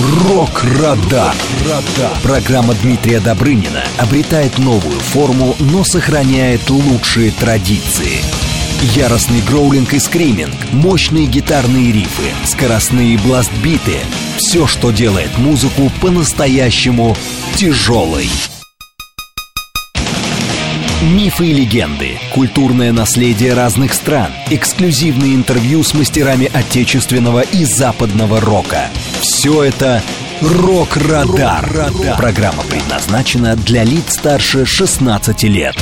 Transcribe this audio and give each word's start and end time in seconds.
Рок-Радар. 0.00 1.34
Программа 2.22 2.74
Дмитрия 2.74 3.20
Добрынина 3.20 3.84
обретает 3.96 4.58
новую 4.58 4.98
форму, 4.98 5.54
но 5.60 5.84
сохраняет 5.84 6.68
лучшие 6.68 7.30
традиции. 7.30 8.22
Яростный 8.96 9.40
гроулинг 9.40 9.94
и 9.94 9.98
скриминг, 9.98 10.54
мощные 10.72 11.26
гитарные 11.26 11.92
рифы, 11.92 12.34
скоростные 12.44 13.18
бластбиты– 13.18 13.98
все, 14.36 14.66
что 14.66 14.90
делает 14.90 15.38
музыку 15.38 15.90
по-настоящему 16.00 17.16
тяжелой. 17.54 18.28
Мифы 21.04 21.48
и 21.48 21.52
легенды, 21.52 22.18
культурное 22.32 22.90
наследие 22.90 23.52
разных 23.52 23.92
стран, 23.92 24.32
эксклюзивные 24.50 25.34
интервью 25.34 25.82
с 25.82 25.92
мастерами 25.92 26.50
отечественного 26.50 27.42
и 27.42 27.66
западного 27.66 28.40
рока. 28.40 28.88
Все 29.20 29.64
это 29.64 30.02
«Рок-Радар». 30.40 31.70
Рок 31.70 32.16
Программа 32.16 32.62
предназначена 32.62 33.54
для 33.54 33.84
лиц 33.84 34.14
старше 34.14 34.64
16 34.64 35.42
лет. 35.42 35.76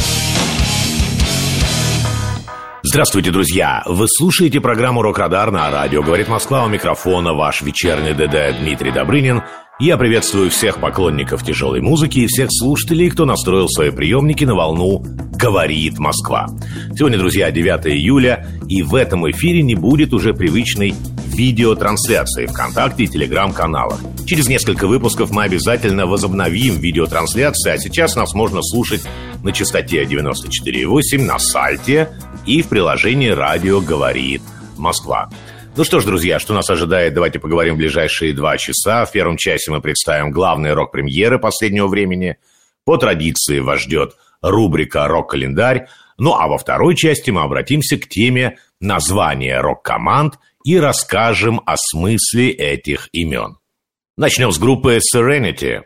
Здравствуйте, 2.82 3.30
друзья! 3.30 3.84
Вы 3.86 4.06
слушаете 4.08 4.60
программу 4.60 5.02
«Рок-Радар» 5.02 5.52
на 5.52 5.70
радио 5.70 6.02
«Говорит 6.02 6.26
Москва» 6.26 6.64
у 6.64 6.68
микрофона 6.68 7.32
ваш 7.32 7.62
вечерний 7.62 8.12
ДД 8.12 8.58
Дмитрий 8.60 8.90
Добрынин– 8.90 9.44
я 9.82 9.96
приветствую 9.96 10.48
всех 10.48 10.78
поклонников 10.78 11.44
тяжелой 11.44 11.80
музыки 11.80 12.20
и 12.20 12.26
всех 12.28 12.50
слушателей, 12.52 13.10
кто 13.10 13.24
настроил 13.24 13.68
свои 13.68 13.90
приемники 13.90 14.44
на 14.44 14.54
волну 14.54 15.02
«Говорит 15.32 15.98
Москва». 15.98 16.46
Сегодня, 16.96 17.18
друзья, 17.18 17.50
9 17.50 17.88
июля, 17.88 18.46
и 18.68 18.82
в 18.82 18.94
этом 18.94 19.28
эфире 19.32 19.60
не 19.62 19.74
будет 19.74 20.14
уже 20.14 20.34
привычной 20.34 20.94
видеотрансляции 21.26 22.46
ВКонтакте 22.46 23.02
и 23.02 23.08
Телеграм-каналах. 23.08 23.98
Через 24.24 24.46
несколько 24.46 24.86
выпусков 24.86 25.32
мы 25.32 25.42
обязательно 25.42 26.06
возобновим 26.06 26.76
видеотрансляции, 26.78 27.72
а 27.72 27.78
сейчас 27.78 28.14
нас 28.14 28.34
можно 28.34 28.62
слушать 28.62 29.02
на 29.42 29.50
частоте 29.50 30.04
94,8 30.04 31.24
на 31.24 31.40
сайте 31.40 32.08
и 32.46 32.62
в 32.62 32.68
приложении 32.68 33.30
«Радио 33.30 33.80
говорит 33.80 34.42
Москва». 34.78 35.28
Ну 35.74 35.84
что 35.84 36.00
ж, 36.00 36.04
друзья, 36.04 36.38
что 36.38 36.52
нас 36.52 36.68
ожидает, 36.68 37.14
давайте 37.14 37.38
поговорим 37.38 37.74
в 37.74 37.78
ближайшие 37.78 38.34
два 38.34 38.58
часа. 38.58 39.06
В 39.06 39.12
первом 39.12 39.38
часе 39.38 39.70
мы 39.70 39.80
представим 39.80 40.30
главные 40.30 40.74
рок-премьеры 40.74 41.38
последнего 41.38 41.86
времени. 41.86 42.36
По 42.84 42.98
традиции 42.98 43.58
вас 43.58 43.80
ждет 43.80 44.16
рубрика 44.42 45.08
«Рок-календарь». 45.08 45.86
Ну 46.18 46.34
а 46.34 46.46
во 46.46 46.58
второй 46.58 46.94
части 46.94 47.30
мы 47.30 47.40
обратимся 47.40 47.96
к 47.96 48.06
теме 48.06 48.58
названия 48.80 49.62
рок-команд 49.62 50.34
и 50.62 50.78
расскажем 50.78 51.62
о 51.64 51.76
смысле 51.78 52.50
этих 52.50 53.08
имен. 53.12 53.56
Начнем 54.18 54.52
с 54.52 54.58
группы 54.58 54.98
Serenity. 54.98 55.84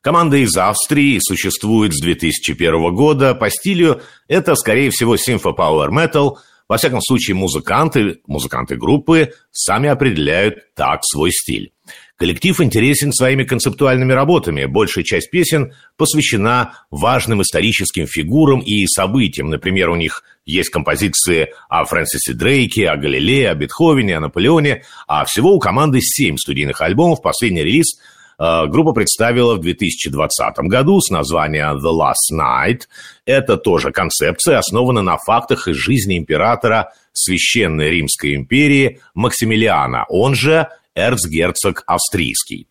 Команда 0.00 0.36
из 0.36 0.56
Австрии 0.56 1.18
существует 1.20 1.92
с 1.92 2.00
2001 2.00 2.94
года. 2.94 3.34
По 3.34 3.50
стилю 3.50 4.00
это, 4.28 4.54
скорее 4.54 4.90
всего, 4.90 5.16
симфо-пауэр 5.16 5.90
метал– 5.90 6.38
во 6.68 6.78
всяком 6.78 7.00
случае, 7.02 7.34
музыканты, 7.34 8.20
музыканты 8.26 8.76
группы 8.76 9.32
сами 9.52 9.88
определяют 9.88 10.74
так 10.74 11.00
свой 11.04 11.30
стиль. 11.30 11.72
Коллектив 12.16 12.58
интересен 12.60 13.12
своими 13.12 13.44
концептуальными 13.44 14.12
работами. 14.12 14.64
Большая 14.64 15.04
часть 15.04 15.30
песен 15.30 15.74
посвящена 15.96 16.74
важным 16.90 17.42
историческим 17.42 18.06
фигурам 18.06 18.60
и 18.60 18.86
событиям. 18.86 19.50
Например, 19.50 19.90
у 19.90 19.96
них 19.96 20.22
есть 20.46 20.70
композиции 20.70 21.48
о 21.68 21.84
Фрэнсисе 21.84 22.32
Дрейке, 22.32 22.88
о 22.88 22.96
Галилее, 22.96 23.50
о 23.50 23.54
Бетховене, 23.54 24.16
о 24.16 24.20
Наполеоне. 24.20 24.84
А 25.06 25.24
всего 25.24 25.52
у 25.52 25.58
команды 25.58 26.00
семь 26.00 26.36
студийных 26.36 26.80
альбомов. 26.80 27.20
Последний 27.20 27.62
релиз– 27.62 27.98
группа 28.38 28.92
представила 28.92 29.54
в 29.54 29.60
2020 29.60 30.58
году 30.68 31.00
с 31.00 31.10
названием 31.10 31.76
The 31.76 31.92
Last 31.92 32.32
Night. 32.32 32.82
Это 33.26 33.56
тоже 33.56 33.92
концепция, 33.92 34.58
основана 34.58 35.02
на 35.02 35.16
фактах 35.18 35.68
из 35.68 35.76
жизни 35.76 36.18
императора 36.18 36.92
Священной 37.12 37.90
Римской 37.90 38.34
империи 38.34 39.00
Максимилиана, 39.14 40.04
он 40.08 40.34
же 40.34 40.68
эрцгерцог 40.96 41.82
австрийский. 41.86 42.66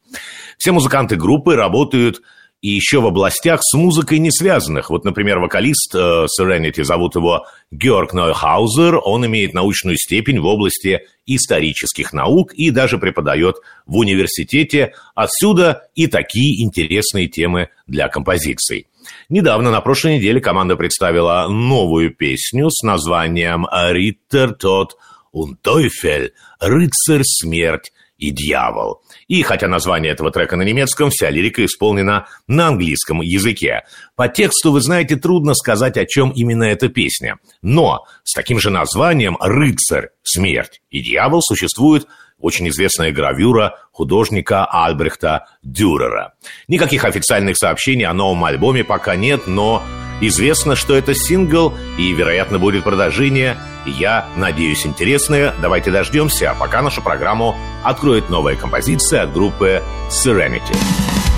Все 0.57 0.71
музыканты 0.71 1.15
группы 1.15 1.55
работают 1.55 2.21
и 2.63 2.69
еще 2.69 3.01
в 3.01 3.05
областях 3.05 3.59
с 3.61 3.75
музыкой 3.75 4.19
не 4.19 4.31
связанных. 4.31 4.89
Вот, 4.89 5.03
например, 5.03 5.39
вокалист 5.39 5.93
э, 5.93 6.27
Serenity, 6.39 6.85
зовут 6.85 7.15
его 7.15 7.45
Георг 7.71 8.13
Нойхаузер, 8.13 9.01
он 9.03 9.25
имеет 9.25 9.53
научную 9.53 9.97
степень 9.97 10.39
в 10.39 10.45
области 10.45 11.01
исторических 11.25 12.13
наук 12.13 12.53
и 12.53 12.71
даже 12.71 12.97
преподает 12.97 13.57
в 13.85 13.97
университете. 13.97 14.93
Отсюда 15.13 15.89
и 15.93 16.07
такие 16.07 16.63
интересные 16.63 17.27
темы 17.27 17.67
для 17.85 18.07
композиций. 18.07 18.87
Недавно, 19.27 19.69
на 19.69 19.81
прошлой 19.81 20.15
неделе, 20.17 20.39
команда 20.39 20.77
представила 20.77 21.47
новую 21.49 22.15
песню 22.15 22.69
с 22.69 22.81
названием 22.81 23.65
«Ritter 23.65 24.53
тот 24.57 24.95
Teufel»– 25.35 26.31
«Рыцарь 26.61 27.23
смерть 27.25 27.91
и 28.17 28.29
дьявол». 28.31 29.02
И 29.33 29.41
хотя 29.41 29.67
название 29.67 30.11
этого 30.11 30.29
трека 30.29 30.55
на 30.57 30.61
немецком, 30.61 31.09
вся 31.09 31.31
лирика 31.31 31.65
исполнена 31.65 32.27
на 32.45 32.67
английском 32.67 33.21
языке. 33.21 33.81
По 34.15 34.27
тексту, 34.27 34.71
вы 34.71 34.79
знаете, 34.79 35.15
трудно 35.15 35.55
сказать, 35.55 35.97
о 35.97 36.05
чем 36.05 36.29
именно 36.29 36.65
эта 36.65 36.87
песня. 36.87 37.39
Но 37.63 38.05
с 38.23 38.33
таким 38.33 38.59
же 38.59 38.69
названием 38.69 39.35
«Рыцарь, 39.39 40.09
смерть 40.21 40.81
и 40.91 41.01
дьявол» 41.01 41.41
существует 41.41 42.05
очень 42.37 42.69
известная 42.69 43.11
гравюра 43.11 43.79
художника 43.91 44.65
Альбрехта 44.65 45.47
Дюрера. 45.63 46.35
Никаких 46.67 47.03
официальных 47.03 47.57
сообщений 47.57 48.05
о 48.05 48.13
новом 48.13 48.45
альбоме 48.45 48.83
пока 48.83 49.15
нет, 49.15 49.47
но 49.47 49.81
известно, 50.27 50.75
что 50.75 50.95
это 50.95 51.13
сингл 51.13 51.73
и, 51.97 52.11
вероятно, 52.11 52.59
будет 52.59 52.83
продолжение– 52.83 53.57
я 53.85 54.25
надеюсь, 54.35 54.85
интересное. 54.85 55.53
Давайте 55.61 55.91
дождемся, 55.91 56.51
а 56.51 56.55
пока 56.55 56.81
нашу 56.81 57.01
программу 57.01 57.57
откроет 57.83 58.29
новая 58.29 58.55
композиция 58.55 59.23
от 59.23 59.33
группы 59.33 59.83
Serenity. 60.09 61.32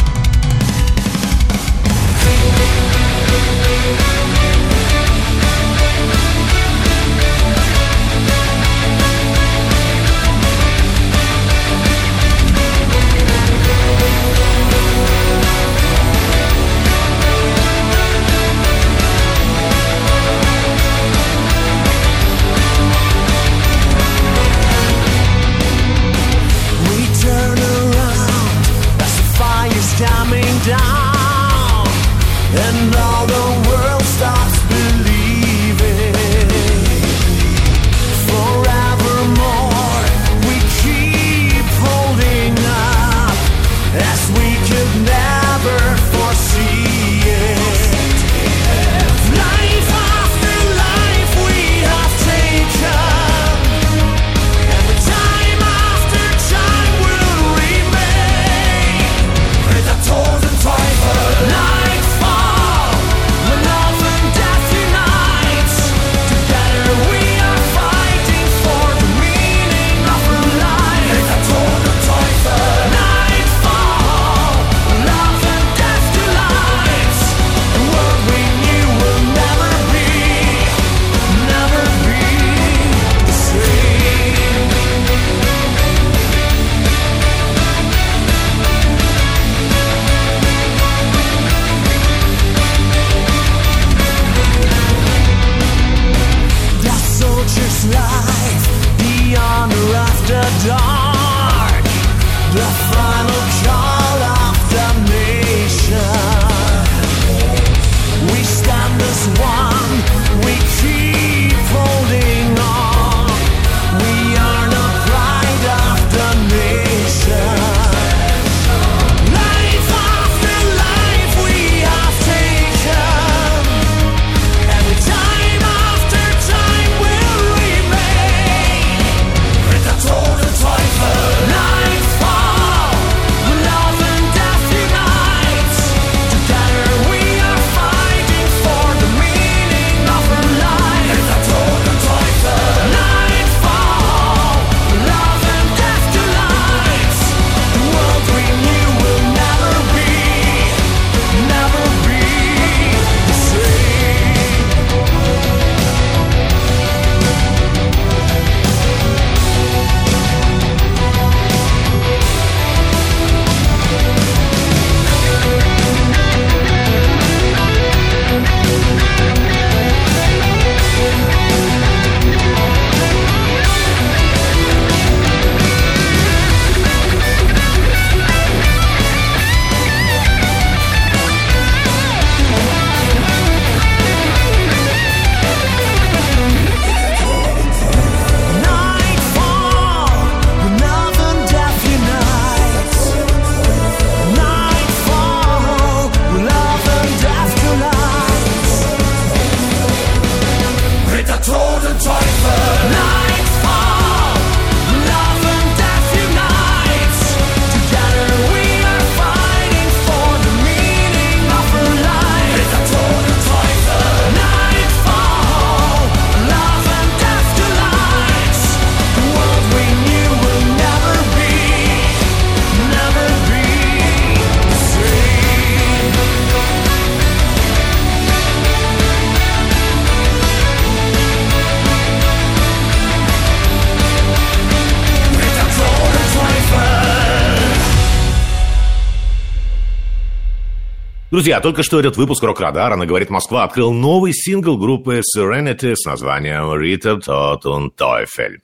Друзья, 241.35 241.59
только 241.59 241.83
что 241.83 241.99
этот 241.99 242.15
выпуск 242.15 242.41
«Рок-Радара» 242.43 242.95
на 242.95 243.05
«Говорит 243.05 243.29
Москва» 243.29 243.65
открыл 243.65 243.91
новый 243.91 244.31
сингл 244.31 244.77
группы 244.77 245.19
Serenity 245.19 245.93
с 245.93 246.05
названием 246.05 246.71
«Ritter 246.71 247.19
Toten 247.19 247.89
Teufel». 247.93 248.59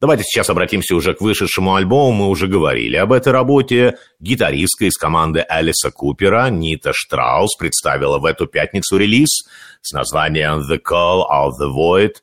Давайте 0.00 0.22
сейчас 0.22 0.48
обратимся 0.48 0.94
уже 0.94 1.12
к 1.14 1.20
вышедшему 1.20 1.74
альбому. 1.74 2.12
Мы 2.12 2.28
уже 2.28 2.46
говорили 2.46 2.94
об 2.94 3.12
этой 3.12 3.32
работе. 3.32 3.98
Гитаристка 4.20 4.84
из 4.84 4.96
команды 4.96 5.40
Алиса 5.40 5.90
Купера 5.90 6.50
Нита 6.50 6.92
Штраус 6.94 7.56
представила 7.56 8.20
в 8.20 8.26
эту 8.26 8.46
пятницу 8.46 8.96
релиз 8.96 9.48
с 9.82 9.92
названием 9.92 10.60
«The 10.70 10.78
Call 10.80 11.24
of 11.28 11.54
the 11.60 11.68
Void». 11.68 12.18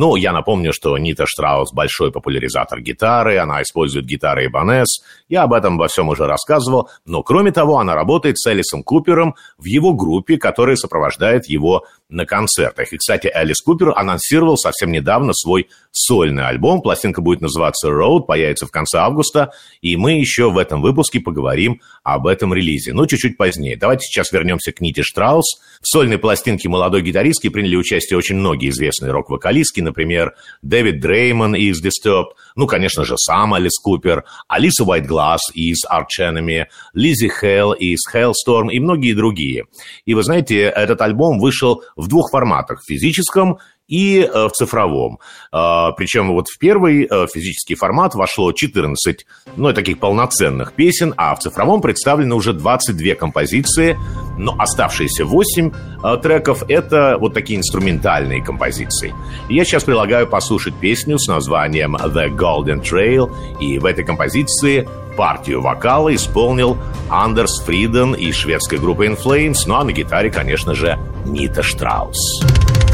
Ну, 0.00 0.14
я 0.14 0.32
напомню, 0.32 0.72
что 0.72 0.96
Нита 0.96 1.24
Штраус– 1.26 1.72
большой 1.74 2.12
популяризатор 2.12 2.80
гитары, 2.80 3.38
она 3.38 3.62
использует 3.62 4.06
гитары 4.06 4.46
Ibanez, 4.46 4.84
я 5.28 5.42
об 5.42 5.52
этом 5.52 5.76
во 5.76 5.88
всем 5.88 6.08
уже 6.08 6.24
рассказывал, 6.28 6.88
но 7.04 7.24
кроме 7.24 7.50
того, 7.50 7.80
она 7.80 7.96
работает 7.96 8.38
с 8.38 8.46
Элисом 8.46 8.84
Купером 8.84 9.34
в 9.58 9.64
его 9.64 9.92
группе, 9.94 10.38
которая 10.38 10.76
сопровождает 10.76 11.46
его 11.46 11.82
на 12.08 12.24
концертах. 12.24 12.92
И, 12.92 12.96
кстати, 12.96 13.30
Элис 13.32 13.60
Купер 13.60 13.92
анонсировал 13.94 14.56
совсем 14.56 14.90
недавно 14.90 15.32
свой 15.34 15.68
сольный 15.92 16.46
альбом. 16.46 16.80
Пластинка 16.80 17.20
будет 17.20 17.40
называться 17.40 17.88
Road, 17.88 18.24
появится 18.26 18.66
в 18.66 18.70
конце 18.70 18.98
августа. 18.98 19.52
И 19.82 19.96
мы 19.96 20.12
еще 20.12 20.50
в 20.50 20.58
этом 20.58 20.80
выпуске 20.80 21.20
поговорим 21.20 21.80
об 22.02 22.26
этом 22.26 22.54
релизе. 22.54 22.94
Но 22.94 23.06
чуть-чуть 23.06 23.36
позднее. 23.36 23.76
Давайте 23.76 24.06
сейчас 24.06 24.32
вернемся 24.32 24.72
к 24.72 24.80
Ните 24.80 25.02
Штраус. 25.02 25.60
В 25.82 25.86
сольной 25.86 26.18
пластинке 26.18 26.68
молодой 26.68 27.02
гитаристки 27.02 27.48
приняли 27.48 27.76
участие 27.76 28.16
очень 28.16 28.36
многие 28.36 28.70
известные 28.70 29.12
рок-вокалистки. 29.12 29.80
Например, 29.80 30.34
Дэвид 30.62 31.00
Дреймон 31.00 31.54
из 31.54 31.84
Disturbed. 31.84 32.30
Ну, 32.58 32.66
конечно 32.66 33.04
же, 33.04 33.16
сам 33.16 33.54
Алис 33.54 33.78
Купер. 33.78 34.24
Алиса 34.48 34.82
Уайтгласс 34.82 35.42
из 35.54 35.84
Arch 35.86 36.18
Enemy. 36.20 36.64
Лизи 36.92 37.28
Хелл 37.28 37.72
из 37.72 38.00
Hellstorm 38.12 38.68
и 38.72 38.80
многие 38.80 39.12
другие. 39.12 39.66
И 40.06 40.14
вы 40.14 40.24
знаете, 40.24 40.62
этот 40.62 41.00
альбом 41.00 41.38
вышел 41.38 41.84
в 41.94 42.08
двух 42.08 42.32
форматах– 42.32 42.82
физическом 42.84 43.58
и 43.88 44.20
э, 44.20 44.48
в 44.48 44.52
цифровом. 44.52 45.18
А, 45.50 45.92
причем 45.92 46.32
вот 46.32 46.46
в 46.48 46.58
первый 46.58 47.08
э, 47.10 47.26
физический 47.26 47.74
формат 47.74 48.14
вошло 48.14 48.52
14, 48.52 49.26
ну, 49.56 49.72
таких 49.72 49.98
полноценных 49.98 50.74
песен, 50.74 51.14
а 51.16 51.34
в 51.34 51.40
цифровом 51.40 51.80
представлены 51.80 52.34
уже 52.34 52.52
22 52.52 53.14
композиции, 53.14 53.98
но 54.36 54.54
оставшиеся 54.58 55.24
8 55.24 55.72
э, 56.04 56.16
треков– 56.22 56.62
это 56.68 57.16
вот 57.18 57.32
такие 57.34 57.58
инструментальные 57.58 58.44
композиции. 58.44 59.14
Я 59.48 59.64
сейчас 59.64 59.84
предлагаю 59.84 60.26
послушать 60.26 60.74
песню 60.74 61.18
с 61.18 61.26
названием 61.26 61.96
«The 61.96 62.28
Golden 62.28 62.82
Trail», 62.82 63.30
и 63.58 63.78
в 63.78 63.86
этой 63.86 64.04
композиции 64.04 64.86
партию 65.16 65.62
вокала 65.62 66.14
исполнил 66.14 66.76
Андерс 67.08 67.60
Фриден 67.64 68.14
и 68.14 68.30
шведской 68.30 68.78
группы 68.78 69.06
In 69.06 69.18
Flames, 69.20 69.56
ну 69.66 69.74
а 69.76 69.84
на 69.84 69.92
гитаре, 69.92 70.30
конечно 70.30 70.74
же, 70.74 70.98
Нита 71.24 71.62
Штраус. 71.62 72.42
Друзья, 72.42 72.87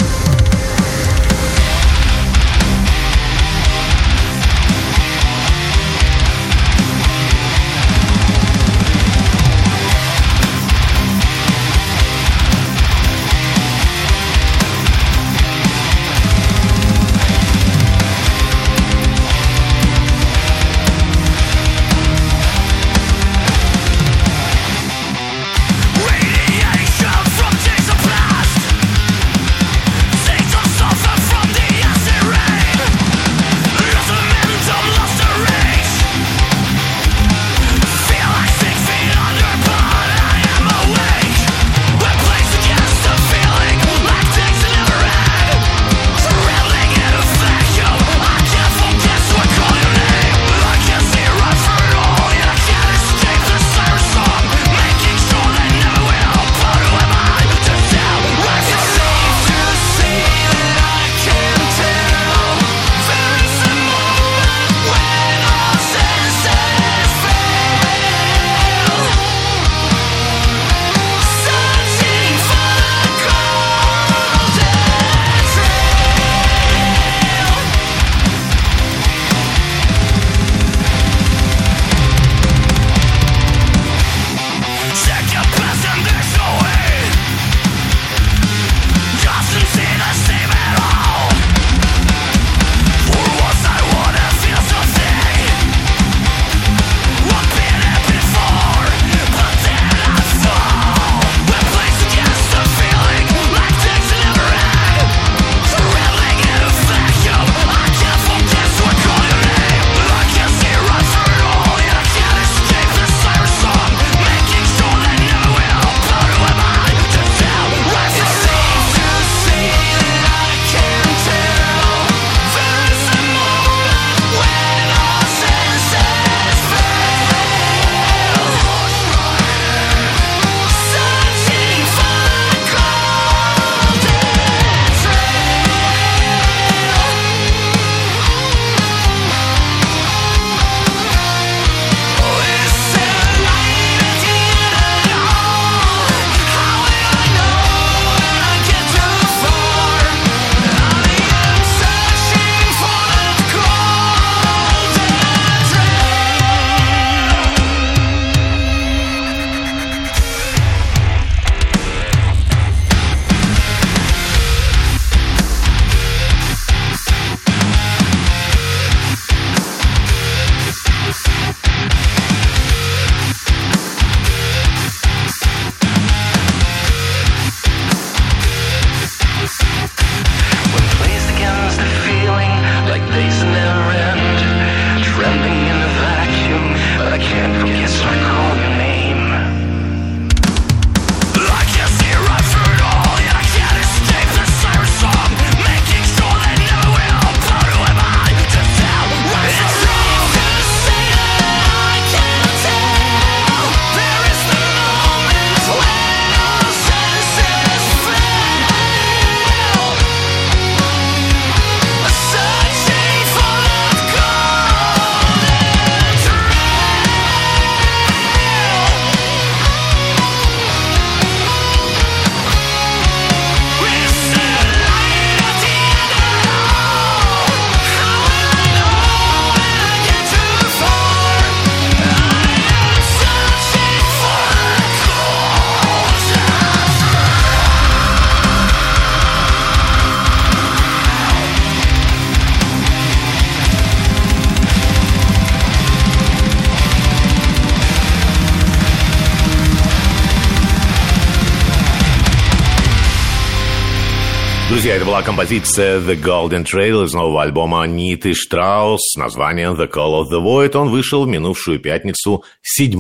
это 254.96 255.06
была 255.06 255.22
композиция 255.22 255.98
The 255.98 256.14
Golden 256.14 256.64
Trail 256.64 257.04
из 257.04 257.12
нового 257.14 257.42
альбома 257.42 257.84
Ниты 257.84 258.32
Штраус 258.32 259.00
с 259.00 259.16
названием 259.16 259.72
The 259.72 259.90
Call 259.90 260.22
of 260.22 260.30
the 260.30 260.40
Void. 260.40 260.76
Он 260.76 260.88
вышел 260.88 261.24
в 261.24 261.28
минувшую 261.28 261.80
пятницу 261.80 262.44
7 262.62 262.92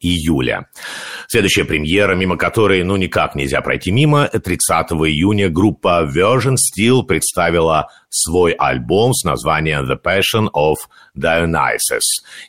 июля. 0.00 0.66
Следующая 1.32 1.64
премьера, 1.64 2.14
мимо 2.14 2.36
которой 2.36 2.84
ну 2.84 2.96
никак 2.96 3.34
нельзя 3.34 3.62
пройти 3.62 3.90
мимо, 3.90 4.28
30 4.28 4.90
июня 4.90 5.48
группа 5.48 6.06
Version 6.06 6.56
Steel 6.56 7.04
представила 7.04 7.88
свой 8.10 8.52
альбом 8.52 9.14
с 9.14 9.24
названием 9.24 9.90
The 9.90 9.96
Passion 9.96 10.50
of 10.54 10.74
Dionysus. 11.16 12.02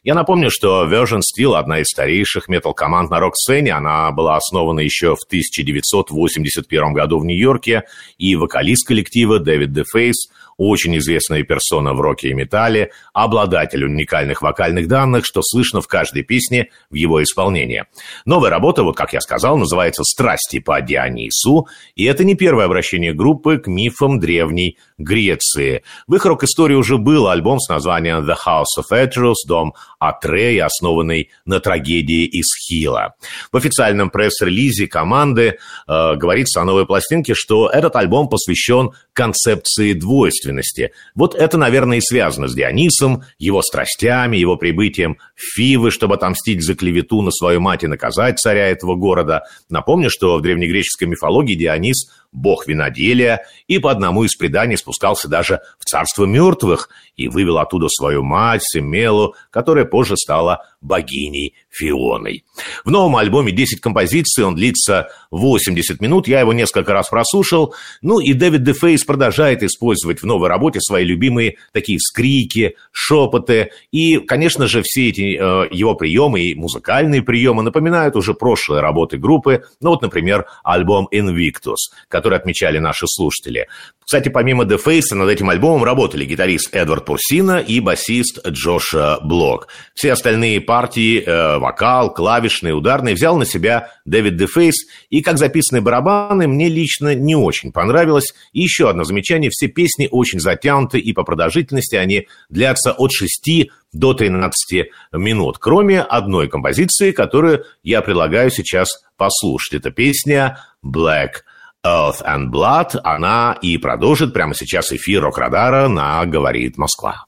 Я 0.04 0.16
напомню, 0.16 0.50
что 0.52 0.86
Version 0.86 1.22
Steel 1.22 1.56
одна 1.56 1.80
из 1.80 1.88
старейших 1.88 2.50
метал-команд 2.50 3.10
на 3.10 3.22
рок-сцене. 3.22 3.72
Она 3.72 4.12
была 4.12 4.36
основана 4.36 4.82
еще 4.82 5.16
в 5.16 5.24
1981 5.28 6.92
году 6.92 7.20
в 7.20 7.26
Нью-Йорке, 7.26 7.84
и 8.18 8.36
вокалист 8.36 8.86
коллектива 8.86 9.40
Дэвид 9.40 9.72
Дефейс– 9.72 10.28
очень 10.58 10.98
известная 10.98 11.44
персона 11.44 11.94
в 11.94 12.02
роке 12.02 12.30
и 12.30 12.34
металле, 12.34 12.92
обладатель 13.14 13.84
уникальных 13.84 14.42
вокальных 14.42 14.88
данных, 14.88 15.26
что 15.26 15.42
слышно 15.42 15.82
в 15.82 15.88
каждой 15.88 16.24
песне 16.24 16.70
в 16.90 16.96
его 16.96 17.22
исполнении. 17.24 17.86
Новая 18.26 18.50
работа, 18.50 18.84
вот 18.84 18.96
как 18.96 19.14
я 19.14 19.22
сказал, 19.22 19.58
называется 19.58 20.04
«Страсти 20.04 20.60
по 20.60 20.82
Дионису», 20.82 21.68
и 21.96 22.06
это 22.06 22.24
не 22.24 22.36
первое 22.36 22.66
обращение 22.66 23.14
группы 23.14 23.58
к 23.58 23.68
мифам 23.68 24.20
древней 24.20 24.78
Греции. 24.98 25.84
В 26.08 26.16
их 26.16 26.26
рок-истории 26.26 26.76
уже 26.76 26.98
был 26.98 27.28
альбом 27.28 27.60
с 27.60 27.70
названием 27.70 28.30
«The 28.30 28.36
House 28.46 28.80
of 28.80 28.92
Atreus», 28.92 29.36
дом 29.48 29.74
Атрея, 30.00 30.66
основанный 30.66 31.30
на 31.46 31.60
трагедии 31.60 32.28
Исхила. 32.32 33.16
В 33.52 33.58
официальном 33.58 34.10
пресс-релизе 34.10 34.88
команды 34.88 35.58
э, 35.88 36.16
говорится 36.16 36.62
о 36.62 36.66
новой 36.66 36.86
пластинке, 36.86 37.34
что 37.36 37.70
этот 37.70 37.96
альбом 37.96 38.30
посвящен 38.30 38.92
концепции 39.14 39.94
двойственности. 39.94 40.92
Вот 41.16 41.36
это, 41.36 41.58
наверное, 41.58 41.98
и 41.98 42.02
связано 42.02 42.48
с 42.48 42.56
Дионисом, 42.56 43.24
его 43.38 43.62
страстями, 43.62 44.38
его 44.38 44.58
прибытием 44.58 45.18
в 45.36 45.56
Фивы, 45.56 45.92
чтобы 45.92 46.16
отомстить 46.16 46.64
за 46.64 46.76
клевету 46.76 47.22
на 47.22 47.32
свою 47.32 47.62
мать 47.62 47.84
и 47.84 47.88
наказать 47.88 48.40
царя 48.40 48.68
этого 48.68 48.96
города. 48.96 49.44
Напомню, 49.70 50.10
что 50.10 50.38
в 50.38 50.42
древнегреческой 50.42 51.08
мифологии 51.08 51.56
Дионис 51.56 52.10
бог 52.34 52.68
виноделия, 52.68 53.46
и 53.68 53.80
по 53.80 53.92
одному 53.92 54.24
из 54.24 54.36
преданий 54.36 54.78
спускался 54.78 55.28
даже 55.28 55.62
в 55.80 55.86
царство 55.86 56.26
мертвых 56.26 56.90
и 57.16 57.28
вывел 57.28 57.60
оттуда 57.60 57.88
свою 57.90 58.24
мать 58.24 58.62
Семелу, 58.64 59.36
которая 59.52 59.86
позже 59.86 60.18
стала 60.18 60.66
богиней 60.82 61.56
Фионой. 61.70 62.44
В 62.86 62.92
новом 62.92 63.16
альбоме 63.16 63.52
10 63.52 63.82
композиций, 63.82 64.44
он 64.44 64.56
длится 64.56 65.10
80 65.32 66.02
минут, 66.02 66.28
я 66.28 66.42
его 66.42 66.54
несколько 66.54 66.94
раз 66.94 67.10
прослушал. 67.10 67.74
Ну 68.02 68.20
и 68.20 68.34
Дэвид 68.34 68.64
Дефейс 68.64 69.04
продолжает 69.04 69.64
использовать 69.64 70.22
в 70.22 70.26
новой 70.26 70.50
работе 70.50 70.80
свои 70.82 71.04
любимые 71.04 71.58
такие 71.72 71.98
вскрики, 71.98 72.76
шепоты. 72.92 73.72
И, 73.92 74.20
конечно 74.20 74.68
же, 74.68 74.82
все 74.84 75.10
эти 75.10 75.38
э, 75.40 75.68
его 75.72 75.96
приемы 75.96 76.42
и 76.42 76.56
музыкальные 76.56 77.24
приемы 77.24 77.64
напоминают 77.64 78.16
уже 78.16 78.34
прошлые 78.34 78.82
работы 78.82 79.18
группы. 79.18 79.64
Ну 79.82 79.92
вот, 79.92 80.02
например, 80.02 80.46
альбом 80.64 81.08
Invictus, 81.12 81.78
который 82.08 82.38
отмечали 82.38 82.78
наши 82.78 83.08
слушатели. 83.08 83.68
Кстати, 84.06 84.30
помимо 84.30 84.64
Face 84.64 85.14
над 85.14 85.30
этим 85.30 85.50
альбомом 85.50 85.84
работали 85.84 86.26
гитарист 86.26 86.76
Эдвард 86.76 87.03
Пурсина 87.06 87.60
и 87.60 87.80
басист 87.80 88.46
Джоша 88.48 89.20
Блок. 89.22 89.68
Все 89.94 90.14
остальные 90.14 90.62
партии, 90.62 91.22
э, 91.22 91.58
вокал, 91.58 92.14
клавишные, 92.14 92.74
ударные 92.74 93.16
взял 93.16 93.38
на 93.38 93.46
себя 93.46 93.92
Дэвид 94.06 94.42
Face, 94.42 94.88
и 95.10 95.22
как 95.22 95.38
записаны 95.38 95.82
барабаны 95.82 96.48
мне 96.48 96.70
лично 96.70 97.16
не 97.16 97.36
очень 97.36 97.72
понравилось. 97.72 98.34
И 98.52 98.62
еще 98.62 98.90
одно 98.90 99.04
замечание, 99.04 99.50
все 99.52 99.68
песни 99.68 100.08
очень 100.10 100.40
затянуты, 100.40 101.00
и 101.00 101.14
по 101.14 101.24
продолжительности 101.24 101.96
они 101.96 102.28
длятся 102.50 102.94
от 102.94 103.12
6 103.12 103.70
до 103.94 104.14
13 104.14 104.90
минут, 105.14 105.58
кроме 105.60 106.02
одной 106.02 106.50
композиции, 106.50 107.12
которую 107.12 107.66
я 107.84 108.02
предлагаю 108.02 108.50
сейчас 108.50 108.90
послушать. 109.18 109.76
Это 109.76 109.92
песня 109.92 110.60
«Black 110.84 111.44
Earth 111.86 112.22
and 112.26 112.50
Blood, 112.50 112.98
она 113.04 113.58
и 113.62 113.78
продолжит 113.78 114.34
прямо 114.34 114.56
сейчас 114.56 114.92
эфир 114.94 115.22
Рок-Радара 115.22 115.90
на 115.90 116.26
«Говорит 116.26 116.78
Москва». 116.78 117.26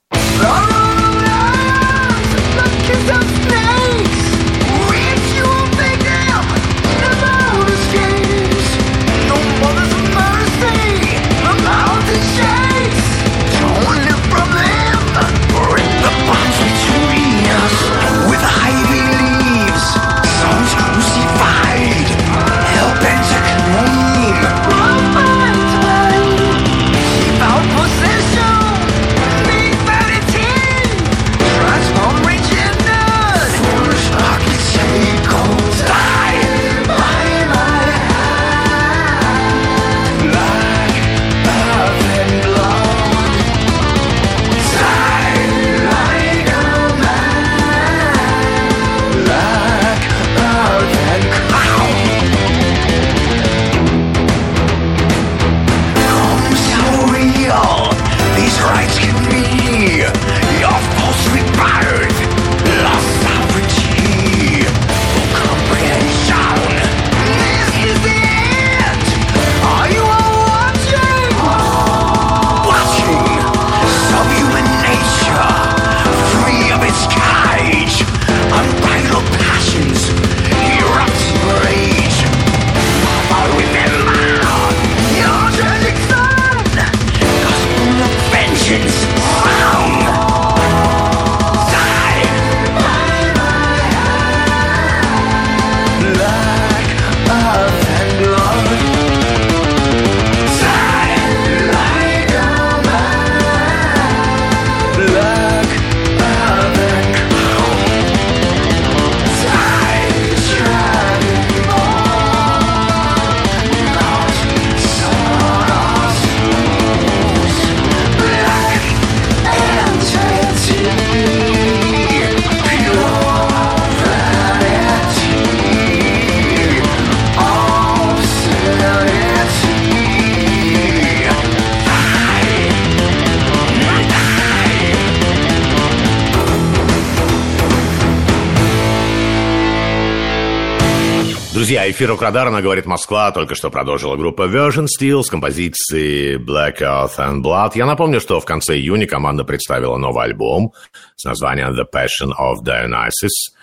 Эфир 141.95 142.11
Украдарна, 142.11 142.61
говорит 142.61 142.85
Москва, 142.85 143.31
только 143.31 143.55
что 143.55 143.69
продолжила 143.69 144.17
группа 144.17 144.49
Version 144.49 144.85
Steel 144.85 145.23
с 145.23 145.29
композицией 145.29 146.35
Black 146.35 146.81
Earth 146.81 147.17
and 147.19 147.41
Blood. 147.41 147.71
Я 147.75 147.85
напомню, 147.85 148.19
что 148.19 148.41
в 148.41 148.45
конце 148.45 148.75
июня 148.75 149.07
команда 149.07 149.45
представила 149.45 149.95
новый 149.95 150.25
альбом 150.25 150.73
с 151.15 151.23
названием 151.23 151.69
The 151.69 151.85
Passion 151.89 152.33
of 152.37 152.65
Dionysus, 152.65 153.53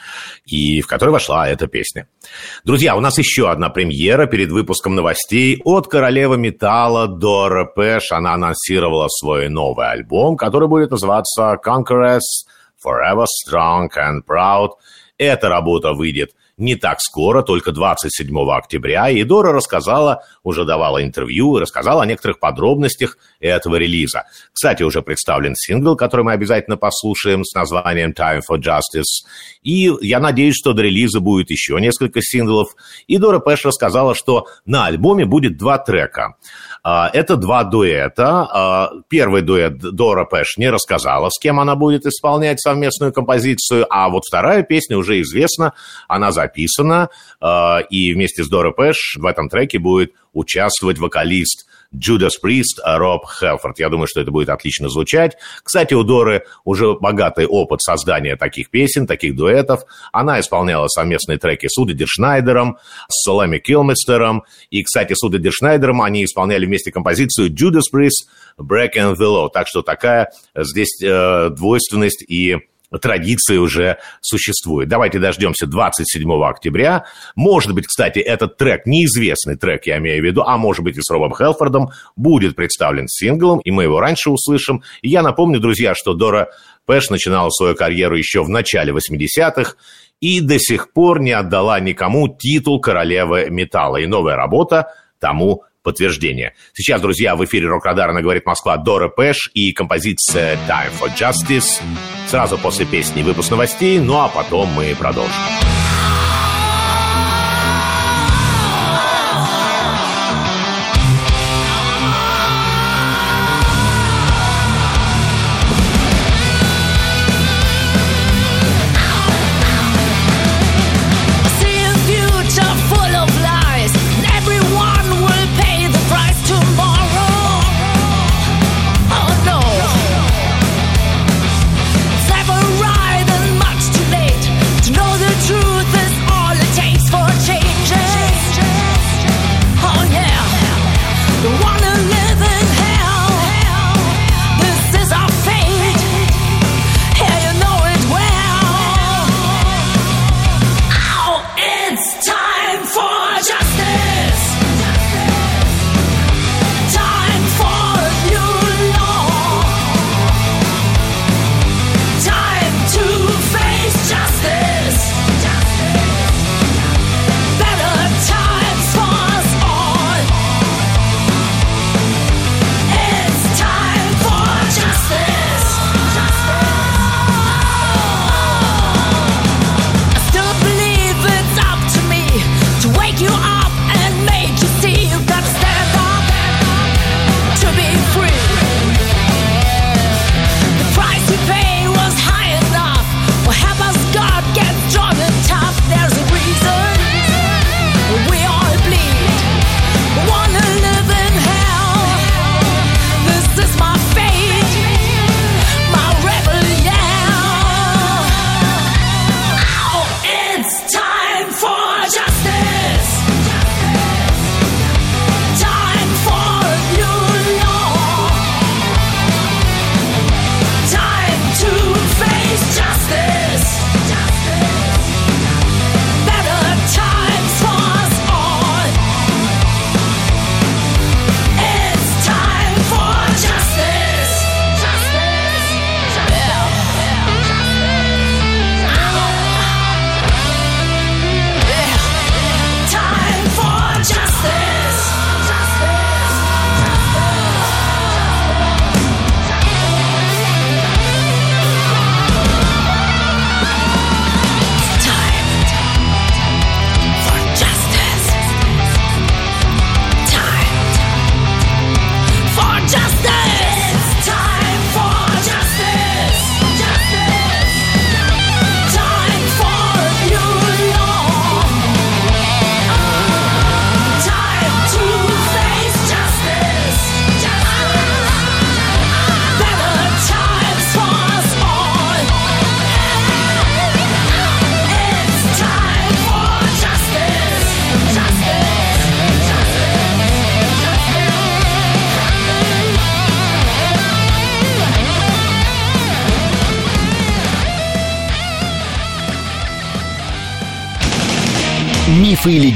и 0.47 0.81
в 0.81 0.87
который 0.87 1.11
вошла 1.11 1.47
эта 1.47 1.67
песня. 1.67 2.09
Друзья, 2.65 2.97
у 2.97 3.01
нас 3.01 3.19
еще 3.19 3.51
одна 3.51 3.69
премьера 3.69 4.25
перед 4.25 4.51
выпуском 4.51 4.95
новостей 4.95 5.61
от 5.67 5.89
королевы 5.89 6.39
металла 6.39 7.09
Дора 7.09 7.67
Пэш. 7.67 8.13
Она 8.13 8.33
анонсировала 8.33 9.09
свой 9.09 9.51
новый 9.51 9.91
альбом, 9.91 10.39
который 10.39 10.69
будет 10.69 10.91
называться 10.91 11.59
Conquerors 11.63 12.47
Forever 12.83 13.27
Strong 13.27 13.89
and 13.95 14.21
Proud. 14.27 14.71
Эта 15.19 15.51
работа 15.51 15.93
выйдет 15.93 16.31
не 16.57 16.77
так 16.77 17.01
скоро, 17.01 17.43
только 17.43 17.73
27 17.73 18.37
октября, 18.51 19.11
и 19.11 19.23
Дора 19.25 19.53
рассказала, 19.53 20.25
уже 20.43 20.65
давала 20.65 21.03
интервью, 21.03 21.59
рассказала 21.59 22.03
о 22.03 22.07
некоторых 22.07 22.39
подробностях 22.39 23.17
этого 23.49 23.77
релиза. 23.77 24.25
Кстати, 24.53 24.83
уже 24.83 25.03
представлен 25.03 25.55
сингл, 25.55 25.97
который 25.97 26.25
мы 26.25 26.33
обязательно 26.33 26.77
послушаем 26.77 27.45
с 27.45 27.55
названием 27.55 28.13
Time 28.13 28.41
for 28.49 28.59
Justice. 28.59 29.27
И 29.63 29.91
я 30.01 30.21
надеюсь, 30.21 30.55
что 30.57 30.73
до 30.73 30.83
релиза 30.83 31.21
будет 31.21 31.51
еще 31.51 31.81
несколько 31.81 32.21
синглов. 32.23 32.69
И 33.07 33.19
Дора 33.19 33.39
Пэш 33.39 33.65
рассказала, 33.65 34.15
что 34.15 34.47
на 34.65 34.87
альбоме 34.87 35.25
будет 35.25 35.57
два 35.57 35.79
трека. 35.79 36.37
А, 36.85 37.11
это 37.13 37.37
два 37.37 37.65
дуэта. 37.65 38.49
А, 38.51 38.91
первый 39.09 39.43
дуэт 39.43 39.79
Дора 39.79 40.25
Пэш 40.25 40.57
не 40.57 40.71
рассказала, 40.71 41.31
с 41.31 41.39
кем 41.39 41.61
она 41.61 41.77
будет 41.77 42.07
исполнять 42.07 42.61
совместную 42.61 43.13
композицию, 43.13 43.87
а 43.91 44.09
вот 44.09 44.25
вторая 44.27 44.63
песня 44.63 44.97
уже 44.97 45.21
известна, 45.21 45.75
она 46.09 46.33
записана, 46.33 47.09
а, 47.41 47.81
и 47.91 48.13
вместе 48.13 48.45
с 48.45 48.49
Дора 48.49 48.73
Пэш 48.73 49.17
в 49.19 49.27
этом 49.27 49.49
треке 49.49 49.79
будет 49.79 50.13
участвовать 50.33 50.99
вокалист 50.99 51.67
Judas 51.95 52.33
Priest, 52.43 52.81
Роб 52.85 53.27
Хелфорд. 53.27 53.79
Я 53.79 53.89
думаю, 53.89 54.07
что 54.09 54.21
это 54.21 54.31
будет 54.31 54.49
отлично 54.49 54.89
звучать. 54.89 55.37
Кстати, 55.63 55.95
у 55.95 56.03
Доры 56.03 56.45
уже 56.65 56.95
богатый 56.95 57.47
опыт 57.47 57.83
создания 57.83 58.37
таких 58.37 58.71
песен, 58.71 59.07
таких 59.07 59.37
дуэтов. 59.37 59.83
Она 60.13 60.41
исполняла 60.41 60.89
совместные 60.89 61.39
треки 61.39 61.69
с 61.69 61.79
Удой 61.79 61.95
Дершнайдером, 61.95 62.79
с 63.09 63.25
Солами 63.25 63.59
Килмистером. 63.59 64.45
И, 64.71 64.83
кстати, 64.83 65.15
с 65.15 65.23
Удой 65.23 65.41
Дершнайдером 65.41 66.03
они 66.03 66.25
исполняли 66.25 66.67
вместе 66.67 66.91
композицию 66.91 67.51
Judas 67.53 67.83
Priest, 67.93 68.29
Breaking 68.59 69.15
the 69.15 69.27
Law. 69.27 69.49
Так 69.53 69.69
что 69.69 69.83
такая 69.83 70.31
здесь 70.57 71.03
э, 71.03 71.51
двойственность 71.51 72.23
и 72.23 72.59
традиции 73.01 73.57
уже 73.57 73.99
существует. 74.21 74.89
Давайте 74.89 75.19
дождемся 75.19 75.67
27 75.67 76.31
октября. 76.45 77.05
Может 77.35 77.75
быть, 77.75 77.87
кстати, 77.87 78.19
этот 78.19 78.57
трек, 78.57 78.87
неизвестный 78.87 79.57
трек, 79.57 79.87
я 79.87 79.99
имею 79.99 80.23
в 80.23 80.27
виду, 80.27 80.43
а 80.43 80.57
может 80.57 80.85
быть 80.85 80.97
и 80.97 81.01
с 81.01 81.11
Робом 81.11 81.35
Хелфордом, 81.35 81.91
будет 82.17 82.57
представлен 82.57 83.09
синглом, 83.09 83.61
и 83.61 83.71
мы 83.71 83.85
его 83.85 84.01
раньше 84.01 84.31
услышим. 84.31 84.83
И 85.03 85.09
я 85.09 85.23
напомню, 85.23 85.61
друзья, 85.61 85.95
что 85.95 86.15
Дора 86.15 86.51
Пэш 86.87 87.11
начинала 87.11 87.51
свою 87.51 87.75
карьеру 87.75 88.17
еще 88.17 88.43
в 88.43 88.49
начале 88.49 88.93
80-х, 88.93 89.75
и 90.21 90.41
до 90.41 90.59
сих 90.59 90.93
пор 90.93 91.21
не 91.21 91.33
отдала 91.33 91.81
никому 91.81 92.29
титул 92.29 92.81
королевы 92.81 93.49
металла. 93.51 93.97
И 93.97 94.07
новая 94.07 94.37
работа 94.37 94.89
тому 95.19 95.65
подтверждение. 95.83 96.55
Сейчас, 96.73 97.01
друзья, 97.01 97.37
в 97.37 97.45
эфире 97.45 97.69
Рок-Радара 97.69 98.19
говорит 98.21 98.47
Москва 98.47 98.77
Дора 98.77 99.09
Пэш 99.09 99.51
и 99.55 99.73
композиция 99.73 100.57
Time 100.69 100.93
for 101.01 101.11
Justice. 101.17 101.83
Сразу 102.29 102.59
после 102.59 102.87
песни 102.87 103.23
выпуск 103.23 103.51
новостей, 103.51 103.99
ну 103.99 104.19
а 104.19 104.29
потом 104.29 104.69
мы 104.69 104.95
продолжим. 104.99 105.72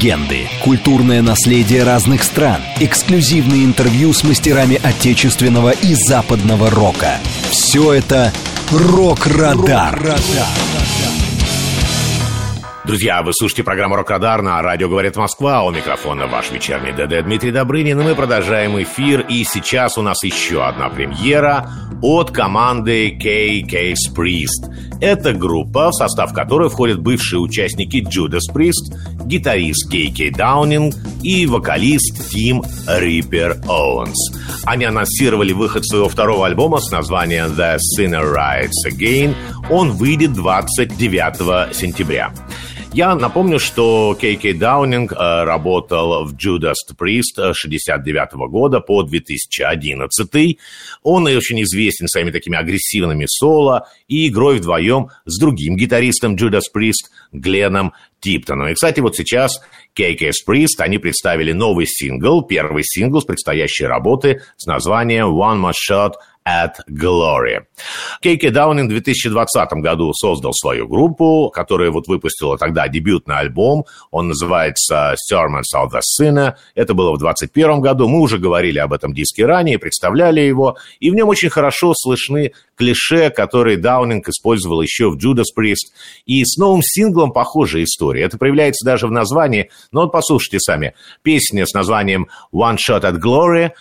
Легенды, 0.07 0.49
культурное 0.63 1.21
наследие 1.21 1.83
разных 1.83 2.23
стран, 2.23 2.61
эксклюзивные 2.79 3.65
интервью 3.65 4.13
с 4.13 4.23
мастерами 4.23 4.81
отечественного 4.81 5.71
и 5.71 5.95
западного 5.95 6.71
рока. 6.71 7.19
Все 7.51 7.93
это 7.93 8.33
«Рок-Радар». 8.71 10.01
Рок 10.01 10.21
Друзья, 12.87 13.21
вы 13.25 13.33
слушаете 13.35 13.65
программу 13.65 13.97
«Рок-Радар» 13.97 14.43
на 14.43 14.63
радио 14.63 14.89
«Говорит 14.89 15.17
Москва». 15.17 15.65
У 15.65 15.73
микрофона 15.73 16.29
ваш 16.29 16.53
вечерний 16.53 16.93
ДД 16.93 17.25
Дмитрий 17.25 17.51
Добрынин. 17.51 18.01
И 18.01 18.05
мы 18.05 18.15
продолжаем 18.15 18.81
эфир. 18.81 19.27
И 19.29 19.43
сейчас 19.43 19.99
у 19.99 20.03
нас 20.03 20.23
еще 20.23 20.65
одна 20.65 20.89
премьера 20.89 21.69
от 22.01 22.31
команды 22.31 23.11
KK 23.11 23.95
Priest. 24.15 24.73
Это 25.01 25.33
группа, 25.33 25.91
в 25.91 25.95
состав 25.95 26.33
которой 26.33 26.69
входят 26.69 27.01
бывшие 27.01 27.41
участники 27.41 27.97
Judas 27.97 28.55
Priest, 28.55 28.96
гитарист 29.27 29.93
KK 29.93 30.37
Даунинг 30.37 30.95
и 31.23 31.47
вокалист 31.47 32.31
Тим 32.31 32.63
Риппер 32.87 33.61
Оуэнс. 33.69 34.65
Они 34.65 34.85
анонсировали 34.85 35.53
выход 35.53 35.87
своего 35.87 36.09
второго 36.09 36.47
альбома 36.47 36.79
с 36.79 36.91
названием 36.91 37.47
The 37.47 37.79
Sinner 37.99 38.33
Rides 38.35 38.91
Again. 38.91 39.35
Он 39.71 39.93
выйдет 39.93 40.33
29 40.33 41.75
сентября. 41.75 42.33
Я 42.97 43.15
напомню, 43.15 43.59
что 43.59 44.17
Кей 44.19 44.55
Даунинг 44.55 45.13
э, 45.13 45.45
работал 45.45 46.25
в 46.25 46.35
Judas 46.35 46.77
Priest 46.99 47.53
69 47.53 48.33
-го 48.33 48.49
года 48.49 48.81
по 48.81 49.03
2011. 49.03 50.59
Он 51.03 51.27
очень 51.27 51.63
известен 51.63 52.09
своими 52.09 52.31
такими 52.31 52.57
агрессивными 52.57 53.27
соло 53.29 53.87
и 54.09 54.29
игрой 54.29 54.61
вдвоем 54.61 55.11
с 55.27 55.39
другим 55.39 55.77
гитаристом 55.77 56.37
Judas 56.37 56.63
Priest 56.75 57.11
Гленном 57.33 57.93
Типтоном. 58.21 58.69
И, 58.69 58.73
кстати, 58.73 59.01
вот 59.01 59.15
сейчас 59.15 59.61
KK's 59.95 60.37
Priest, 60.49 60.79
они 60.79 60.97
представили 60.97 61.53
новый 61.53 61.85
сингл, 61.87 62.41
первый 62.41 62.83
сингл 62.83 63.21
с 63.21 63.27
предстоящей 63.27 63.85
работы 63.85 64.41
с 64.57 64.65
названием 64.65 65.39
One 65.39 65.61
More 65.61 65.75
Shot 65.75 66.13
at 66.47 66.75
Glory. 66.89 67.65
Кейки 68.21 68.49
Даунинг 68.49 68.87
в 68.87 68.95
2020 68.95 69.73
году 69.75 70.13
создал 70.15 70.53
свою 70.55 70.87
группу, 70.87 71.51
которая 71.53 71.91
вот 71.91 72.07
выпустила 72.07 72.57
тогда 72.57 72.89
дебютный 72.89 73.39
альбом. 73.39 73.85
Он 74.11 74.29
называется 74.29 75.15
Sermons 75.31 75.75
of 75.75 75.91
the 75.93 76.01
Sinner. 76.01 76.55
Это 76.75 76.95
было 76.95 77.13
в 77.13 77.19
2021 77.19 77.81
году. 77.81 78.09
Мы 78.09 78.21
уже 78.21 78.39
говорили 78.39 78.79
об 78.79 78.93
этом 78.93 79.13
диске 79.13 79.45
ранее, 79.45 79.79
представляли 79.79 80.41
его. 80.41 80.77
И 81.01 81.11
в 81.11 81.15
нем 81.15 81.29
очень 81.29 81.51
хорошо 81.51 81.93
слышны 81.95 82.53
клише, 82.77 83.31
которые 83.31 83.77
Даунинг 83.77 84.29
использовал 84.29 84.83
еще 84.83 85.11
в 85.11 85.17
Judas 85.17 85.47
Priest. 85.57 85.93
И 86.27 86.45
с 86.45 86.57
новым 86.57 86.83
синглом 86.83 87.33
похожая 87.33 87.85
история. 87.85 88.23
Это 88.23 88.39
проявляется 88.39 88.85
даже 88.85 89.07
в 89.07 89.11
названии. 89.11 89.71
Но 89.91 90.03
вот 90.03 90.13
послушайте 90.13 90.61
сами. 90.61 90.95
Песня 91.23 91.67
с 91.67 91.75
названием 91.75 92.29
One 92.53 92.77
Shot 92.77 93.03
at 93.03 93.19
Glory– 93.19 93.73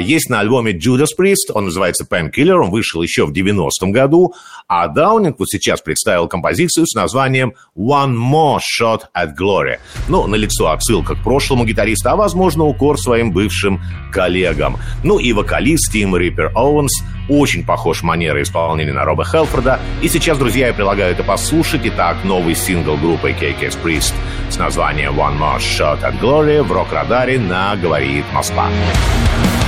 есть 0.00 0.28
на 0.28 0.40
альбоме 0.40 0.72
Judas 0.72 1.08
Priest, 1.18 1.52
он 1.54 1.66
называется 1.66 2.04
Painkiller, 2.10 2.54
он 2.54 2.70
вышел 2.70 3.02
еще 3.02 3.26
в 3.26 3.32
90-м 3.32 3.92
году, 3.92 4.34
а 4.66 4.88
Даунинг 4.88 5.38
вот 5.38 5.48
сейчас 5.48 5.80
представил 5.80 6.28
композицию 6.28 6.86
с 6.86 6.94
названием 6.94 7.54
One 7.76 8.14
More 8.14 8.58
Shot 8.58 9.02
at 9.16 9.30
Glory. 9.38 9.78
Ну, 10.08 10.26
на 10.26 10.34
лицо 10.34 10.70
отсылка 10.70 11.14
к 11.14 11.22
прошлому 11.22 11.64
гитариста, 11.64 12.12
а, 12.12 12.16
возможно, 12.16 12.64
укор 12.64 12.98
своим 12.98 13.32
бывшим 13.32 13.80
коллегам. 14.12 14.78
Ну 15.04 15.18
и 15.18 15.32
вокалист 15.32 15.92
Тим 15.92 16.16
Риппер 16.16 16.52
Оуэнс 16.54 17.02
очень 17.28 17.64
похож 17.64 18.02
манерой 18.02 18.42
исполнения 18.42 18.92
на 18.92 19.04
Роба 19.04 19.24
Хелфорда. 19.24 19.78
И 20.02 20.08
сейчас, 20.08 20.38
друзья, 20.38 20.68
я 20.68 20.74
предлагаю 20.74 21.12
это 21.12 21.22
послушать. 21.22 21.82
Итак, 21.84 22.16
новый 22.24 22.54
сингл 22.54 22.96
группы 22.96 23.30
KK's 23.30 23.78
Priest 23.82 24.14
с 24.48 24.58
названием 24.58 25.18
One 25.18 25.38
More 25.38 25.58
Shot 25.58 26.02
at 26.02 26.20
Glory 26.20 26.62
в 26.62 26.72
рок-радаре 26.72 27.38
на 27.38 27.76
«Говорит 27.76 28.24
Москва». 28.32 28.68
Друзья, 28.68 29.59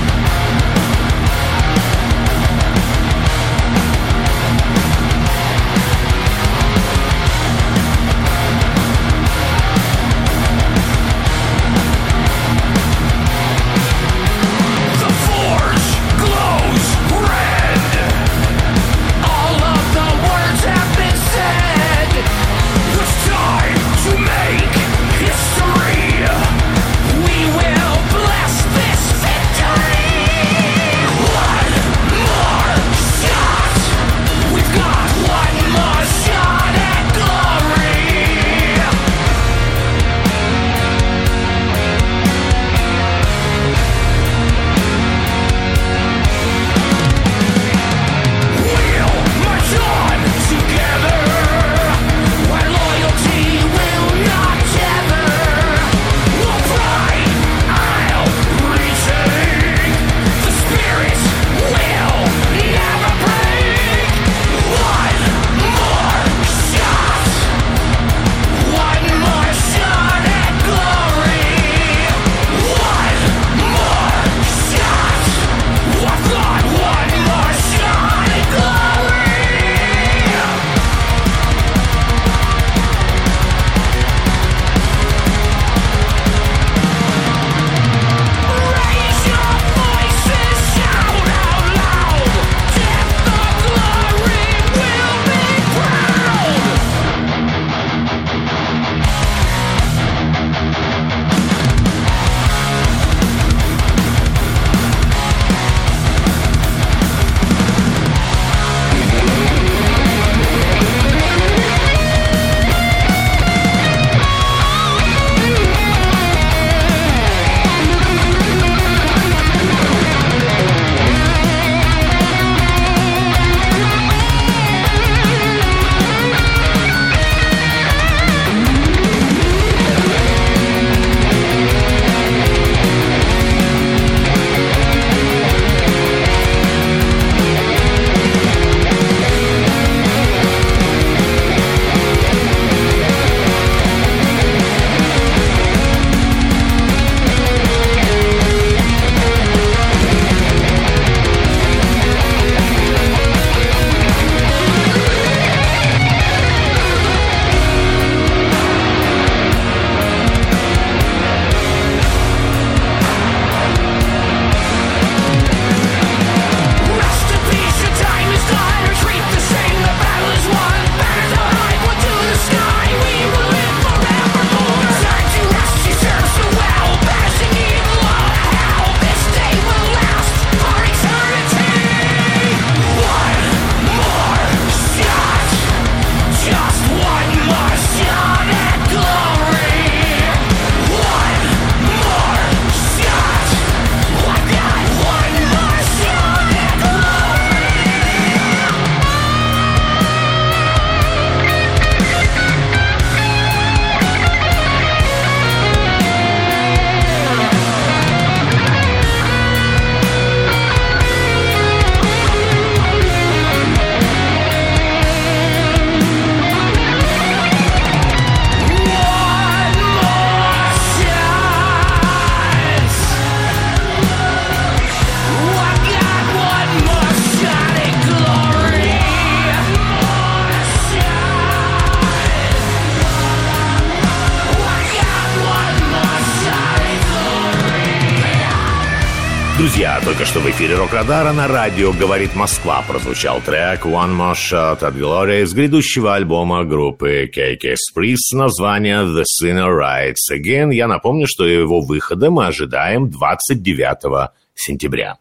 только 240.23 240.31
что 240.31 240.41
в 240.41 240.51
эфире 240.51 240.77
Рок-Радара 240.77 241.33
на 241.33 241.49
радио 241.49 241.93
«Говорит 241.93 242.37
Москва» 242.37 242.85
прозвучал 242.87 243.41
трек 243.41 243.85
«One 243.85 244.17
More 244.17 244.35
Shot 244.35 244.85
от 244.85 244.95
Gloria» 244.95 245.43
из 245.43 245.53
грядущего 245.53 246.15
альбома 246.15 246.65
группы 246.65 247.29
KK 247.35 247.75
Spris 247.75 248.17
с 248.19 248.33
названием 248.33 249.17
«The 249.17 249.25
Sinner 249.25 249.69
Rides 249.77 250.33
Again». 250.33 250.73
Я 250.73 250.87
напомню, 250.87 251.27
что 251.29 251.45
его 251.45 251.81
выхода 251.81 252.31
мы 252.31 252.47
ожидаем 252.47 253.11
29 253.11 254.31
сентября. 254.55 255.17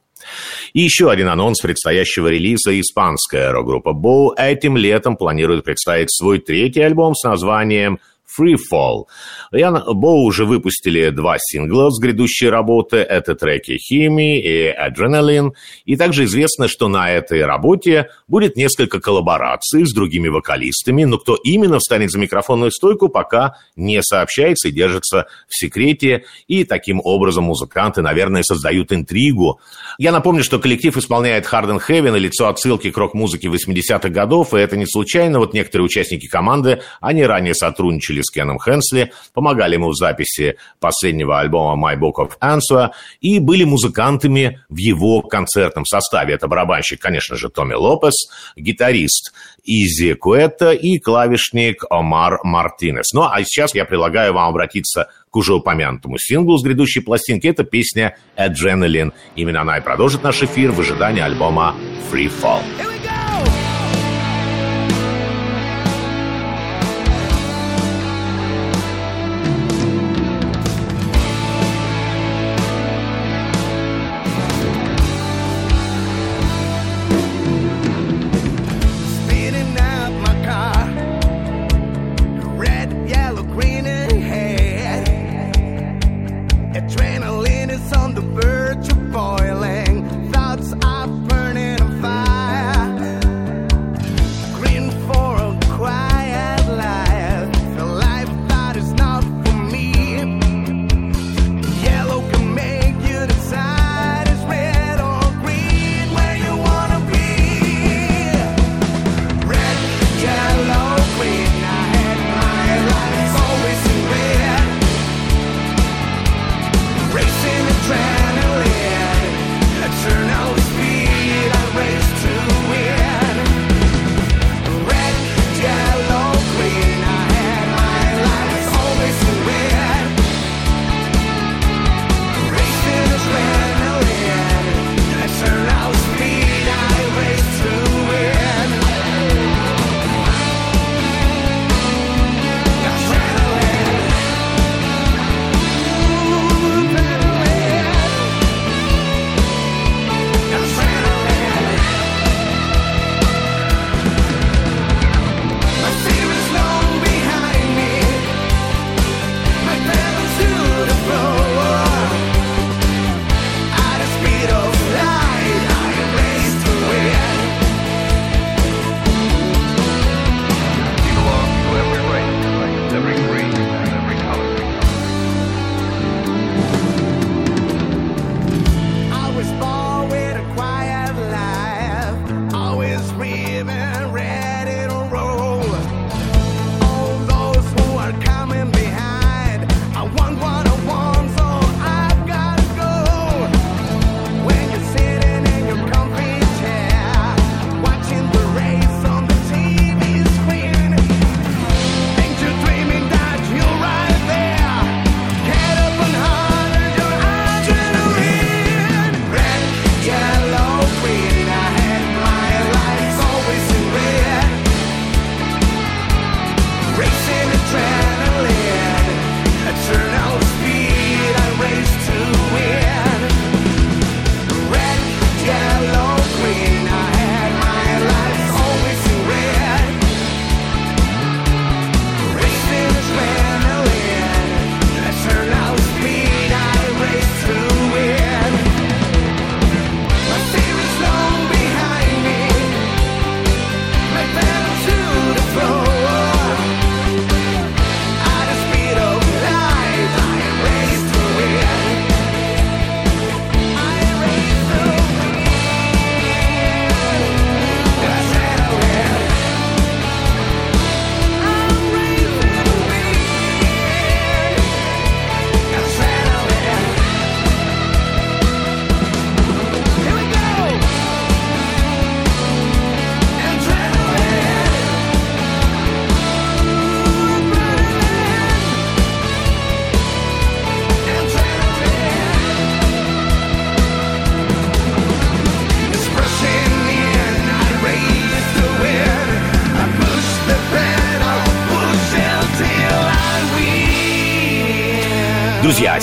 И 0.73 0.81
еще 0.81 1.09
один 1.09 1.29
анонс 1.29 1.61
предстоящего 1.61 2.27
релиза. 2.27 2.79
Испанская 2.79 3.51
рок-группа 3.51 3.89
Bow 3.89 4.35
этим 4.37 4.77
летом 4.77 5.17
планирует 5.17 5.63
представить 5.63 6.11
свой 6.11 6.37
третий 6.37 6.81
альбом 6.81 7.15
с 7.15 7.23
названием 7.23 7.97
Free 8.39 8.55
Fall. 8.71 9.05
Ян 9.51 9.83
Боу 9.93 10.23
уже 10.23 10.45
выпустили 10.45 11.09
два 11.09 11.37
сингла 11.39 11.89
с 11.89 11.99
грядущей 11.99 12.49
работы. 12.49 12.97
Это 12.97 13.35
треки 13.35 13.77
Хими 13.77 14.39
и 14.39 14.69
Adrenaline. 14.69 15.51
И 15.85 15.95
также 15.95 16.25
известно, 16.25 16.67
что 16.67 16.87
на 16.87 17.11
этой 17.11 17.45
работе 17.45 18.09
будет 18.27 18.55
несколько 18.55 18.99
коллабораций 18.99 19.85
с 19.85 19.93
другими 19.93 20.27
вокалистами, 20.27 21.03
но 21.03 21.17
кто 21.17 21.37
именно 21.43 21.79
встанет 21.79 22.11
за 22.11 22.19
микрофонную 22.19 22.71
стойку, 22.71 23.09
пока 23.09 23.55
не 23.75 24.01
сообщается 24.01 24.69
и 24.69 24.71
держится 24.71 25.27
в 25.47 25.57
секрете. 25.57 26.25
И 26.47 26.63
таким 26.63 27.01
образом 27.03 27.45
музыканты, 27.45 28.01
наверное, 28.01 28.43
создают 28.43 28.91
интригу. 28.91 29.59
Я 29.97 30.11
напомню, 30.11 30.43
что 30.43 30.59
коллектив 30.59 30.95
исполняет 30.97 31.45
and 31.45 31.81
Heavy 31.87 32.11
на 32.11 32.17
лицо 32.17 32.47
отсылки 32.47 32.91
к 32.91 32.97
рок-музыке 32.97 33.47
80-х 33.47 34.09
годов, 34.09 34.53
и 34.53 34.57
это 34.57 34.77
не 34.77 34.85
случайно. 34.85 35.39
Вот 35.39 35.53
некоторые 35.53 35.85
участники 35.85 36.27
команды, 36.27 36.81
они 36.99 37.25
ранее 37.25 37.53
сотрудничали 37.53 38.20
с 38.23 38.31
Кеном 38.31 38.59
Хенсли, 38.59 39.11
помогали 39.33 39.75
ему 39.75 39.89
в 39.89 39.95
записи 39.95 40.57
последнего 40.79 41.39
альбома 41.39 41.91
My 41.91 41.99
Book 41.99 42.15
of 42.17 42.31
Answer 42.41 42.91
и 43.19 43.39
были 43.39 43.63
музыкантами 43.63 44.61
в 44.69 44.77
его 44.77 45.21
концертном 45.21 45.85
составе. 45.85 46.33
Это 46.33 46.47
барабанщик, 46.47 46.99
конечно 47.01 47.35
же, 47.35 47.49
Томми 47.49 47.73
Лопес, 47.73 48.29
гитарист 48.55 49.33
Изи 49.63 50.13
Куэта 50.13 50.71
и 50.71 50.97
клавишник 50.97 51.83
Омар 51.89 52.39
Мартинес. 52.43 53.13
Ну, 53.13 53.23
а 53.23 53.37
сейчас 53.43 53.75
я 53.75 53.85
предлагаю 53.85 54.33
вам 54.33 54.49
обратиться 54.49 55.09
к 55.29 55.35
уже 55.35 55.53
упомянутому 55.53 56.17
синглу 56.17 56.57
с 56.57 56.63
грядущей 56.63 57.01
пластинки. 57.01 57.47
Это 57.47 57.63
песня 57.63 58.17
«Adrenaline». 58.37 59.13
Именно 59.35 59.61
она 59.61 59.77
и 59.77 59.81
продолжит 59.81 60.23
наш 60.23 60.43
эфир 60.43 60.71
в 60.71 60.79
ожидании 60.79 61.21
альбома 61.21 61.75
«Free 62.11 62.31
Fall». 62.31 62.61
on 62.61 63.01
the 63.03 63.07
verge 63.07 63.10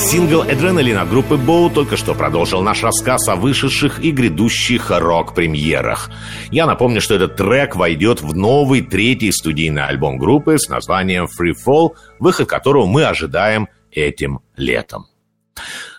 сингл 0.09 0.41
«Адреналин» 0.41 0.97
от 0.97 1.11
группы 1.11 1.37
Боу 1.37 1.69
только 1.69 1.99
что 1.99 2.15
продолжил 2.15 2.63
наш 2.63 2.83
рассказ 2.83 3.29
о 3.29 3.37
вышедших 3.37 4.03
и 4.03 4.11
грядущих 4.11 4.91
рок-премьерах. 4.91 6.11
Я 6.51 6.65
напомню, 6.65 7.03
что 7.03 7.15
этот 7.15 7.37
трек 7.37 7.77
войдет 7.77 8.23
в 8.23 8.35
новый 8.35 8.81
третий 8.81 9.31
студийный 9.31 9.85
альбом 9.85 10.17
группы 10.17 10.59
с 10.59 10.71
названием 10.71 11.27
«Free 11.27 11.53
Fall», 11.53 11.91
выход 12.19 12.49
которого 12.49 12.87
мы 12.87 13.05
ожидаем 13.05 13.69
этим 13.93 14.41
летом. 14.57 15.09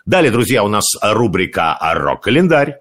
Далее, 0.08 0.32
друзья, 0.32 0.64
у 0.64 0.70
нас 0.70 0.86
рубрика 1.04 1.78
«Рок-календарь». 1.80 2.78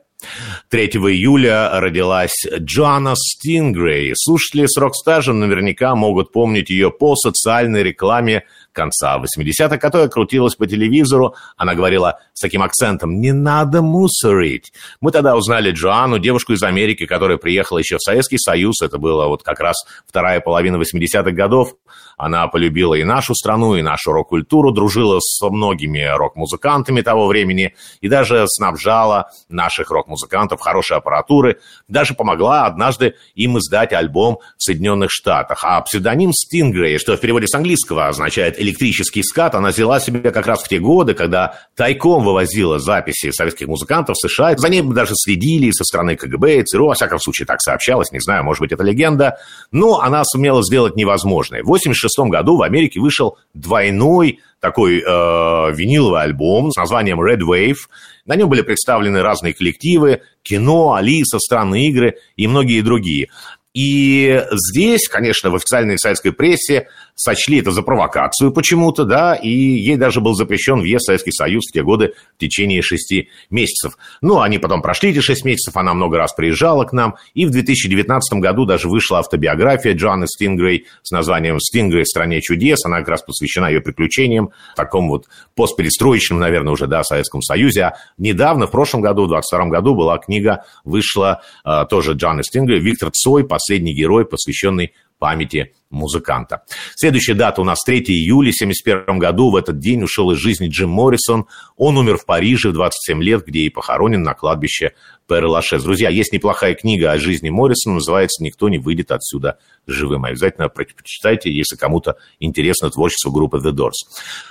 3 0.70 0.86
июля 0.86 1.78
родилась 1.78 2.44
Джоанна 2.58 3.14
Стингрей. 3.16 4.12
Слушатели 4.16 4.66
с 4.66 4.76
рок-стажем 4.76 5.38
наверняка 5.38 5.94
могут 5.94 6.32
помнить 6.32 6.70
ее 6.70 6.90
по 6.90 7.14
социальной 7.16 7.82
рекламе 7.82 8.44
конца 8.78 9.18
80-х, 9.18 9.78
которая 9.78 10.08
крутилась 10.08 10.54
по 10.54 10.66
телевизору. 10.66 11.34
Она 11.56 11.74
говорила 11.74 12.20
с 12.32 12.40
таким 12.40 12.62
акцентом 12.62 13.20
«Не 13.20 13.32
надо 13.32 13.82
мусорить». 13.82 14.72
Мы 15.00 15.10
тогда 15.10 15.34
узнали 15.34 15.72
Джоанну, 15.72 16.20
девушку 16.20 16.52
из 16.52 16.62
Америки, 16.62 17.04
которая 17.04 17.38
приехала 17.38 17.78
еще 17.78 17.96
в 17.96 18.02
Советский 18.02 18.38
Союз. 18.38 18.80
Это 18.80 18.98
было 18.98 19.26
вот 19.26 19.42
как 19.42 19.58
раз 19.58 19.76
вторая 20.06 20.40
половина 20.40 20.76
80-х 20.76 21.32
годов. 21.32 21.74
Она 22.18 22.48
полюбила 22.48 22.94
и 22.94 23.04
нашу 23.04 23.34
страну, 23.34 23.76
и 23.76 23.82
нашу 23.82 24.12
рок-культуру, 24.12 24.72
дружила 24.72 25.20
с 25.20 25.40
многими 25.48 26.04
рок-музыкантами 26.16 27.00
того 27.00 27.28
времени 27.28 27.74
и 28.00 28.08
даже 28.08 28.44
снабжала 28.48 29.30
наших 29.48 29.90
рок-музыкантов 29.90 30.60
хорошей 30.60 30.96
аппаратуры, 30.96 31.60
даже 31.86 32.14
помогла 32.14 32.66
однажды 32.66 33.14
им 33.36 33.56
издать 33.58 33.92
альбом 33.92 34.40
в 34.56 34.62
Соединенных 34.64 35.10
Штатах. 35.12 35.60
А 35.62 35.80
псевдоним 35.80 36.30
Stingray, 36.30 36.98
что 36.98 37.16
в 37.16 37.20
переводе 37.20 37.46
с 37.46 37.54
английского 37.54 38.08
означает 38.08 38.60
электрический 38.60 39.22
скат, 39.22 39.54
она 39.54 39.68
взяла 39.68 40.00
себе 40.00 40.32
как 40.32 40.46
раз 40.46 40.64
в 40.64 40.68
те 40.68 40.80
годы, 40.80 41.14
когда 41.14 41.54
тайком 41.76 42.24
вывозила 42.24 42.80
записи 42.80 43.30
советских 43.30 43.68
музыкантов 43.68 44.16
в 44.16 44.28
США. 44.28 44.56
За 44.56 44.68
ней 44.68 44.82
даже 44.82 45.12
следили 45.14 45.70
со 45.70 45.84
стороны 45.84 46.16
КГБ 46.16 46.58
и 46.58 46.62
ЦРУ, 46.64 46.88
во 46.88 46.94
всяком 46.94 47.20
случае 47.20 47.46
так 47.46 47.60
сообщалось, 47.60 48.10
не 48.10 48.18
знаю, 48.18 48.42
может 48.42 48.60
быть, 48.60 48.72
это 48.72 48.82
легенда. 48.82 49.38
Но 49.70 50.00
она 50.00 50.24
сумела 50.24 50.64
сделать 50.64 50.96
невозможное. 50.96 51.62
В 51.62 51.70
1986 52.16 52.30
году 52.30 52.56
в 52.56 52.62
Америке 52.62 53.00
вышел 53.00 53.38
двойной 53.54 54.40
такой 54.60 54.98
э, 54.98 55.02
виниловый 55.04 56.22
альбом 56.22 56.70
с 56.70 56.76
названием 56.76 57.20
Red 57.20 57.40
Wave. 57.40 57.76
На 58.24 58.34
нем 58.36 58.48
были 58.48 58.62
представлены 58.62 59.22
разные 59.22 59.54
коллективы, 59.54 60.22
кино, 60.42 60.94
Алиса, 60.94 61.38
странные 61.38 61.88
игры 61.88 62.16
и 62.36 62.46
многие 62.46 62.80
другие. 62.80 63.28
И 63.74 64.44
здесь, 64.50 65.08
конечно, 65.08 65.50
в 65.50 65.54
официальной 65.54 65.98
советской 65.98 66.32
прессе 66.32 66.88
сочли 67.18 67.58
это 67.58 67.72
за 67.72 67.82
провокацию 67.82 68.52
почему-то, 68.52 69.04
да, 69.04 69.34
и 69.34 69.48
ей 69.48 69.96
даже 69.96 70.20
был 70.20 70.34
запрещен 70.34 70.80
въезд 70.80 71.02
в 71.02 71.06
Советский 71.06 71.32
Союз 71.32 71.64
в 71.68 71.72
те 71.72 71.82
годы 71.82 72.14
в 72.36 72.38
течение 72.38 72.80
шести 72.80 73.28
месяцев. 73.50 73.98
Ну, 74.22 74.40
они 74.40 74.58
потом 74.58 74.82
прошли 74.82 75.10
эти 75.10 75.18
шесть 75.18 75.44
месяцев, 75.44 75.76
она 75.76 75.94
много 75.94 76.16
раз 76.16 76.32
приезжала 76.32 76.84
к 76.84 76.92
нам, 76.92 77.16
и 77.34 77.44
в 77.44 77.50
2019 77.50 78.38
году 78.38 78.66
даже 78.66 78.88
вышла 78.88 79.18
автобиография 79.18 79.94
Джоанны 79.94 80.28
Стингрей 80.28 80.86
с 81.02 81.10
названием 81.10 81.58
«Стингрей 81.58 82.04
в 82.04 82.06
стране 82.06 82.40
чудес», 82.40 82.84
она 82.84 83.00
как 83.00 83.08
раз 83.08 83.22
посвящена 83.22 83.66
ее 83.66 83.80
приключениям, 83.80 84.50
такому 84.76 85.08
вот 85.08 85.26
постперестроечным, 85.56 86.38
наверное, 86.38 86.72
уже, 86.72 86.86
да, 86.86 87.02
Советском 87.02 87.42
Союзе. 87.42 87.82
А 87.82 87.96
недавно, 88.16 88.68
в 88.68 88.70
прошлом 88.70 89.00
году, 89.00 89.24
в 89.24 89.28
22 89.28 89.66
году, 89.66 89.96
была 89.96 90.18
книга, 90.18 90.64
вышла 90.84 91.42
э, 91.64 91.84
тоже 91.90 92.12
Джоанны 92.12 92.44
Стингрей 92.44 92.78
«Виктор 92.78 93.10
Цой. 93.10 93.44
Последний 93.44 93.92
герой», 93.92 94.24
посвященный 94.24 94.92
памяти 95.18 95.74
музыканта. 95.90 96.62
Следующая 96.96 97.34
дата 97.34 97.60
у 97.60 97.64
нас 97.64 97.78
3 97.84 98.00
июля 98.00 98.50
1971 98.50 99.18
году. 99.18 99.50
В 99.50 99.56
этот 99.56 99.78
день 99.78 100.02
ушел 100.02 100.30
из 100.30 100.38
жизни 100.38 100.68
Джим 100.68 100.90
Моррисон. 100.90 101.46
Он 101.76 101.96
умер 101.96 102.18
в 102.18 102.26
Париже 102.26 102.70
в 102.70 102.74
27 102.74 103.22
лет, 103.22 103.44
где 103.46 103.60
и 103.60 103.70
похоронен 103.70 104.22
на 104.22 104.34
кладбище 104.34 104.92
Пер-Лашез. 105.28 105.82
Друзья, 105.82 106.08
есть 106.08 106.32
неплохая 106.32 106.74
книга 106.74 107.12
о 107.12 107.18
жизни 107.18 107.50
Моррисона, 107.50 107.96
называется 107.96 108.42
«Никто 108.42 108.68
не 108.68 108.78
выйдет 108.78 109.12
отсюда 109.12 109.58
живым». 109.86 110.24
Обязательно 110.24 110.68
прочитайте, 110.70 111.52
если 111.52 111.76
кому-то 111.76 112.16
интересно 112.40 112.90
творчество 112.90 113.30
группы 113.30 113.58
The 113.58 113.72
Doors. 113.72 113.92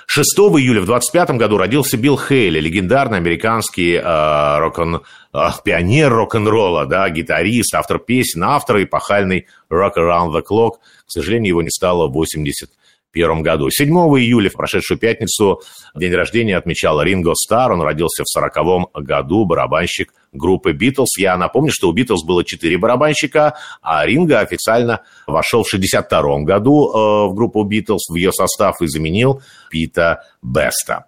6 0.06 0.38
июля 0.38 0.80
в 0.80 0.86
25 0.86 1.30
году 1.32 1.58
родился 1.58 1.96
Билл 1.96 2.16
Хейли, 2.16 2.60
легендарный 2.60 3.18
американский 3.18 3.94
э, 3.94 4.58
рок-н 4.58 5.02
э, 5.34 5.38
пионер 5.64 6.12
рок-н-ролла, 6.12 6.86
да, 6.86 7.10
гитарист, 7.10 7.74
автор 7.74 7.98
песен, 7.98 8.44
автор 8.44 8.82
эпохальный 8.82 9.46
«Rock 9.70 9.94
Around 9.96 10.32
the 10.32 10.42
Clock». 10.48 10.76
К 11.06 11.10
сожалению, 11.10 11.48
его 11.48 11.62
не 11.62 11.70
стало 11.70 12.06
в 12.06 12.12
80 12.12 12.70
1991 13.18 13.42
году. 13.42 13.70
7 13.70 13.88
июля, 14.18 14.50
в 14.50 14.54
прошедшую 14.54 14.98
пятницу, 14.98 15.60
день 15.94 16.14
рождения 16.14 16.56
отмечал 16.56 17.02
Ринго 17.02 17.34
Стар. 17.34 17.72
Он 17.72 17.80
родился 17.82 18.22
в 18.24 18.28
40 18.28 18.92
году, 19.02 19.44
барабанщик 19.44 20.12
группы 20.32 20.72
Битлз. 20.72 21.18
Я 21.18 21.36
напомню, 21.36 21.70
что 21.72 21.88
у 21.88 21.92
Битлз 21.92 22.24
было 22.24 22.44
4 22.44 22.78
барабанщика, 22.78 23.54
а 23.82 24.04
Ринго 24.06 24.40
официально 24.40 25.02
вошел 25.26 25.62
в 25.62 25.68
62 25.68 26.40
году 26.40 26.88
э, 26.88 27.28
в 27.28 27.34
группу 27.34 27.62
Битлз, 27.64 28.08
в 28.10 28.14
ее 28.14 28.32
состав 28.32 28.80
и 28.80 28.86
заменил 28.86 29.42
Пита 29.70 30.24
Беста. 30.42 31.06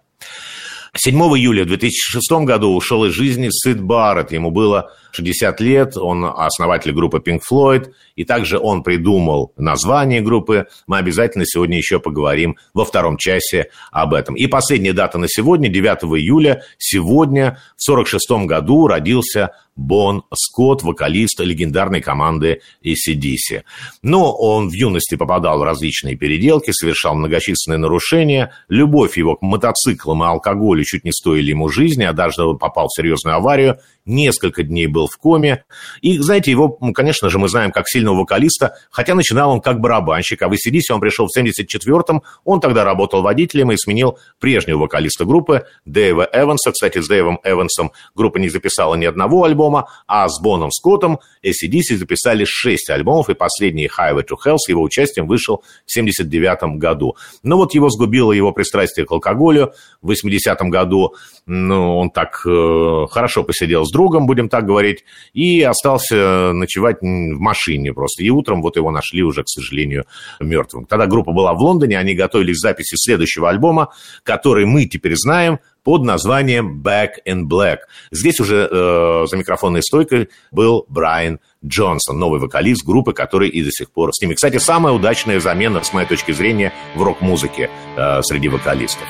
7 0.93 1.15
июля 1.37 1.63
2006 1.63 2.43
году 2.43 2.75
ушел 2.75 3.05
из 3.05 3.13
жизни 3.13 3.47
Сид 3.49 3.81
Барретт. 3.81 4.33
Ему 4.33 4.51
было 4.51 4.91
60 5.13 5.61
лет, 5.61 5.95
он 5.95 6.25
основатель 6.25 6.91
группы 6.91 7.19
Pink 7.25 7.39
Floyd, 7.49 7.93
и 8.17 8.25
также 8.25 8.59
он 8.59 8.83
придумал 8.83 9.53
название 9.55 10.19
группы. 10.19 10.67
Мы 10.87 10.97
обязательно 10.97 11.45
сегодня 11.45 11.77
еще 11.77 12.01
поговорим 12.01 12.57
во 12.73 12.83
втором 12.83 13.15
часе 13.15 13.69
об 13.89 14.13
этом. 14.13 14.35
И 14.35 14.47
последняя 14.47 14.91
дата 14.91 15.17
на 15.17 15.29
сегодня, 15.29 15.69
9 15.69 16.03
июля. 16.19 16.63
Сегодня, 16.77 17.57
в 17.77 17.83
46 17.83 18.29
году, 18.45 18.87
родился 18.87 19.51
Бон 19.75 20.23
Скотт, 20.33 20.83
вокалист 20.83 21.39
легендарной 21.39 22.01
команды 22.01 22.61
ACDC. 22.83 23.63
Но 24.01 24.33
он 24.33 24.69
в 24.69 24.73
юности 24.73 25.15
попадал 25.15 25.59
в 25.59 25.63
различные 25.63 26.15
переделки, 26.15 26.71
совершал 26.71 27.15
многочисленные 27.15 27.77
нарушения. 27.77 28.53
Любовь 28.67 29.17
его 29.17 29.35
к 29.35 29.41
мотоциклам 29.41 30.23
и 30.23 30.27
алкоголю 30.27 30.83
чуть 30.83 31.05
не 31.05 31.11
стоили 31.11 31.49
ему 31.51 31.69
жизни, 31.69 32.03
а 32.03 32.13
даже 32.13 32.53
попал 32.55 32.87
в 32.87 32.95
серьезную 32.95 33.37
аварию 33.37 33.79
несколько 34.05 34.63
дней 34.63 34.87
был 34.87 35.07
в 35.07 35.17
коме. 35.17 35.63
И, 36.01 36.17
знаете, 36.17 36.51
его, 36.51 36.69
конечно 36.93 37.29
же, 37.29 37.39
мы 37.39 37.49
знаем 37.49 37.71
как 37.71 37.87
сильного 37.87 38.19
вокалиста, 38.19 38.75
хотя 38.89 39.15
начинал 39.15 39.51
он 39.51 39.61
как 39.61 39.79
барабанщик, 39.79 40.41
а 40.41 40.47
в 40.47 40.53
ACDC 40.53 40.91
он 40.91 40.99
пришел 40.99 41.27
в 41.27 41.37
74-м, 41.37 42.23
он 42.43 42.59
тогда 42.59 42.83
работал 42.83 43.21
водителем 43.21 43.71
и 43.71 43.77
сменил 43.77 44.17
прежнего 44.39 44.79
вокалиста 44.79 45.25
группы, 45.25 45.65
Дэйва 45.85 46.29
Эванса. 46.33 46.71
Кстати, 46.71 46.99
с 46.99 47.07
Дэйвом 47.07 47.39
Эвансом 47.43 47.91
группа 48.15 48.37
не 48.37 48.49
записала 48.49 48.95
ни 48.95 49.05
одного 49.05 49.43
альбома, 49.43 49.89
а 50.07 50.27
с 50.27 50.41
Боном 50.41 50.71
Скоттом 50.71 51.19
ACDC 51.43 51.97
записали 51.97 52.45
шесть 52.45 52.89
альбомов, 52.89 53.29
и 53.29 53.33
последний 53.33 53.87
Highway 53.87 54.25
to 54.27 54.35
Hell 54.43 54.57
с 54.57 54.69
его 54.69 54.81
участием 54.81 55.27
вышел 55.27 55.63
в 55.85 55.91
79 55.91 56.77
году. 56.77 57.15
Но 57.43 57.57
вот 57.57 57.73
его 57.73 57.89
сгубило 57.89 58.31
его 58.31 58.51
пристрастие 58.51 59.05
к 59.05 59.11
алкоголю. 59.11 59.73
В 60.01 60.11
80-м 60.11 60.69
году 60.69 61.15
ну, 61.45 61.97
он 61.97 62.11
так 62.11 62.41
э, 62.45 63.05
хорошо 63.09 63.43
посидел 63.43 63.85
с 63.85 63.90
другом, 63.91 64.25
будем 64.25 64.49
так 64.49 64.65
говорить, 64.65 65.03
и 65.33 65.61
остался 65.61 66.53
ночевать 66.53 67.01
в 67.01 67.39
машине 67.39 67.93
просто. 67.93 68.23
И 68.23 68.29
утром 68.29 68.61
вот 68.61 68.75
его 68.75 68.91
нашли 68.91 69.23
уже, 69.23 69.43
к 69.43 69.47
сожалению, 69.49 70.05
мертвым. 70.39 70.85
Тогда 70.85 71.07
группа 71.07 71.31
была 71.31 71.53
в 71.53 71.59
Лондоне, 71.59 71.97
они 71.99 72.15
готовились 72.15 72.57
к 72.57 72.61
записи 72.61 72.95
следующего 72.95 73.49
альбома, 73.49 73.89
который 74.23 74.65
мы 74.65 74.85
теперь 74.85 75.15
знаем 75.15 75.59
под 75.83 76.03
названием 76.03 76.81
Back 76.81 77.11
in 77.27 77.43
Black. 77.43 77.79
Здесь 78.11 78.39
уже 78.39 78.67
э, 78.69 79.25
за 79.27 79.37
микрофонной 79.37 79.83
стойкой 79.83 80.29
был 80.51 80.85
Брайан 80.89 81.39
Джонсон, 81.65 82.19
новый 82.19 82.39
вокалист 82.39 82.85
группы, 82.85 83.13
который 83.13 83.49
и 83.49 83.63
до 83.63 83.71
сих 83.71 83.91
пор 83.91 84.13
с 84.13 84.21
ними. 84.21 84.33
Кстати, 84.33 84.57
самая 84.57 84.93
удачная 84.93 85.39
замена, 85.39 85.83
с 85.83 85.93
моей 85.93 86.07
точки 86.07 86.31
зрения, 86.31 86.73
в 86.95 87.03
рок-музыке 87.03 87.69
э, 87.95 88.21
среди 88.23 88.49
вокалистов. 88.49 89.07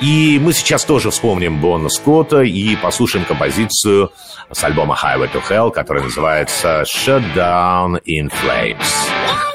И 0.00 0.38
мы 0.40 0.54
сейчас 0.54 0.84
тоже 0.84 1.10
вспомним 1.10 1.60
Бона 1.60 1.90
Скотта 1.90 2.40
и 2.40 2.74
послушаем 2.76 3.26
композицию 3.26 4.10
с 4.50 4.64
альбома 4.64 4.96
Highway 5.00 5.30
to 5.30 5.42
Hell, 5.46 5.70
которая 5.70 6.04
называется 6.04 6.84
Shut 6.96 7.22
Down 7.34 8.00
in 8.06 8.30
Flames. 8.30 9.49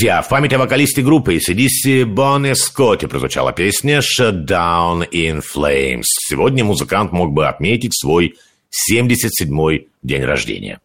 Друзья, 0.00 0.22
в 0.22 0.30
память 0.30 0.54
о 0.54 0.58
вокалисте 0.58 1.02
группы 1.02 1.36
ACDC 1.36 2.06
Бонни 2.06 2.54
Скотти 2.54 3.04
прозвучала 3.04 3.52
песня 3.52 3.98
«Shut 3.98 4.46
Down 4.46 5.06
in 5.10 5.42
Flames». 5.42 6.04
Сегодня 6.06 6.64
музыкант 6.64 7.12
мог 7.12 7.34
бы 7.34 7.46
отметить 7.46 7.92
свой 7.94 8.34
77-й 8.90 9.89
день 10.02 10.24
рождения. 10.24 10.80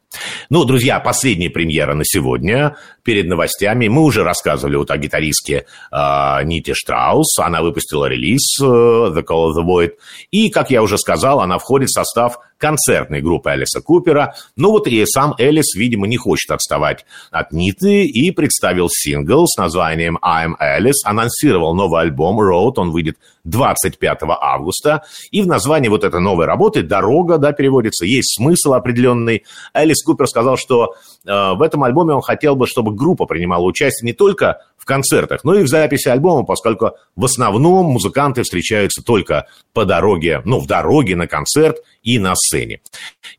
Ну, 0.49 0.65
друзья, 0.65 0.99
последняя 0.99 1.49
премьера 1.49 1.93
на 1.93 2.03
сегодня. 2.05 2.77
Перед 3.03 3.27
новостями 3.27 3.87
мы 3.87 4.03
уже 4.03 4.23
рассказывали 4.23 4.75
вот 4.75 4.91
о 4.91 4.97
гитаристке 4.97 5.65
э, 5.91 6.43
Ните 6.43 6.73
Штраус. 6.73 7.37
Она 7.39 7.61
выпустила 7.61 8.05
релиз 8.05 8.59
э, 8.61 8.65
The 8.65 9.23
Call 9.23 9.51
of 9.51 9.55
the 9.57 9.65
Void. 9.65 9.91
И, 10.31 10.49
как 10.49 10.71
я 10.71 10.81
уже 10.81 10.97
сказал, 10.97 11.41
она 11.41 11.57
входит 11.57 11.89
в 11.89 11.93
состав 11.93 12.39
концертной 12.57 13.21
группы 13.21 13.49
Элиса 13.53 13.81
Купера. 13.81 14.35
Ну 14.55 14.71
вот 14.71 14.87
и 14.87 15.05
сам 15.05 15.35
Элис, 15.37 15.75
видимо, 15.75 16.07
не 16.07 16.17
хочет 16.17 16.51
отставать 16.51 17.05
от 17.29 17.51
Ниты 17.51 18.05
и 18.05 18.31
представил 18.31 18.87
сингл 18.89 19.45
с 19.45 19.57
названием 19.57 20.17
I'm 20.23 20.53
Alice, 20.61 21.03
анонсировал 21.03 21.75
новый 21.75 22.01
альбом 22.01 22.39
Road, 22.39 22.73
он 22.77 22.91
выйдет 22.91 23.17
25 23.43 24.19
августа. 24.39 25.03
И 25.31 25.41
в 25.41 25.47
названии 25.47 25.89
вот 25.89 26.03
этой 26.03 26.21
новой 26.21 26.45
работы 26.45 26.81
«Дорога», 26.81 27.37
да, 27.37 27.51
переводится, 27.51 28.05
есть 28.05 28.35
смысл 28.37 28.73
определенный. 28.73 29.04
Элис 29.73 30.03
Купер 30.03 30.27
сказал, 30.27 30.57
что 30.57 30.95
э, 31.25 31.53
в 31.53 31.61
этом 31.61 31.83
альбоме 31.83 32.13
он 32.13 32.21
хотел 32.21 32.55
бы, 32.55 32.67
чтобы 32.67 32.93
группа 32.93 33.25
принимала 33.25 33.63
участие 33.63 34.05
не 34.07 34.13
только 34.13 34.61
в 34.77 34.85
концертах, 34.85 35.43
но 35.43 35.55
и 35.55 35.63
в 35.63 35.67
записи 35.67 36.09
альбома, 36.09 36.43
поскольку 36.43 36.91
в 37.15 37.25
основном 37.25 37.87
музыканты 37.87 38.43
встречаются 38.43 39.01
только 39.03 39.47
по 39.73 39.83
дороге, 39.83 40.41
ну, 40.45 40.59
в 40.59 40.67
дороге 40.67 41.15
на 41.15 41.27
концерт 41.27 41.77
и 42.03 42.19
на 42.19 42.35
сцене. 42.35 42.81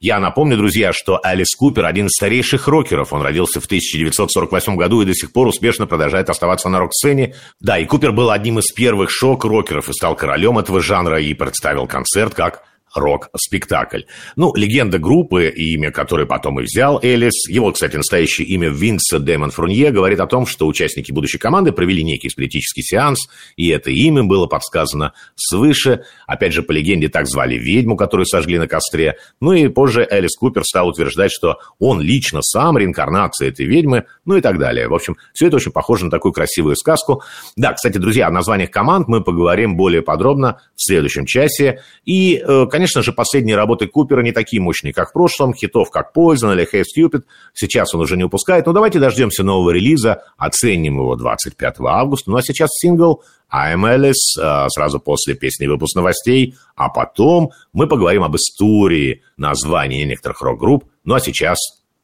Я 0.01 0.19
напомню, 0.19 0.57
друзья, 0.57 0.93
что 0.93 1.21
Алис 1.23 1.55
Купер– 1.55 1.85
один 1.87 2.07
из 2.07 2.17
старейших 2.17 2.67
рокеров. 2.67 3.13
Он 3.13 3.23
родился 3.23 3.61
в 3.61 3.67
1948 3.67 4.77
году 4.77 5.03
и 5.03 5.07
до 5.07 5.15
сих 5.15 5.33
пор 5.33 5.47
успешно 5.47 5.87
продолжает 5.87 6.29
оставаться 6.31 6.69
на 6.69 6.81
рок-сцене. 6.81 7.37
Да, 7.61 7.79
и 7.79 7.85
Купер 7.85 8.11
был 8.11 8.31
одним 8.31 8.59
из 8.59 8.73
первых 8.73 9.11
шок-рокеров 9.11 9.89
и 9.89 9.93
стал 9.93 10.17
королем 10.17 10.59
этого 10.59 10.81
жанра 10.81 11.21
и 11.21 11.33
представил 11.33 11.87
концерт 11.87 12.35
как 12.35 12.65
рок-спектакль. 12.97 14.03
Ну, 14.37 14.55
легенда 14.55 14.99
группы, 14.99 15.49
имя 15.49 15.91
которой 15.91 16.27
потом 16.27 16.61
и 16.61 16.63
взял 16.65 17.01
Элис, 17.03 17.49
его, 17.49 17.73
кстати, 17.73 17.97
настоящее 17.97 18.47
имя 18.49 18.69
Винса 18.69 19.19
Демон 19.19 19.51
Фрунье, 19.51 19.91
говорит 19.91 20.21
о 20.21 20.27
том, 20.27 20.47
что 20.47 20.67
участники 20.67 21.13
будущей 21.13 21.39
команды 21.39 21.73
провели 21.73 22.03
некий 22.03 22.29
спиритический 22.29 22.83
сеанс, 22.83 23.29
и 23.57 23.69
это 23.69 23.91
имя 23.91 24.25
было 24.25 24.47
подсказано 24.47 25.13
свыше. 25.35 26.05
Опять 26.27 26.53
же, 26.53 26.63
по 26.63 26.73
легенде, 26.73 27.09
так 27.09 27.27
звали 27.27 27.55
ведьму, 27.57 27.97
которую 27.97 28.27
сожгли 28.27 28.59
на 28.59 28.67
костре. 28.67 29.17
Ну 29.41 29.53
и 29.53 29.69
позже 29.69 30.07
Элис 30.09 30.37
Купер 30.37 30.65
стал 30.65 30.89
утверждать, 30.89 31.31
что 31.33 31.59
он 31.79 32.01
лично 32.01 32.41
сам 32.43 32.79
реинкарнация 32.79 33.49
этой 33.49 33.67
ведьмы, 33.67 34.05
ну 34.25 34.37
и 34.37 34.41
так 34.41 34.59
далее. 34.59 34.89
В 34.89 34.95
общем, 34.95 35.17
все 35.35 35.49
это 35.49 35.57
очень 35.57 35.73
похоже 35.73 36.07
на 36.07 36.11
такую 36.11 36.33
красивую 36.33 36.77
сказку. 36.77 37.23
Да, 37.57 37.73
кстати, 37.73 37.99
друзья, 37.99 38.29
о 38.29 38.31
названиях 38.31 38.71
команд 38.71 39.09
мы 39.09 39.23
поговорим 39.23 39.77
более 39.77 40.03
подробно 40.03 40.61
в 40.75 40.83
следующем 40.83 41.27
часе. 41.27 41.83
И, 42.05 42.37
э, 42.37 42.67
конечно, 42.71 42.86
Конечно 42.87 43.03
же, 43.03 43.13
последние 43.13 43.57
работы 43.57 43.89
Купера 43.89 44.21
не 44.21 44.31
такие 44.31 44.63
мощные, 44.63 44.95
как 44.95 45.11
в 45.11 45.13
прошлом. 45.13 45.53
Хитов 45.53 45.91
как 45.91 46.17
Poison 46.17 46.55
или 46.55 46.65
Hey 46.73 46.85
Stupid 46.85 47.25
сейчас 47.53 47.93
он 47.93 48.03
уже 48.03 48.17
не 48.17 48.23
упускает. 48.23 48.65
Но 48.67 48.73
давайте 48.73 49.01
дождемся 49.01 49.43
нового 49.43 49.71
релиза, 49.71 50.23
оценим 50.37 50.99
его 50.99 51.17
25 51.17 51.81
августа. 51.81 52.31
Ну 52.31 52.37
а 52.37 52.43
сейчас 52.43 52.71
сингл 52.81 53.25
I'm 53.53 53.83
Alice, 53.83 54.41
а, 54.41 54.69
сразу 54.69 55.01
после 55.01 55.35
песни 55.35 55.67
выпуск 55.67 55.97
новостей. 55.97 56.55
А 56.77 56.89
потом 56.89 57.51
мы 57.73 57.89
поговорим 57.89 58.23
об 58.23 58.37
истории 58.37 59.25
названий 59.37 60.05
некоторых 60.05 60.41
рок-групп. 60.43 60.85
Ну 61.03 61.17
а 61.17 61.19
сейчас 61.19 61.59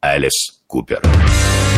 Alice 0.04 0.58
Купер. 0.66 1.00
Купер. 1.00 1.71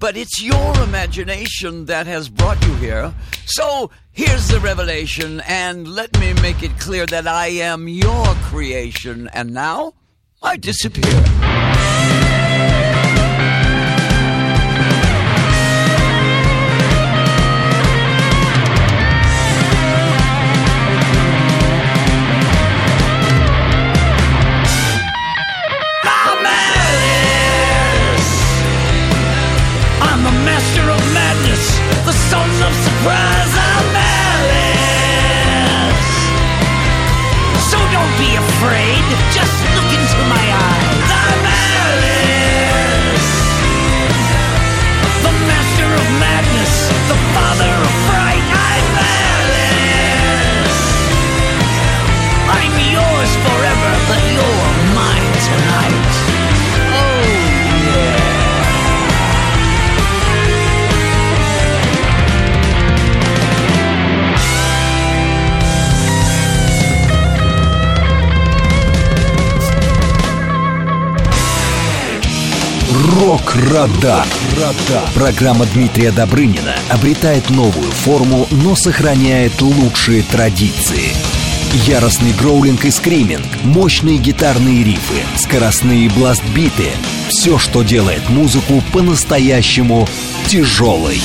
But 0.00 0.16
it's 0.16 0.42
your 0.42 0.82
imagination 0.82 1.84
that 1.84 2.06
has 2.06 2.28
brought 2.28 2.60
you 2.66 2.74
here. 2.76 3.14
So 3.44 3.90
here's 4.10 4.48
the 4.48 4.58
revelation, 4.58 5.42
and 5.46 5.86
let 5.86 6.18
me 6.18 6.32
make 6.42 6.62
it 6.62 6.76
clear 6.80 7.06
that 7.06 7.28
I 7.28 7.48
am 7.48 7.86
your 7.86 8.26
creation, 8.50 9.28
and 9.32 9.52
now 9.52 9.92
I 10.42 10.56
disappear. 10.56 11.04
Surprise 32.30 33.54
So 37.68 37.78
don't 37.90 38.14
be 38.18 38.36
afraid 38.36 39.02
Just 39.34 39.56
look 39.74 39.90
into 39.90 40.18
my 40.30 40.46
eyes. 40.54 41.10
I'm 41.10 41.42
Alice 41.74 43.32
The 45.26 45.32
master 45.50 45.90
of 45.90 46.06
madness 46.22 46.74
The 47.08 47.18
father 47.34 47.79
Рок-Радар. 73.00 74.26
Программа 75.14 75.64
Дмитрия 75.66 76.12
Добрынина 76.12 76.74
обретает 76.90 77.48
новую 77.48 77.90
форму, 77.90 78.46
но 78.50 78.74
сохраняет 78.74 79.60
лучшие 79.62 80.22
традиции. 80.22 81.14
Яростный 81.86 82.32
гроулинг 82.32 82.84
и 82.84 82.90
скриминг, 82.90 83.46
мощные 83.64 84.18
гитарные 84.18 84.84
рифы, 84.84 85.22
скоростные 85.36 86.10
бластбиты— 86.10 86.90
все, 87.28 87.58
что 87.58 87.82
делает 87.82 88.28
музыку 88.28 88.82
по-настоящему 88.92 90.06
тяжелой. 90.46 91.20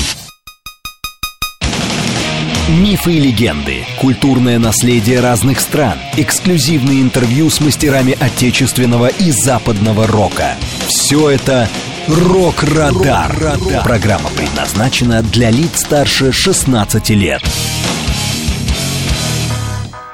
Мифы 2.67 3.13
и 3.13 3.19
легенды, 3.19 3.85
культурное 4.01 4.57
наследие 4.57 5.19
разных 5.19 5.59
стран, 5.59 5.99
эксклюзивные 6.17 6.99
интервью 6.99 7.51
с 7.51 7.59
мастерами 7.59 8.17
отечественного 8.19 9.05
и 9.05 9.29
западного 9.29 10.07
рока. 10.07 10.55
Все 10.87 11.29
это 11.29 11.69
«Рок-Радар». 12.07 13.59
Программа 13.83 14.31
предназначена 14.31 15.21
для 15.21 15.51
лиц 15.51 15.81
старше 15.81 16.31
16 16.31 17.11
лет. 17.11 17.43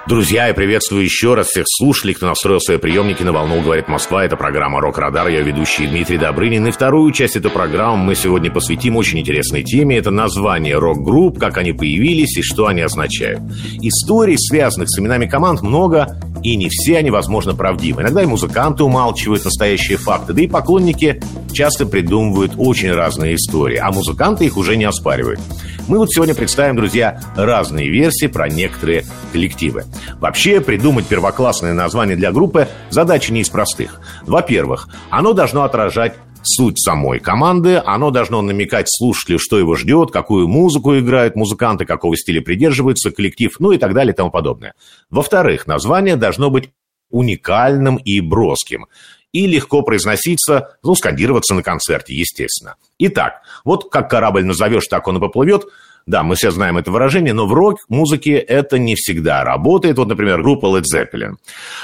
Друзья, 0.08 0.48
я 0.48 0.54
приветствую 0.56 1.04
еще 1.04 1.36
раз 1.36 1.48
всех 1.48 1.66
слушателей, 1.68 2.16
кто 2.16 2.26
настроил 2.28 2.60
свои 2.60 2.78
приемники 2.78 3.22
на 3.22 3.32
волну 3.32 3.62
«Говорит 3.62 3.88
Москва». 3.88 4.26
Это 4.26 4.36
программа 4.36 4.82
«Рок-Радар». 4.82 5.28
Я 5.28 5.42
ведущий 5.42 5.86
Дмитрий 5.86 6.18
Добрынин. 6.18 6.66
И 6.66 6.72
вторую 6.72 7.12
часть 7.12 7.36
этой 7.36 7.52
программы 7.52 8.04
мы 8.04 8.16
сегодня 8.16 8.52
посвятим 8.52 8.98
очень 8.98 9.20
интересной 9.20 9.64
теме. 9.64 9.98
Это 9.98 10.10
название 10.10 10.78
рок-групп, 10.80 11.40
как 11.40 11.58
они 11.60 11.72
появились 11.72 12.36
и 12.36 12.42
что 12.42 12.66
они 12.66 12.82
означают. 12.82 13.42
Историй, 13.82 14.38
связанных 14.40 14.90
с 14.90 15.00
именами 15.00 15.28
команд, 15.28 15.62
много, 15.62 16.20
и 16.44 16.56
не 16.56 16.70
все 16.70 16.98
они, 16.98 17.10
возможно, 17.12 17.56
правдивы. 17.56 18.02
Иногда 18.02 18.24
и 18.24 18.26
музыканты 18.26 18.84
умалчивают 18.84 19.46
настоящие 19.46 19.98
факты, 19.98 20.34
да 20.34 20.42
и 20.42 20.48
поклонники 20.48 21.22
часто 21.52 21.86
придумывают 21.86 22.54
очень 22.58 22.92
разные 22.92 23.36
истории, 23.36 23.78
а 23.78 23.92
музыканты 23.92 24.46
их 24.46 24.58
уже 24.58 24.76
не 24.76 24.86
оспаривают. 24.86 25.40
Мы 25.88 25.98
вот 25.98 26.12
сегодня 26.12 26.36
представим, 26.36 26.76
друзья, 26.76 27.20
разные 27.36 27.90
версии 27.90 28.28
про 28.28 28.48
некоторые 28.48 29.06
коллективы. 29.34 29.86
Вообще, 30.20 30.62
придумать 30.62 31.06
первоклассное 31.06 31.74
название 31.74 32.16
для 32.16 32.32
группы– 32.32 32.68
задача 32.90 33.34
не 33.34 33.42
из 33.42 33.50
простых. 33.50 34.00
Во-первых, 34.26 34.88
оно 35.10 35.34
должно 35.34 35.64
отражать 35.64 36.16
суть 36.44 36.80
самой 36.80 37.20
команды, 37.20 37.82
оно 37.84 38.12
должно 38.12 38.42
намекать 38.42 38.88
слушателю, 38.90 39.40
что 39.40 39.58
его 39.58 39.76
ждет, 39.76 40.12
какую 40.12 40.48
музыку 40.48 40.98
играют 40.98 41.36
музыканты, 41.36 41.86
какого 41.86 42.16
стиля 42.16 42.42
придерживается 42.42 43.12
коллектив, 43.12 43.52
ну 43.60 43.72
и 43.72 43.78
так 43.78 43.94
далее 43.94 44.14
и 44.14 44.16
тому 44.16 44.32
подобное. 44.32 44.74
Во-вторых, 45.10 45.68
название 45.68 46.16
должно 46.16 46.50
быть 46.50 46.70
уникальным 47.10 47.98
и 47.98 48.22
броским 48.22 48.88
и 49.32 49.48
легко 49.48 49.82
произноситься, 49.82 50.78
ну, 50.84 50.94
скандироваться 50.94 51.54
на 51.54 51.64
концерте, 51.64 52.14
естественно. 52.14 52.76
Итак, 53.00 53.42
вот 53.64 53.90
как 53.90 54.10
корабль 54.10 54.44
назовешь, 54.44 54.88
так 54.88 55.08
он 55.08 55.18
и 55.18 55.20
поплывет– 55.20 55.66
да, 56.06 56.24
мы 56.24 56.36
все 56.36 56.52
знаем 56.52 56.78
это 56.78 56.92
выражение, 56.92 57.34
но 57.34 57.46
в 57.46 57.54
рок-музыке 57.54 58.34
это 58.38 58.78
не 58.80 58.96
всегда 58.96 59.44
работает. 59.44 59.98
Вот, 59.98 60.08
например, 60.08 60.42
группа 60.42 60.66
Led 60.66 60.84
Zeppelin. 60.94 61.36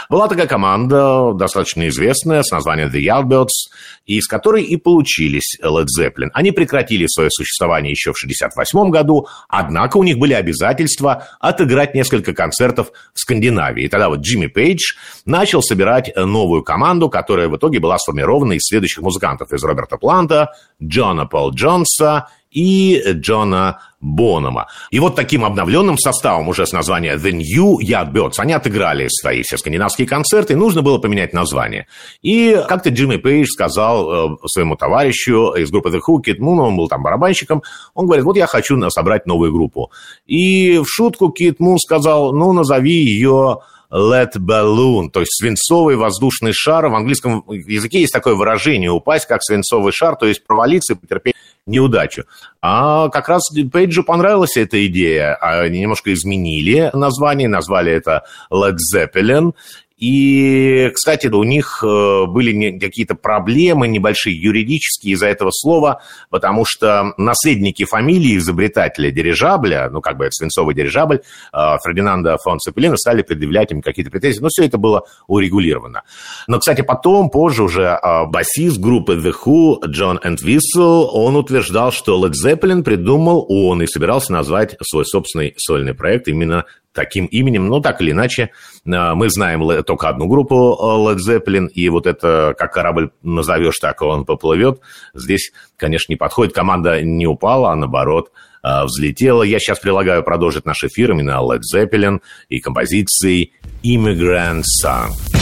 Была 0.10 0.28
такая 0.28 0.48
команда, 0.48 1.34
достаточно 1.34 1.88
известная, 1.88 2.44
с 2.44 2.52
названием 2.52 2.90
The 2.90 3.02
Yardbirds, 3.02 3.72
из 4.06 4.28
которой 4.28 4.64
и 4.64 4.78
получились 4.78 5.58
Led 5.64 5.88
Zeppelin. 5.98 6.30
Они 6.34 6.52
прекратили 6.52 7.06
свое 7.08 7.30
существование 7.30 7.92
еще 7.92 8.12
в 8.12 8.18
1968 8.18 8.90
году, 8.90 9.28
однако 9.48 9.98
у 9.98 10.04
них 10.04 10.18
были 10.18 10.34
обязательства 10.34 11.28
отыграть 11.40 11.94
несколько 11.94 12.34
концертов 12.34 12.92
в 13.14 13.20
Скандинавии. 13.20 13.84
И 13.84 13.88
тогда 13.88 14.10
вот 14.10 14.22
Джимми 14.22 14.48
Пейдж 14.48 14.96
начал 15.26 15.62
собирать 15.62 16.12
новую 16.16 16.64
команду, 16.64 17.10
которая 17.10 17.50
в 17.50 17.58
итоге 17.58 17.80
была 17.80 17.98
сформирована 17.98 18.54
из 18.54 18.64
следующих 18.64 19.04
музыкантов. 19.04 19.54
Из 19.54 19.64
Роберта 19.64 19.98
Планта, 19.98 20.54
Джона 20.82 21.26
Пол 21.26 21.52
Джонса 21.52 22.28
и 22.52 23.02
Джона 23.12 23.80
Бонома. 24.00 24.68
И 24.92 25.00
вот 25.00 25.16
таким 25.16 25.44
обновленным 25.44 25.98
составом 25.98 26.48
уже 26.48 26.66
с 26.66 26.72
названия 26.72 27.16
The 27.16 27.32
New 27.32 27.80
Yardbirds 27.80 28.34
они 28.38 28.54
отыграли 28.54 29.08
свои 29.10 29.42
все 29.42 29.58
скандинавские 29.58 30.08
концерты, 30.08 30.54
и 30.54 30.56
нужно 30.56 30.82
было 30.82 31.00
поменять 31.00 31.34
название. 31.34 31.88
И 32.22 32.62
как-то 32.68 32.90
Джимми 32.90 33.18
Пейдж 33.18 33.48
сказал 33.48 34.36
э, 34.36 34.38
своему 34.46 34.76
товарищу 34.76 35.54
из 35.54 35.72
группы 35.72 35.90
The 35.90 36.00
Who, 36.08 36.22
Кит 36.22 36.40
Муну, 36.40 36.64
он 36.64 36.78
был 36.78 36.88
там 36.88 37.02
барабанщиком, 37.02 37.64
он 37.96 38.06
говорит, 38.06 38.24
вот 38.24 38.38
я 38.38 38.46
хочу 38.46 38.78
собрать 38.90 39.26
новую 39.26 39.52
группу. 39.52 39.92
И 40.28 40.78
в 40.78 40.86
шутку 40.88 41.30
Кит 41.30 41.60
Мун 41.60 41.80
сказал, 41.80 42.34
ну, 42.34 42.54
назови 42.54 42.94
ее 42.94 43.60
let 43.92 44.36
balloon, 44.38 45.10
то 45.10 45.22
есть 45.22 45.34
свинцовый 45.34 45.96
воздушный 45.96 46.52
шар. 46.54 46.88
В 46.88 46.96
английском 46.96 47.44
языке 47.48 48.02
есть 48.02 48.14
такое 48.14 48.36
выражение 48.36 48.92
«упасть 48.92 49.26
как 49.26 49.42
свинцовый 49.44 49.94
шар», 49.94 50.16
то 50.16 50.26
есть 50.26 50.46
провалиться 50.46 50.94
и 50.94 50.98
потерпеть 50.98 51.36
неудачу. 51.68 52.24
А 52.62 53.10
как 53.10 53.30
раз 53.30 53.44
Пейджу 53.72 54.04
понравилась 54.04 54.58
эта 54.58 54.86
идея. 54.88 55.36
Они 55.36 55.82
немножко 55.82 56.14
изменили 56.14 56.90
название, 56.94 57.48
назвали 57.48 57.92
это 57.92 58.24
Led 58.52 58.78
Zeppelin, 58.94 59.54
и, 59.98 60.92
кстати, 60.94 61.26
у 61.28 61.44
них 61.44 61.84
э, 61.84 62.26
были 62.28 62.78
какие-то 62.78 63.16
проблемы 63.16 63.88
небольшие 63.88 64.40
юридические 64.40 65.14
из-за 65.14 65.26
этого 65.26 65.50
слова, 65.52 66.02
потому 66.30 66.66
что 66.66 67.14
наследники 67.18 67.84
фамилии 67.84 68.38
изобретателя 68.38 69.10
дирижабля, 69.10 69.90
ну, 69.92 70.02
как 70.02 70.18
бы 70.18 70.26
это 70.26 70.34
свинцовый 70.34 70.76
дирижабль, 70.76 71.22
э, 71.52 71.58
Фердинанда 71.84 72.38
фон 72.38 72.60
Цепелина, 72.60 72.96
стали 72.96 73.24
предъявлять 73.24 73.72
им 73.72 73.82
какие-то 73.82 74.12
претензии. 74.12 74.40
Но 74.40 74.50
все 74.50 74.66
это 74.66 74.78
было 74.78 75.04
урегулировано. 75.26 76.04
Но, 76.48 76.60
кстати, 76.60 76.82
потом, 76.82 77.32
позже 77.32 77.64
уже 77.64 78.00
э, 78.00 78.26
басист 78.28 78.78
группы 78.78 79.16
The 79.16 79.34
Who 79.44 79.88
Джон 79.88 80.20
Энтвиссел, 80.24 81.10
он 81.12 81.36
утверждал, 81.36 81.92
что 81.92 82.24
Led 82.24 82.34
Zeppelin 82.34 82.84
придумал 82.84 83.48
он 83.50 83.82
и 83.82 83.88
собирался 83.88 84.32
назвать 84.32 84.76
свой 84.84 85.06
собственный 85.06 85.56
сольный 85.58 85.96
проект 85.96 86.28
именно 86.28 86.66
таким 86.94 87.26
именем. 87.26 87.68
Но 87.68 87.80
так 87.80 88.02
или 88.02 88.12
иначе, 88.12 88.52
э, 88.86 89.14
мы 89.14 89.30
знаем 89.30 89.84
только 89.84 90.10
одну 90.10 90.28
группу 90.28 90.56
э, 90.56 91.14
Led 91.14 91.18
Zeppelin, 91.18 91.68
и 91.68 91.90
вот 91.90 92.08
это, 92.08 92.56
как 92.58 92.74
корабль 92.74 93.12
назовешь, 93.22 93.78
так 93.80 94.02
он 94.02 94.26
поплывет. 94.26 94.80
Здесь, 95.14 95.52
конечно, 95.78 96.12
не 96.12 96.18
подходит. 96.18 96.54
Команда 96.54 97.02
не 97.02 97.28
упала, 97.28 97.72
а 97.72 97.76
наоборот 97.76 98.32
э, 98.64 98.84
взлетела. 98.84 99.44
Я 99.44 99.60
сейчас 99.60 99.80
предлагаю 99.80 100.24
продолжить 100.24 100.66
наш 100.66 100.84
эфир 100.84 101.12
именно 101.12 101.40
Led 101.42 101.62
Zeppelin 101.74 102.20
и 102.50 102.60
композицией 102.60 103.54
Immigrant 103.84 104.64
Song. 104.84 105.37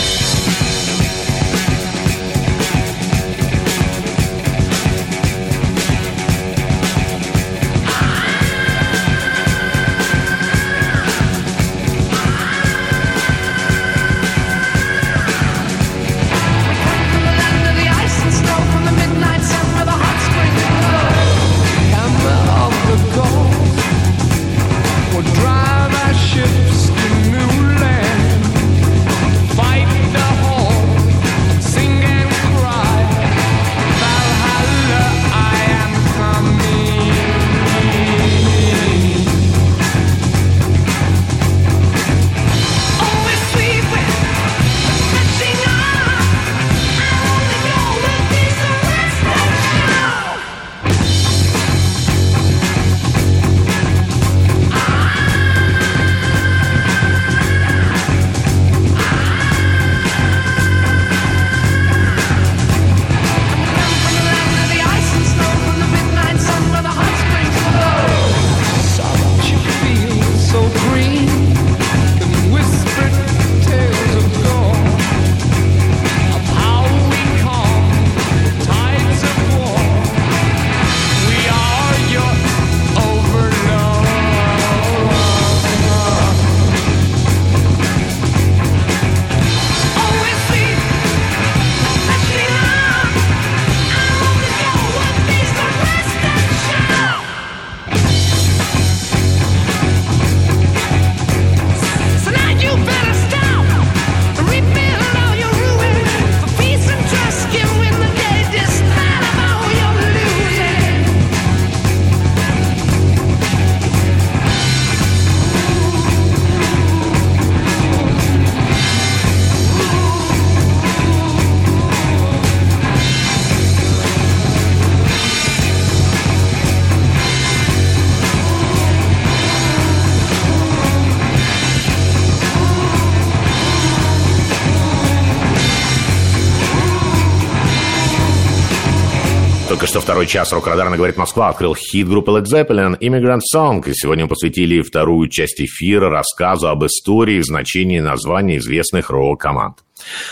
Что 140.36 140.44
второй 140.44 140.48
час 140.48 140.54
рок-радара 140.54 140.96
говорит 140.96 141.18
Москва 141.18 141.50
открыл 141.50 141.76
хит 141.76 142.10
группы 142.10 142.32
Led 142.32 142.44
Zeppelin 142.44 143.00
Immigrant 143.00 143.40
Song. 143.56 143.82
И 143.90 143.94
сегодня 143.94 144.26
мы 144.26 144.30
посвятили 144.30 144.82
вторую 144.82 145.30
часть 145.30 145.62
эфира 145.62 146.10
рассказу 146.10 146.68
об 146.68 146.84
истории 146.86 147.38
и 147.38 147.42
значении 147.42 148.02
названий 148.02 148.58
известных 148.58 149.10
рок-команд. 149.10 149.78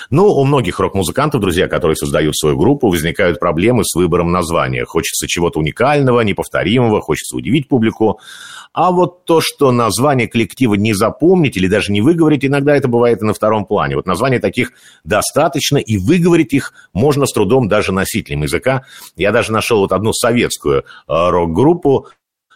Ну, 0.10 0.28
у 0.28 0.44
многих 0.44 0.80
рок-музыкантов, 0.80 1.40
друзья, 1.40 1.68
которые 1.70 1.96
создают 1.96 2.36
свою 2.36 2.58
группу, 2.58 2.90
возникают 2.90 3.40
проблемы 3.40 3.86
с 3.86 3.96
выбором 3.96 4.32
названия. 4.32 4.84
Хочется 4.84 5.26
чего-то 5.28 5.60
уникального, 5.60 6.20
неповторимого, 6.20 7.00
хочется 7.00 7.38
удивить 7.38 7.70
публику. 7.70 8.20
А 8.74 8.92
вот 8.92 9.26
то, 9.26 9.40
что 9.40 9.72
название 9.72 10.28
коллектива 10.28 10.74
не 10.74 10.94
запомнить 10.94 11.56
или 11.58 11.68
даже 11.68 11.92
не 11.92 12.02
выговорить, 12.02 12.44
иногда 12.44 12.76
это 12.76 12.88
бывает 12.88 13.22
и 13.22 13.26
на 13.26 13.34
втором 13.34 13.66
плане. 13.66 13.96
Вот 13.96 14.08
название 14.08 14.40
таких 14.40 14.72
достаточно, 15.04 15.78
и 15.78 15.98
выговорить 15.98 16.54
их 16.54 16.74
можно 16.92 17.28
с 17.28 17.32
трудом 17.32 17.68
даже 17.68 17.92
носителям 17.92 18.42
языка. 18.42 18.84
Я 19.16 19.32
даже 19.32 19.52
нашел 19.52 19.80
вот 19.80 19.92
одну 19.92 20.12
советскую 20.12 20.80
э, 20.82 20.84
рок-группу, 21.08 22.08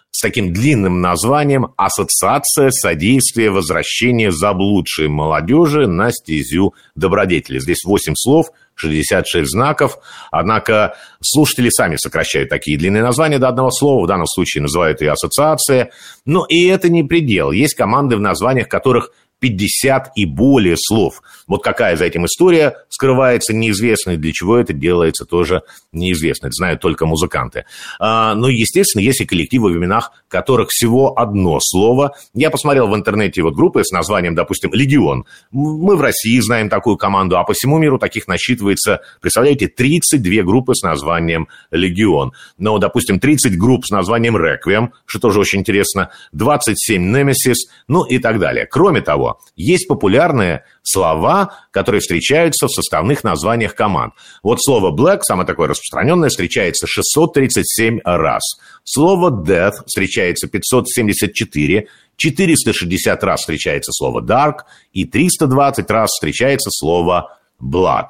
с 0.09 0.21
таким 0.21 0.51
длинным 0.51 0.99
названием 0.99 1.73
«Ассоциация 1.77 2.71
содействия 2.71 3.51
возвращения 3.51 4.31
заблудшей 4.31 5.09
молодежи 5.09 5.85
на 5.85 6.11
стезю 6.11 6.73
добродетели». 6.95 7.59
Здесь 7.59 7.83
8 7.85 8.13
слов, 8.15 8.47
66 8.77 9.51
знаков, 9.51 9.97
однако 10.31 10.95
слушатели 11.21 11.69
сами 11.69 11.97
сокращают 11.97 12.49
такие 12.49 12.77
длинные 12.77 13.03
названия 13.03 13.39
до 13.39 13.49
одного 13.49 13.71
слова, 13.71 14.03
в 14.03 14.07
данном 14.07 14.27
случае 14.27 14.61
называют 14.61 15.01
ее 15.01 15.11
«ассоциация». 15.11 15.91
Но 16.25 16.45
и 16.47 16.65
это 16.67 16.89
не 16.89 17.03
предел. 17.03 17.51
Есть 17.51 17.75
команды, 17.75 18.15
в 18.15 18.21
названиях 18.21 18.67
которых 18.67 19.11
50 19.39 20.11
и 20.15 20.25
более 20.25 20.75
слов. 20.77 21.21
Вот 21.47 21.63
какая 21.63 21.95
за 21.95 22.05
этим 22.05 22.25
история 22.25 22.75
скрывается, 22.89 23.53
неизвестно, 23.53 24.11
и 24.11 24.17
для 24.17 24.31
чего 24.33 24.57
это 24.57 24.73
делается, 24.73 25.25
тоже 25.25 25.63
неизвестно. 25.91 26.47
Это 26.47 26.53
знают 26.53 26.81
только 26.81 27.05
музыканты. 27.05 27.65
А, 27.99 28.35
ну, 28.35 28.47
естественно, 28.47 29.01
есть 29.01 29.21
и 29.21 29.25
коллективы, 29.25 29.71
в 29.71 29.77
именах 29.77 30.11
которых 30.27 30.69
всего 30.69 31.17
одно 31.17 31.59
слово. 31.61 32.15
Я 32.33 32.49
посмотрел 32.49 32.87
в 32.87 32.95
интернете 32.95 33.41
вот 33.43 33.55
группы 33.55 33.83
с 33.83 33.91
названием, 33.91 34.35
допустим, 34.35 34.73
«Легион». 34.73 35.25
Мы 35.51 35.95
в 35.95 36.01
России 36.01 36.39
знаем 36.39 36.69
такую 36.69 36.97
команду, 36.97 37.37
а 37.37 37.43
по 37.43 37.53
всему 37.53 37.77
миру 37.77 37.97
таких 37.99 38.27
насчитывается, 38.27 39.01
представляете, 39.21 39.67
32 39.67 40.43
группы 40.43 40.73
с 40.75 40.81
названием 40.81 41.47
«Легион». 41.71 42.33
Но, 42.57 42.77
допустим, 42.77 43.19
30 43.19 43.57
групп 43.57 43.85
с 43.85 43.91
названием 43.91 44.37
«Реквием», 44.37 44.93
что 45.05 45.19
тоже 45.19 45.39
очень 45.39 45.59
интересно, 45.59 46.09
27 46.31 47.01
«Немесис», 47.01 47.67
ну 47.87 48.03
и 48.03 48.19
так 48.19 48.39
далее. 48.39 48.65
Кроме 48.65 49.01
того, 49.01 49.26
есть 49.55 49.87
популярные 49.87 50.63
слова, 50.83 51.53
которые 51.71 52.01
встречаются 52.01 52.67
в 52.67 52.71
составных 52.71 53.23
названиях 53.23 53.75
команд. 53.75 54.13
Вот 54.43 54.59
слово 54.61 54.95
black, 54.95 55.19
самое 55.21 55.45
такое 55.45 55.67
распространенное, 55.67 56.29
встречается 56.29 56.87
637 56.87 57.99
раз. 58.03 58.43
Слово 58.83 59.29
death 59.29 59.83
встречается 59.85 60.47
574, 60.47 61.87
460 62.17 63.23
раз 63.23 63.39
встречается 63.41 63.91
слово 63.93 64.21
dark 64.21 64.65
и 64.91 65.05
320 65.05 65.89
раз 65.91 66.09
встречается 66.09 66.69
слово 66.71 67.36
Blood. 67.61 68.07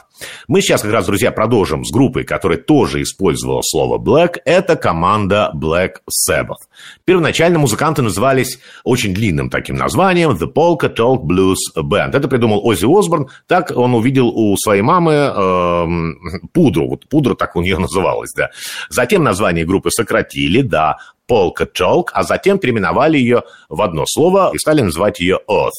Мы 0.48 0.62
сейчас 0.62 0.82
как 0.82 0.91
раз, 0.91 1.06
друзья, 1.06 1.32
продолжим 1.32 1.86
с 1.86 1.91
группой, 1.91 2.24
которая 2.24 2.58
тоже 2.58 3.02
использовала 3.02 3.62
слово 3.64 3.98
Black. 3.98 4.38
Это 4.43 4.76
команда 4.76 5.52
Black 5.56 5.95
Sabbath. 6.10 6.68
Первоначально 7.06 7.60
музыканты 7.60 8.02
назывались 8.02 8.60
очень 8.84 9.14
длинным 9.14 9.50
таким 9.50 9.78
названием 9.78 10.32
The 10.32 10.52
Polka 10.52 10.93
Talk 10.93 11.22
Blues 11.24 11.56
Band. 11.76 12.16
Это 12.16 12.28
придумал 12.28 12.66
Оззи 12.66 12.86
Осборн. 12.86 13.30
Так 13.48 13.72
он 13.76 13.93
увидел 13.93 14.28
у 14.28 14.56
своей 14.58 14.82
мамы 14.82 15.14
э, 15.14 16.48
пудру. 16.54 16.89
Вот 16.89 17.08
пудра 17.08 17.36
так 17.36 17.56
у 17.56 17.62
нее 17.62 17.78
называлась, 17.80 18.34
да. 18.36 18.50
Затем 18.89 19.24
название 19.24 19.66
группы 19.66 19.91
сократили, 19.91 20.62
да, 20.62 20.98
Polka 21.30 21.68
Talk, 21.72 22.08
а 22.14 22.24
затем 22.24 22.58
переименовали 22.58 23.18
ее 23.18 23.43
в 23.70 23.82
одно 23.82 24.06
слово 24.08 24.52
и 24.54 24.58
стали 24.58 24.82
называть 24.82 25.20
ее 25.20 25.39
Oath. 25.48 25.72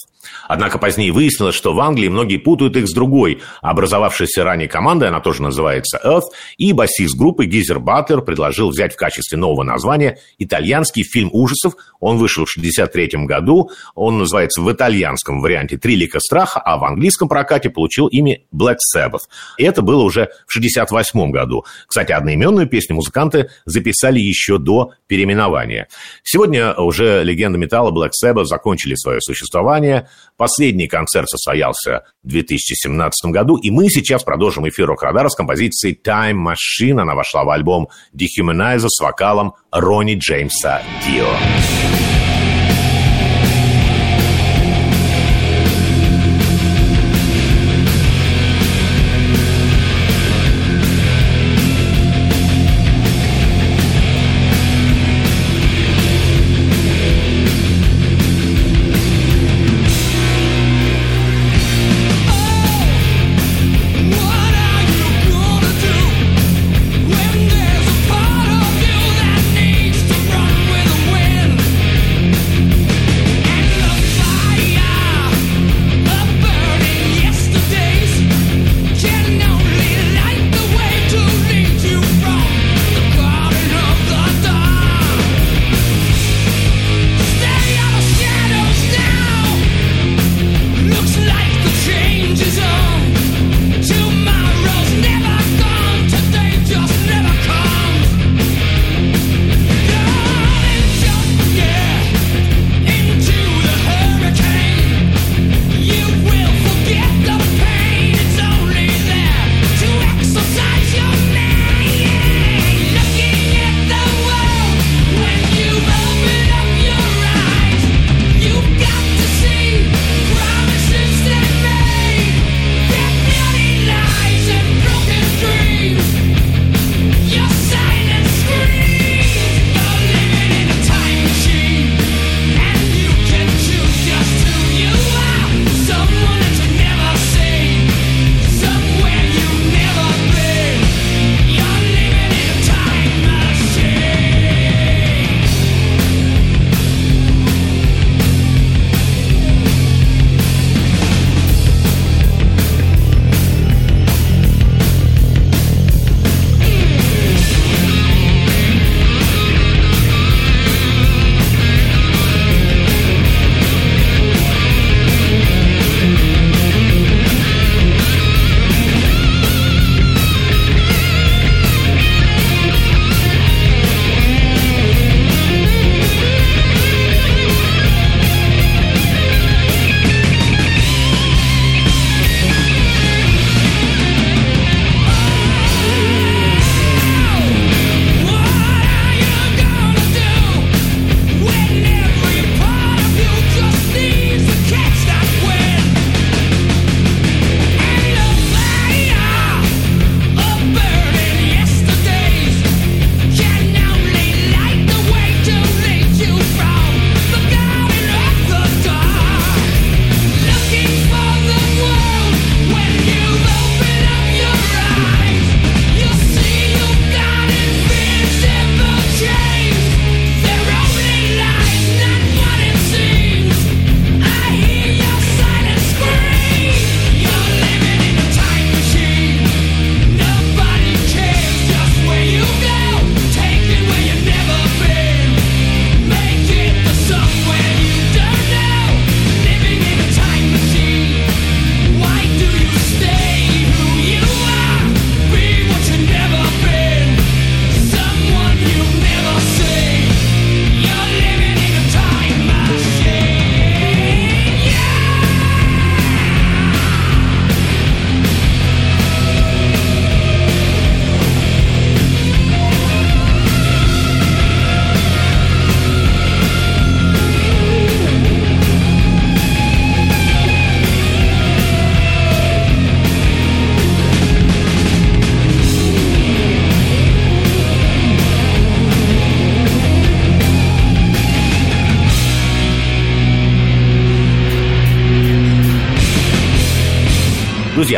Однако 0.46 0.78
позднее 0.78 1.12
выяснилось, 1.12 1.54
что 1.54 1.74
в 1.74 1.80
Англии 1.80 2.08
многие 2.08 2.38
путают 2.38 2.76
их 2.76 2.88
с 2.88 2.92
другой, 2.92 3.40
образовавшейся 3.60 4.44
ранее 4.44 4.68
командой, 4.68 5.08
она 5.08 5.20
тоже 5.20 5.42
называется 5.42 6.00
Earth, 6.04 6.30
и 6.56 6.72
басист 6.72 7.16
группы 7.16 7.46
Гизер 7.46 7.78
Баттер 7.78 8.22
предложил 8.22 8.70
взять 8.70 8.94
в 8.94 8.96
качестве 8.96 9.38
нового 9.38 9.62
названия 9.62 10.18
итальянский 10.38 11.02
фильм 11.02 11.30
ужасов. 11.32 11.74
Он 12.00 12.16
вышел 12.18 12.44
в 12.44 12.56
1963 12.56 13.26
году, 13.26 13.70
он 13.94 14.18
называется 14.18 14.62
в 14.62 14.72
итальянском 14.72 15.40
варианте 15.40 15.76
«Трилика 15.76 16.20
страха», 16.20 16.60
а 16.60 16.78
в 16.78 16.84
английском 16.84 17.28
прокате 17.28 17.70
получил 17.70 18.06
имя 18.06 18.38
Black 18.54 18.76
Sabbath. 18.94 19.22
И 19.56 19.64
это 19.64 19.82
было 19.82 20.02
уже 20.02 20.28
в 20.46 20.56
1968 20.56 21.30
году. 21.30 21.64
Кстати, 21.86 22.12
одноименную 22.12 22.68
песню 22.68 22.96
музыканты 22.96 23.50
записали 23.64 24.20
еще 24.20 24.58
до 24.58 24.92
переименования. 25.06 25.88
Сегодня 26.22 26.74
уже 26.74 27.22
легенда 27.24 27.58
металла 27.58 27.90
Black 27.90 28.10
Sabbath 28.22 28.44
закончили 28.44 28.94
свое 28.94 29.20
существование. 29.20 30.08
Последний 30.38 30.86
концерт 30.86 31.28
состоялся 31.28 32.04
в 32.22 32.28
2017 32.28 33.32
году, 33.32 33.56
и 33.56 33.72
мы 33.72 33.90
сейчас 33.90 34.22
продолжим 34.22 34.68
эфир 34.68 34.86
Рок-Радара 34.86 35.28
с 35.28 35.34
композицией 35.34 36.00
Time 36.00 36.36
Machine. 36.36 37.00
Она 37.00 37.16
вошла 37.16 37.42
в 37.42 37.50
альбом 37.50 37.88
Dehumanizer 38.14 38.86
с 38.88 39.00
вокалом 39.00 39.54
Ронни 39.72 40.14
Джеймса 40.14 40.80
Дио. 41.04 41.97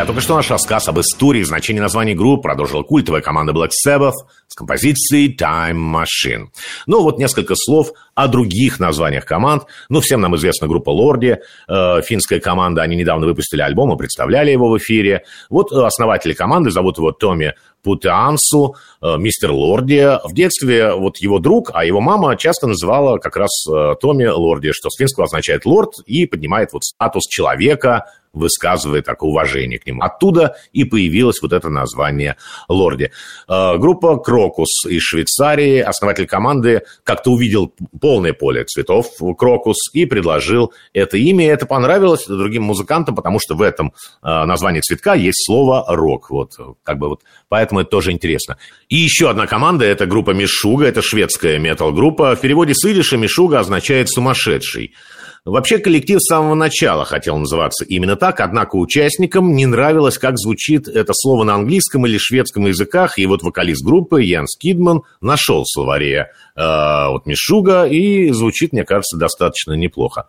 Друзья, 0.01 0.14
только 0.14 0.22
что 0.22 0.36
наш 0.36 0.51
рассказ 0.51 0.88
об 0.88 0.98
истории 0.98 1.40
и 1.40 1.44
значении 1.44 1.78
названий 1.78 2.14
групп 2.14 2.42
продолжила 2.42 2.82
культовая 2.82 3.20
команда 3.20 3.53
Black 3.53 3.68
Sabbath 3.86 4.14
с 4.48 4.55
композицией 4.55 5.36
Time 5.36 5.76
Machine. 5.76 6.46
Ну, 6.86 7.03
вот 7.03 7.18
несколько 7.18 7.55
слов 7.55 7.92
о 8.14 8.26
других 8.26 8.80
названиях 8.80 9.26
команд. 9.26 9.64
Ну, 9.90 10.01
всем 10.01 10.22
нам 10.22 10.34
известна 10.36 10.68
группа 10.68 10.88
Лорди, 10.88 11.40
э, 11.68 12.01
финская 12.01 12.40
команда, 12.40 12.80
они 12.80 12.96
недавно 12.96 13.26
выпустили 13.26 13.61
альбом 13.61 13.92
и 13.92 13.98
представляли 13.98 14.51
его 14.51 14.70
в 14.70 14.78
эфире. 14.78 15.24
Вот 15.51 15.70
основатели 15.70 16.32
команды, 16.32 16.70
зовут 16.70 16.96
его 16.96 17.12
Томми 17.12 17.53
Путеансу, 17.82 18.76
э, 19.03 19.16
мистер 19.18 19.51
Лорди. 19.51 20.18
В 20.24 20.32
детстве 20.32 20.94
вот 20.94 21.18
его 21.18 21.38
друг, 21.40 21.72
а 21.74 21.84
его 21.84 22.01
мама 22.01 22.36
часто 22.36 22.66
называла 22.66 23.18
как 23.18 23.36
раз 23.36 23.51
э, 23.68 23.94
Томми 24.01 24.26
Лорди, 24.26 24.72
что 24.72 24.88
с 24.88 24.96
финского 24.96 25.24
означает 25.24 25.66
лорд 25.66 26.01
и 26.07 26.26
поднимает 26.26 26.72
вот 26.72 26.84
статус 26.84 27.24
человека, 27.28 28.07
высказывая 28.33 29.03
такое 29.03 29.31
уважение 29.31 29.78
к 29.78 29.87
нему. 29.87 30.03
Оттуда 30.03 30.57
и 30.72 30.85
появилось 30.85 31.41
вот 31.43 31.53
это 31.53 31.68
название 31.68 32.37
Лорди. 32.68 33.11
Э, 33.49 33.76
группа 33.78 34.18
Крокус 34.18 34.87
из 34.87 35.03
Швейцарии, 35.03 35.81
основатель 35.81 36.26
команды, 36.26 36.83
как-то 37.05 37.31
увидел 37.31 37.72
полное 38.01 38.33
поле 38.33 38.64
цветов 38.64 39.09
Крокус 39.37 39.76
и 39.93 40.07
предложил 40.07 40.72
это 40.93 41.16
имя. 41.16 41.49
Это 41.49 41.66
понравилось 41.66 42.26
другим 42.26 42.62
музыкантам, 42.64 43.14
потому 43.14 43.39
что 43.41 43.55
в 43.55 43.62
этом 43.62 43.93
э, 44.22 44.45
названии 44.45 44.81
цветка 44.81 45.14
есть 45.14 45.45
слово 45.45 45.85
рок. 45.89 46.31
Вот, 46.31 46.53
как 46.83 46.99
бы 46.99 47.09
вот, 47.09 47.22
поэтому 47.49 47.81
это 47.81 47.91
тоже 47.91 48.12
интересно. 48.12 48.59
И 48.89 48.97
еще 48.97 49.31
одна 49.31 49.47
команда, 49.47 49.85
это 49.85 50.07
группа 50.07 50.31
Мишуга, 50.31 50.87
это 50.87 51.03
шведская 51.03 51.59
метал-группа. 51.59 52.37
В 52.37 52.41
переводе 52.41 52.74
с 52.74 52.85
идиша 52.85 53.16
Мишуга 53.16 53.61
означает 53.61 54.09
«сумасшедший». 54.09 54.95
Вообще 55.45 55.78
коллектив 55.78 56.20
с 56.20 56.26
самого 56.26 56.55
начала 56.55 57.05
хотел 57.05 57.38
называться 57.38 57.84
именно 57.84 58.16
так, 58.16 58.41
однако 58.41 58.76
участникам 58.76 59.55
не 59.55 59.64
нравилось, 59.66 60.18
как 60.18 60.38
звучит 60.38 60.86
это 60.86 61.12
слово 61.14 61.45
на 61.45 61.55
английском 61.55 62.07
или 62.07 62.18
шведском 62.18 62.66
языках, 62.66 63.18
и 63.18 63.24
вот 63.24 63.43
вокалист 63.43 63.84
группы 63.84 64.22
Ян 64.22 64.47
Скидман 64.47 65.03
нашел 65.22 65.64
словаре 65.64 66.30
э, 66.57 67.09
вот 67.09 67.24
Мишуга, 67.24 67.86
и 67.86 68.30
звучит, 68.32 68.72
мне 68.72 68.84
кажется, 68.84 69.16
достаточно 69.16 69.72
неплохо. 69.72 70.28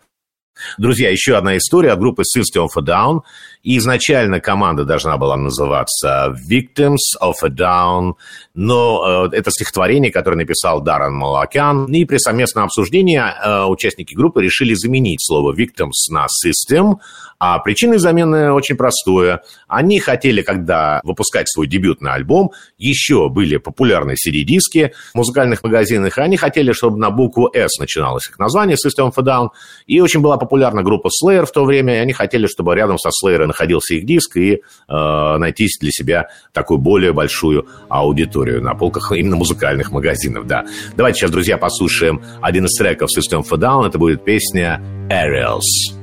Друзья, 0.78 1.10
еще 1.10 1.36
одна 1.36 1.56
история 1.56 1.92
от 1.92 1.98
группы 1.98 2.22
System 2.22 2.66
of 2.66 2.70
a 2.76 2.82
Down. 2.82 3.20
И 3.62 3.78
изначально 3.78 4.40
команда 4.40 4.84
должна 4.84 5.16
была 5.18 5.36
называться 5.36 6.34
Victims 6.50 7.16
of 7.22 7.34
a 7.44 7.48
Down, 7.48 8.14
но 8.54 9.28
э, 9.32 9.36
это 9.36 9.50
стихотворение, 9.52 10.10
которое 10.10 10.36
написал 10.36 10.80
Даррен 10.80 11.14
Малакян. 11.14 11.86
И 11.86 12.04
при 12.04 12.18
совместном 12.18 12.64
обсуждении 12.64 13.18
э, 13.18 13.64
участники 13.66 14.14
группы 14.14 14.42
решили 14.42 14.74
заменить 14.74 15.24
слово 15.24 15.54
Victims 15.54 16.10
на 16.10 16.26
System, 16.26 16.96
а 17.44 17.58
причиной 17.58 17.98
замены 17.98 18.52
очень 18.52 18.76
простое. 18.76 19.42
Они 19.66 19.98
хотели, 19.98 20.42
когда 20.42 21.00
выпускать 21.02 21.50
свой 21.50 21.66
дебютный 21.66 22.12
альбом, 22.12 22.52
еще 22.78 23.28
были 23.28 23.56
популярны 23.56 24.12
CD-диски 24.12 24.92
в 25.12 25.16
музыкальных 25.16 25.64
магазинах, 25.64 26.18
и 26.18 26.20
они 26.20 26.36
хотели, 26.36 26.70
чтобы 26.70 26.98
на 26.98 27.10
букву 27.10 27.50
S 27.52 27.80
начиналось 27.80 28.28
их 28.28 28.38
название 28.38 28.76
System 28.76 29.10
of 29.10 29.14
a 29.16 29.22
Down, 29.22 29.48
и 29.88 30.00
очень 30.00 30.20
была 30.20 30.36
популярна 30.36 30.84
группа 30.84 31.08
Slayer 31.08 31.44
в 31.44 31.50
то 31.50 31.64
время, 31.64 31.96
и 31.96 31.98
они 31.98 32.12
хотели, 32.12 32.46
чтобы 32.46 32.76
рядом 32.76 32.96
со 32.96 33.08
Slayer 33.08 33.46
находился 33.46 33.94
их 33.94 34.06
диск, 34.06 34.36
и 34.36 34.52
э, 34.52 35.36
найти 35.38 35.66
для 35.80 35.90
себя 35.90 36.28
такую 36.52 36.78
более 36.78 37.12
большую 37.12 37.66
аудиторию 37.88 38.62
на 38.62 38.76
полках 38.76 39.10
именно 39.10 39.34
музыкальных 39.34 39.90
магазинов, 39.90 40.46
да. 40.46 40.64
Давайте 40.96 41.18
сейчас, 41.18 41.32
друзья, 41.32 41.58
послушаем 41.58 42.22
один 42.40 42.66
из 42.66 42.78
треков 42.78 43.10
System 43.10 43.40
of 43.40 43.48
a 43.50 43.56
Down, 43.56 43.88
это 43.88 43.98
будет 43.98 44.24
песня 44.24 44.80
Aerials. 45.10 46.01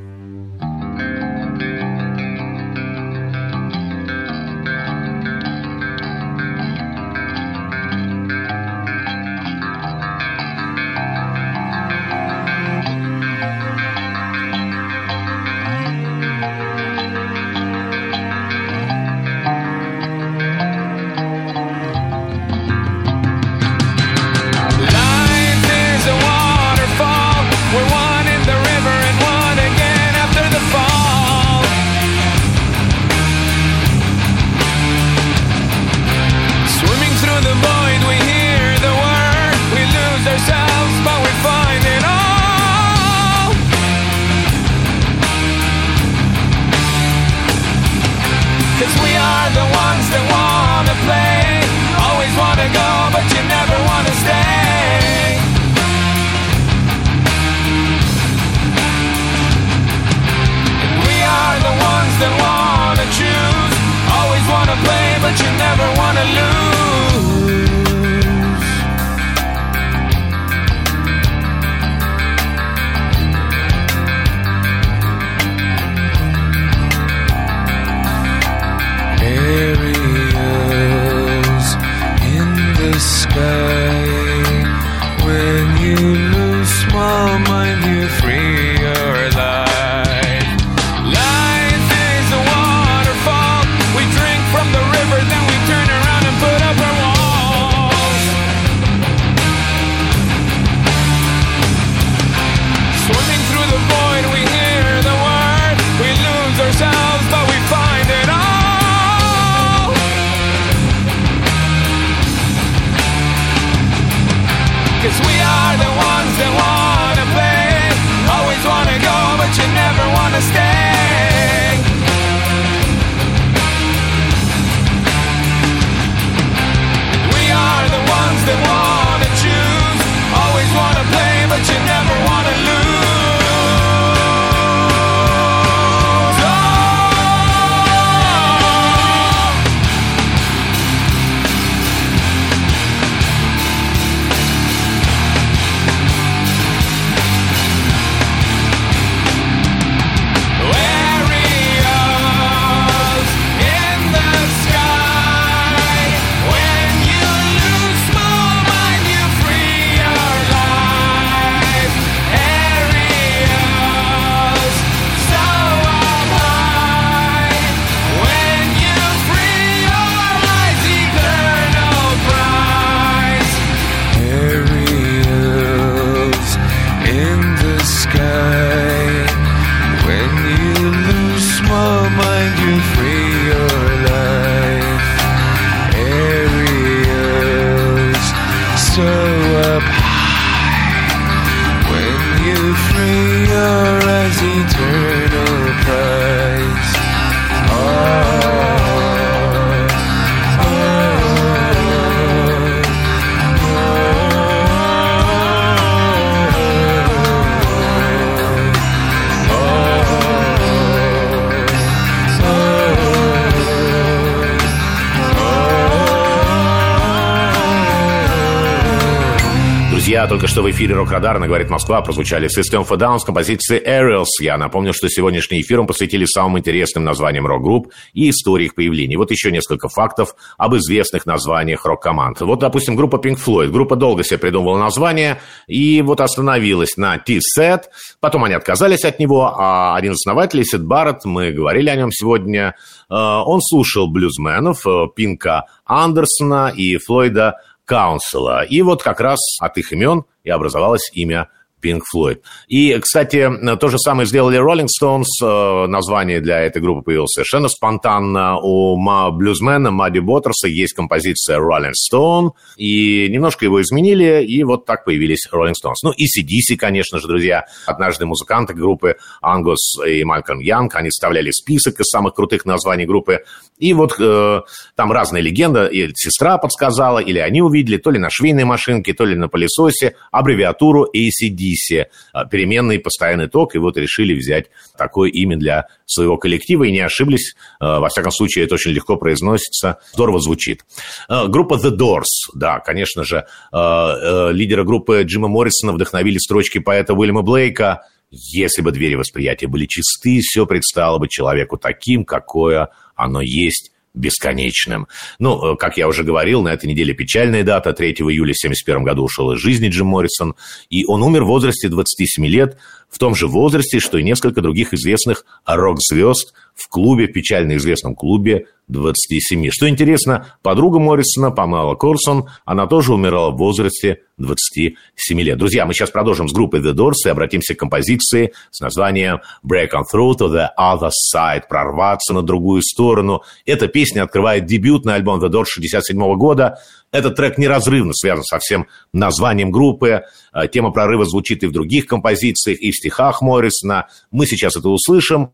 Друзья, 220.10 220.26
только 220.26 220.48
что 220.48 220.64
в 220.64 220.72
эфире 220.72 220.96
Рок-Радар 220.96 221.38
на 221.38 221.46
«Говорит 221.46 221.70
Москва» 221.70 222.02
прозвучали 222.02 222.48
System 222.50 222.84
for 222.84 222.98
Down 222.98 223.20
с 223.20 223.24
композиции 223.24 223.80
Aerials. 223.80 224.42
Я 224.42 224.58
напомню, 224.58 224.92
что 224.92 225.08
сегодняшний 225.08 225.62
эфир 225.62 225.82
мы 225.82 225.86
посвятили 225.86 226.26
самым 226.26 226.58
интересным 226.58 227.04
названиям 227.04 227.46
рок-групп 227.46 227.92
и 228.14 228.32
истории 228.32 228.66
их 228.66 228.74
появления. 228.74 229.20
Вот 229.20 229.30
еще 229.30 229.52
несколько 229.52 229.88
фактов 229.88 230.34
об 230.58 230.76
известных 230.78 231.28
названиях 231.28 231.86
рок-команд. 231.86 232.42
Вот, 232.42 232.58
допустим, 232.58 232.96
группа 232.96 233.18
Pink 233.18 233.38
Floyd. 233.38 233.68
Группа 233.68 233.96
долго 233.96 234.24
себе 234.24 234.40
придумывала 234.40 234.80
название 234.80 235.42
и 235.68 236.02
вот 236.02 236.22
остановилась 236.22 236.98
на 236.98 237.20
T-Set. 237.20 237.84
Потом 238.20 238.46
они 238.46 238.56
отказались 238.56 239.06
от 239.06 239.20
него, 239.20 239.54
а 239.56 239.96
один 239.96 240.14
из 240.14 240.26
основателей, 240.26 240.66
Сид 240.66 240.84
Барретт, 240.84 241.26
мы 241.26 241.52
говорили 241.52 241.88
о 241.88 241.96
нем 241.96 242.12
сегодня, 242.12 242.74
э, 243.12 243.14
он 243.14 243.62
слушал 243.62 244.08
блюзменов 244.08 244.88
э, 244.88 245.06
Пинка 245.16 245.66
Андерсона 245.86 246.74
и 246.76 246.98
Флойда 246.98 247.58
Каунсела. 247.90 248.64
И 248.64 248.84
вот 248.84 249.02
как 249.02 249.20
раз 249.20 249.40
от 249.60 249.80
их 249.80 249.92
имен 249.92 250.26
и 250.44 250.52
образовалось 250.52 251.10
имя 251.14 251.50
Pink 251.82 252.02
Floyd. 252.14 252.40
И, 252.68 252.98
кстати, 253.00 253.50
то 253.80 253.88
же 253.88 253.98
самое 253.98 254.28
сделали 254.28 254.60
Rolling 254.60 254.88
Stones. 254.88 255.26
Э, 255.44 255.88
название 255.88 256.42
для 256.42 256.60
этой 256.62 256.82
группы 256.82 257.04
появилось 257.04 257.32
совершенно 257.34 257.70
спонтанно. 257.70 258.60
У 258.60 258.98
блюзмена 259.32 259.92
Мадди 259.92 260.20
Боттерса 260.20 260.68
есть 260.68 260.94
композиция 260.94 261.60
Rolling 261.60 261.94
Stone, 261.94 262.52
и 262.78 263.28
немножко 263.30 263.66
его 263.66 263.82
изменили, 263.82 264.44
и 264.44 264.64
вот 264.64 264.86
так 264.86 265.06
появились 265.06 265.48
Rolling 265.52 265.74
Stones. 265.74 265.96
Ну, 266.04 266.12
и 266.12 266.26
CDC, 266.26 266.76
конечно 266.78 267.20
же, 267.20 267.28
друзья. 267.28 267.66
Однажды 267.86 268.26
музыканты 268.26 268.74
группы 268.74 269.18
Ангус 269.42 269.98
и 270.06 270.24
Малькольм 270.24 270.60
Янг, 270.60 270.96
они 270.96 271.10
вставляли 271.10 271.52
список 271.52 272.00
из 272.00 272.06
самых 272.06 272.34
крутых 272.34 272.66
названий 272.66 273.06
группы. 273.06 273.44
И 273.78 273.94
вот 273.94 274.16
э, 274.20 274.62
там 274.96 275.12
разные 275.12 275.42
легенды. 275.42 275.88
И 275.92 276.10
сестра 276.16 276.58
подсказала, 276.58 277.20
или 277.20 277.40
они 277.40 277.62
увидели, 277.62 277.98
то 277.98 278.12
ли 278.12 278.20
на 278.20 278.30
швейной 278.30 278.66
машинке, 278.66 279.14
то 279.14 279.26
ли 279.26 279.36
на 279.36 279.48
пылесосе, 279.48 280.16
аббревиатуру 280.32 281.06
ACD 281.16 281.69
Дисе, 281.70 282.10
а, 282.34 282.46
переменный 282.46 283.00
постоянный 283.00 283.48
ток, 283.48 283.76
и 283.76 283.78
вот 283.78 283.98
решили 283.98 284.34
взять 284.34 284.68
такое 284.98 285.30
имя 285.30 285.58
для 285.58 285.88
своего 286.06 286.38
коллектива, 286.38 286.86
и 286.86 286.92
не 286.92 287.00
ошиблись, 287.00 287.56
а, 287.80 288.00
во 288.00 288.10
всяком 288.10 288.32
случае, 288.32 288.66
это 288.66 288.76
очень 288.76 288.92
легко 288.92 289.18
произносится, 289.18 290.00
здорово 290.14 290.40
звучит. 290.40 290.84
А, 291.28 291.48
группа 291.48 291.76
The 291.76 291.96
Doors, 291.96 292.24
да, 292.54 292.80
конечно 292.80 293.24
же, 293.24 293.46
лидера 293.72 294.84
группы 294.84 295.22
Джима 295.24 295.48
Моррисона 295.48 295.94
вдохновили 295.94 296.38
строчки 296.38 296.80
поэта 296.80 297.14
Уильяма 297.14 297.42
Блейка. 297.42 298.04
«Если 298.32 298.82
бы 298.82 298.92
двери 298.92 299.16
восприятия 299.16 299.68
были 299.68 299.86
чисты, 299.86 300.40
все 300.42 300.66
предстало 300.66 301.18
бы 301.18 301.28
человеку 301.28 301.78
таким, 301.78 302.26
какое 302.26 302.90
оно 303.16 303.42
есть» 303.42 303.92
бесконечным. 304.14 305.08
Ну, 305.40 305.74
э, 305.74 305.78
как 305.78 305.98
я 305.98 306.08
уже 306.08 306.24
говорил, 306.24 306.62
на 306.62 306.70
этой 306.70 306.88
неделе 306.88 307.14
печальная 307.14 307.64
дата. 307.64 307.94
3 307.94 308.12
июля 308.12 308.52
1971 308.52 309.04
году 309.04 309.24
ушел 309.24 309.52
из 309.52 309.60
жизни 309.60 309.90
Джим 309.90 310.08
Моррисон. 310.08 310.56
И 310.90 311.06
он 311.06 311.24
умер 311.24 311.44
в 311.44 311.48
возрасте 311.48 311.90
27 311.90 312.46
лет 312.46 312.78
в 313.10 313.18
том 313.18 313.36
же 313.36 313.48
возрасте, 313.48 314.00
что 314.00 314.18
и 314.18 314.24
несколько 314.24 314.62
других 314.62 314.94
известных 314.94 315.46
рок-звезд 315.66 316.54
в 316.76 316.88
клубе, 316.90 317.28
печально 317.28 317.78
известном 317.78 318.16
клубе 318.16 318.68
27. 318.90 319.70
Что 319.72 319.88
интересно, 319.88 320.48
подруга 320.62 321.00
Моррисона, 321.00 321.52
Памела 321.52 321.96
Корсон, 321.96 322.50
она 322.66 322.88
тоже 322.88 323.14
умирала 323.14 323.52
в 323.52 323.58
возрасте 323.58 324.22
27 324.38 325.42
лет. 325.42 325.58
Друзья, 325.58 325.86
мы 325.86 325.94
сейчас 325.94 326.10
продолжим 326.10 326.50
с 326.50 326.54
группой 326.54 326.82
The 326.82 326.94
Doors 326.94 327.26
и 327.26 327.30
обратимся 327.30 327.76
к 327.76 327.80
композиции 327.80 328.54
с 328.72 328.80
названием 328.80 329.42
Break 329.66 329.90
on 329.94 330.04
Through 330.12 330.40
to 330.40 330.50
the 330.50 330.68
Other 330.78 331.12
Side, 331.36 331.64
прорваться 331.70 332.34
на 332.34 332.42
другую 332.42 332.82
сторону. 332.82 333.44
Эта 333.66 333.88
песня 333.88 334.24
открывает 334.24 334.66
дебютный 334.66 335.16
альбом 335.16 335.40
The 335.40 335.50
Doors 335.50 335.66
67 335.68 336.18
года. 336.36 336.80
Этот 337.12 337.36
трек 337.36 337.58
неразрывно 337.58 338.14
связан 338.14 338.44
со 338.44 338.58
всем 338.60 338.88
названием 339.14 339.72
группы. 339.72 340.24
Э, 340.54 340.68
тема 340.68 340.92
прорыва 340.92 341.26
звучит 341.26 341.64
и 341.64 341.68
в 341.68 341.72
других 341.72 342.08
композициях, 342.08 342.80
и 342.80 342.92
в 342.92 342.96
стихах 342.96 343.42
Моррисона. 343.42 344.08
Мы 344.32 344.48
сейчас 344.48 344.76
это 344.76 344.90
услышим. 344.90 345.52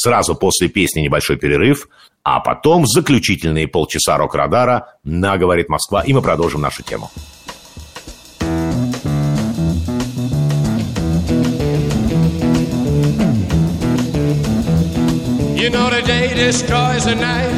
Сразу 0.00 0.36
после 0.36 0.68
песни 0.68 1.00
небольшой 1.00 1.38
перерыв, 1.38 1.88
а 2.30 2.40
потом 2.40 2.86
заключительные 2.86 3.66
полчаса 3.66 4.18
рок-радара 4.18 4.88
на 5.02 5.38
«Говорит 5.38 5.70
Москва», 5.70 6.02
и 6.02 6.12
мы 6.12 6.20
продолжим 6.20 6.60
нашу 6.60 6.82
тему. 6.82 7.10
You 15.56 15.70
know 15.70 15.88
the 15.88 16.02
day 16.02 16.34
destroys 16.34 17.06
the 17.06 17.14
night 17.14 17.54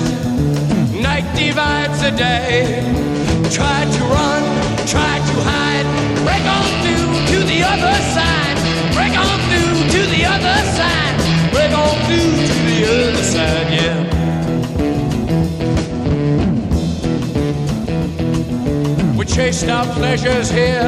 Night 1.02 1.26
divides 1.34 2.00
the 2.00 2.12
day. 2.12 2.82
Try 3.50 3.80
to 3.96 4.02
run, 4.14 4.42
try 4.86 5.14
to 5.30 5.36
hide. 5.50 5.86
Break 6.24 6.44
on 6.56 6.68
through 6.82 7.08
to 7.32 7.38
the 7.44 7.60
other 7.72 7.96
side. 8.14 8.58
Break 8.94 9.14
on 9.18 9.38
through 9.50 9.78
to 9.94 10.00
the 10.14 10.22
other 10.34 10.58
side. 10.78 11.16
Break 11.52 11.72
on 11.72 11.96
through 12.06 12.30
to 12.50 12.56
the 12.70 12.78
other 12.86 13.24
side, 13.24 13.70
yeah. 13.72 13.99
Chased 19.34 19.68
our 19.68 19.84
pleasures 19.94 20.50
here, 20.50 20.82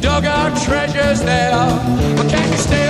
dug 0.00 0.26
our 0.26 0.50
treasures 0.64 1.22
there. 1.22 1.52
But 2.16 2.28
can 2.28 2.50
you 2.52 2.58
still 2.58 2.89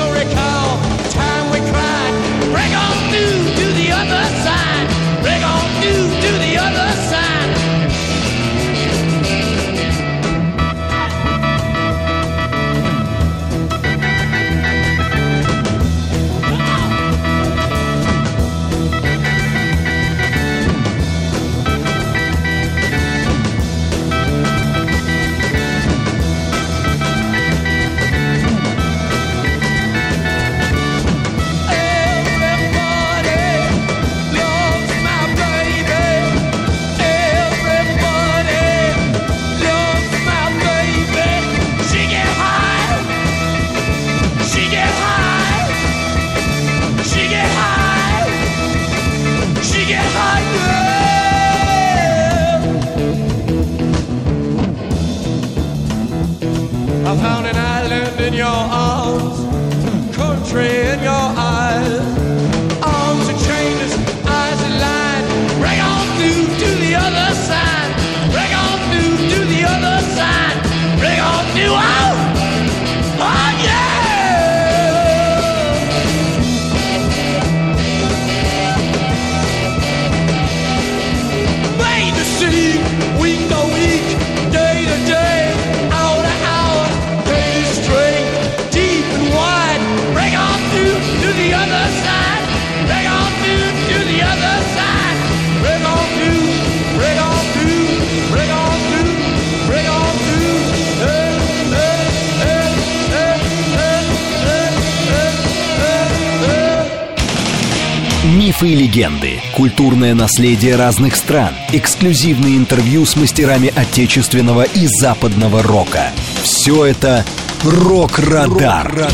наследие 110.30 110.76
разных 110.76 111.16
стран, 111.16 111.52
эксклюзивные 111.72 112.56
интервью 112.56 113.04
с 113.04 113.16
мастерами 113.16 113.72
отечественного 113.74 114.62
и 114.62 114.86
западного 114.86 115.60
рока. 115.60 116.12
Все 116.44 116.84
это 116.84 117.24
«Рок-Радар». 117.64 119.08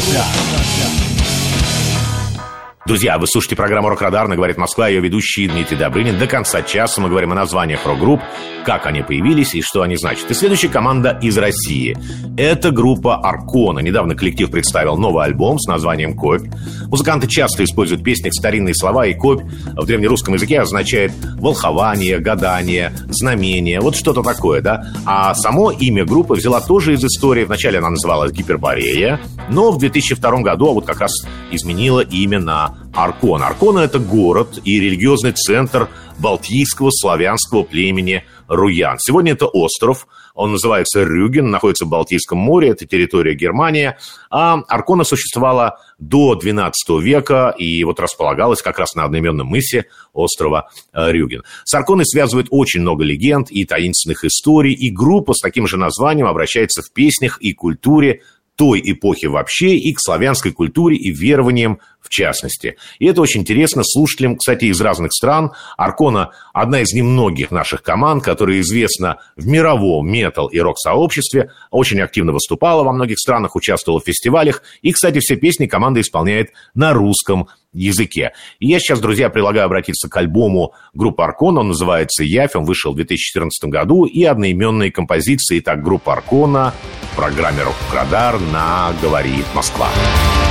Друзья, 2.84 3.18
вы 3.18 3.26
слушаете 3.26 3.56
программу 3.56 3.88
«Рок-Радар» 3.88 4.28
на 4.28 4.36
«Говорит 4.36 4.58
Москва», 4.58 4.88
ее 4.88 5.00
ведущий 5.00 5.48
Дмитрий 5.48 5.78
Добрынин. 5.78 6.18
До 6.18 6.26
конца 6.26 6.60
часа 6.60 7.00
мы 7.00 7.08
говорим 7.08 7.32
о 7.32 7.34
названиях 7.34 7.86
рок-групп, 7.86 8.20
как 8.66 8.84
они 8.84 9.02
появились 9.02 9.54
и 9.54 9.62
что 9.62 9.80
они 9.80 9.96
значат. 9.96 10.30
И 10.30 10.34
следующая 10.34 10.68
команда 10.68 11.18
из 11.22 11.38
России. 11.38 11.96
Это 12.36 12.70
группа 12.72 13.16
«Аркона». 13.16 13.78
Недавно 13.78 14.14
коллектив 14.14 14.50
представил 14.50 14.98
новый 14.98 15.24
альбом 15.24 15.58
с 15.58 15.66
названием 15.66 16.14
«Копь». 16.14 16.42
Музыканты 16.86 17.26
часто 17.26 17.64
используют 17.64 18.02
в 18.02 18.04
песнях 18.04 18.32
старинные 18.34 18.74
слова, 18.74 19.06
и 19.06 19.14
«Копь» 19.14 19.42
в 19.42 19.86
древнерусском 19.86 20.34
языке 20.34 20.60
означает 20.60 21.12
волхование, 21.38 22.18
гадание, 22.18 22.92
знамение, 23.08 23.80
вот 23.80 23.96
что-то 23.96 24.22
такое, 24.22 24.60
да? 24.60 24.86
А 25.04 25.34
само 25.34 25.70
имя 25.70 26.04
группы 26.04 26.34
взяла 26.34 26.60
тоже 26.60 26.94
из 26.94 27.04
истории. 27.04 27.44
Вначале 27.44 27.78
она 27.78 27.90
называлась 27.90 28.32
«Гиперборея», 28.32 29.20
но 29.48 29.70
в 29.70 29.78
2002 29.78 30.40
году 30.42 30.68
а 30.68 30.72
вот 30.72 30.86
как 30.86 31.00
раз 31.00 31.12
изменила 31.50 32.00
имя 32.00 32.38
на 32.38 32.78
Аркон. 32.94 33.42
Аркона– 33.42 33.78
это 33.80 33.98
город 33.98 34.58
и 34.64 34.80
религиозный 34.80 35.32
центр 35.32 35.88
балтийского 36.18 36.90
славянского 36.90 37.62
племени 37.62 38.24
Руян. 38.48 38.96
Сегодня 38.98 39.32
это 39.32 39.46
остров, 39.46 40.06
он 40.36 40.52
называется 40.52 41.02
Рюген, 41.02 41.50
находится 41.50 41.86
в 41.86 41.88
Балтийском 41.88 42.38
море, 42.38 42.68
это 42.68 42.86
территория 42.86 43.34
Германии. 43.34 43.96
А 44.30 44.60
Аркона 44.68 45.02
существовала 45.02 45.78
до 45.98 46.38
XII 46.38 46.70
века 47.00 47.54
и 47.58 47.82
вот 47.84 47.98
располагалась 47.98 48.62
как 48.62 48.78
раз 48.78 48.94
на 48.94 49.04
одноименном 49.04 49.46
мысе 49.46 49.86
острова 50.12 50.68
э, 50.92 51.10
Рюген. 51.10 51.42
С 51.64 51.74
Арконой 51.74 52.04
связывают 52.04 52.48
очень 52.50 52.82
много 52.82 53.02
легенд 53.02 53.50
и 53.50 53.64
таинственных 53.64 54.24
историй, 54.24 54.74
и 54.74 54.90
группа 54.90 55.32
с 55.32 55.40
таким 55.40 55.66
же 55.66 55.78
названием 55.78 56.26
обращается 56.26 56.82
в 56.82 56.92
песнях 56.92 57.38
и 57.40 57.54
культуре 57.54 58.20
той 58.56 58.80
эпохи 58.84 59.26
вообще 59.26 59.76
и 59.76 59.92
к 59.92 60.00
славянской 60.00 60.52
культуре 60.52 60.96
и 60.96 61.10
верованиям 61.10 61.78
в 62.06 62.08
частности. 62.08 62.76
И 62.98 63.06
это 63.06 63.20
очень 63.20 63.42
интересно 63.42 63.82
слушателям, 63.84 64.36
кстати, 64.36 64.66
из 64.66 64.80
разных 64.80 65.12
стран. 65.12 65.52
Аркона– 65.76 66.30
одна 66.52 66.80
из 66.80 66.92
немногих 66.92 67.50
наших 67.50 67.82
команд, 67.82 68.22
которая 68.22 68.60
известна 68.60 69.18
в 69.36 69.46
мировом 69.46 70.08
метал- 70.08 70.48
и 70.48 70.58
рок-сообществе, 70.58 71.50
очень 71.70 72.00
активно 72.00 72.32
выступала 72.32 72.82
во 72.82 72.92
многих 72.92 73.18
странах, 73.18 73.56
участвовала 73.56 74.00
в 74.00 74.04
фестивалях. 74.04 74.62
И, 74.82 74.92
кстати, 74.92 75.18
все 75.20 75.36
песни 75.36 75.66
команда 75.66 76.00
исполняет 76.00 76.52
на 76.74 76.92
русском 76.92 77.48
языке. 77.72 78.32
И 78.58 78.68
я 78.68 78.78
сейчас, 78.78 79.00
друзья, 79.00 79.28
предлагаю 79.28 79.66
обратиться 79.66 80.08
к 80.08 80.16
альбому 80.16 80.72
группы 80.94 81.22
Аркона. 81.22 81.60
Он 81.60 81.68
называется 81.68 82.24
«Явь». 82.24 82.56
Он 82.56 82.64
вышел 82.64 82.92
в 82.92 82.96
2014 82.96 83.64
году. 83.70 84.04
И 84.04 84.24
одноименные 84.24 84.90
композиции. 84.90 85.58
Итак, 85.58 85.82
группа 85.82 86.14
Аркона 86.14 86.72
в 87.12 87.16
программе 87.16 87.62
«Рок-Радар» 87.62 88.40
на 88.40 88.92
«Говорит 89.02 89.46
Москва». 89.54 89.88
Покрывала 89.88 90.45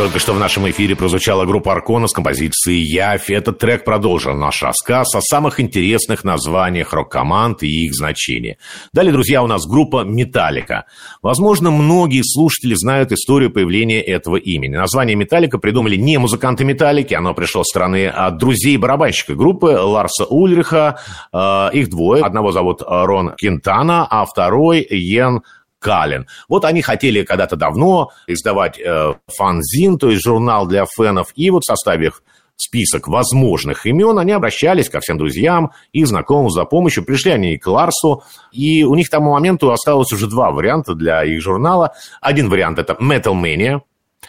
только 0.00 0.18
что 0.18 0.32
в 0.32 0.38
нашем 0.38 0.66
эфире 0.70 0.96
прозвучала 0.96 1.44
группа 1.44 1.72
Аркона 1.72 2.06
с 2.08 2.14
композицией 2.14 2.82
«Яфи». 2.82 3.34
Этот 3.34 3.58
трек 3.58 3.84
продолжил 3.84 4.32
наш 4.32 4.62
рассказ 4.62 5.14
о 5.14 5.20
самых 5.20 5.60
интересных 5.60 6.24
названиях 6.24 6.94
рок-команд 6.94 7.62
и 7.62 7.84
их 7.84 7.92
значении. 7.92 8.56
Далее, 8.94 9.12
друзья, 9.12 9.42
у 9.42 9.46
нас 9.46 9.66
группа 9.66 10.02
«Металлика». 10.04 10.86
Возможно, 11.20 11.70
многие 11.70 12.22
слушатели 12.24 12.72
знают 12.72 13.12
историю 13.12 13.50
появления 13.50 14.00
этого 14.00 14.36
имени. 14.36 14.74
Название 14.74 15.16
«Металлика» 15.16 15.58
придумали 15.58 15.96
не 15.96 16.16
музыканты 16.16 16.64
«Металлики», 16.64 17.12
оно 17.12 17.34
пришло 17.34 17.62
с 17.62 17.68
стороны 17.68 18.08
от 18.08 18.38
друзей 18.38 18.78
барабанщика 18.78 19.34
группы 19.34 19.66
Ларса 19.66 20.24
Ульриха. 20.24 20.98
Э, 21.30 21.68
их 21.74 21.90
двое. 21.90 22.24
Одного 22.24 22.52
зовут 22.52 22.80
Рон 22.86 23.34
Кентана, 23.36 24.06
а 24.08 24.24
второй 24.24 24.80
Йен 24.80 25.42
Калин. 25.80 26.28
Вот 26.48 26.64
они 26.64 26.82
хотели 26.82 27.24
когда-то 27.24 27.56
давно 27.56 28.10
издавать 28.26 28.78
э, 28.78 29.14
фанзин, 29.26 29.98
то 29.98 30.10
есть 30.10 30.22
журнал 30.22 30.66
для 30.66 30.86
фенов, 30.86 31.32
и 31.34 31.50
вот 31.50 31.64
составив 31.64 32.22
список 32.60 33.08
возможных 33.08 33.86
имен, 33.86 34.18
они 34.18 34.32
обращались 34.32 34.90
ко 34.90 35.00
всем 35.00 35.16
друзьям 35.16 35.72
и 35.92 36.04
знакомым 36.04 36.50
за 36.50 36.64
помощью. 36.64 37.04
Пришли 37.04 37.32
они 37.32 37.56
к 37.56 37.66
Ларсу, 37.66 38.22
и 38.52 38.84
у 38.84 38.94
них 38.94 39.08
к 39.08 39.10
тому 39.10 39.32
моменту 39.32 39.72
осталось 39.72 40.12
уже 40.12 40.26
два 40.26 40.50
варианта 40.50 40.94
для 40.94 41.24
их 41.24 41.40
журнала. 41.40 41.94
Один 42.20 42.50
вариант– 42.50 42.78
это 42.80 42.92
Metal 43.00 43.32
Mania, 43.34 43.80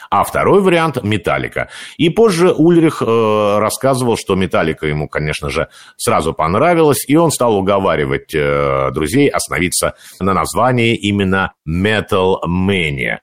а 0.10 0.24
второй 0.24 0.62
вариант– 0.62 1.02
Металлика. 1.04 1.70
И 1.98 2.10
позже 2.10 2.52
Ульрих 2.52 3.02
э, 3.02 3.58
рассказывал, 3.60 4.18
что 4.18 4.36
Металлика 4.36 4.88
ему, 4.88 5.08
конечно 5.08 5.50
же, 5.50 5.68
сразу 5.98 6.34
понравилась, 6.34 7.04
и 7.08 7.16
он 7.16 7.32
стал 7.32 7.56
уговаривать 7.56 8.34
э, 8.34 8.92
друзей 8.92 9.30
остановиться 9.30 9.96
на 10.20 10.34
названии 10.34 10.96
именно 10.96 11.54
Metal 11.68 12.38
Mania. 12.48 13.20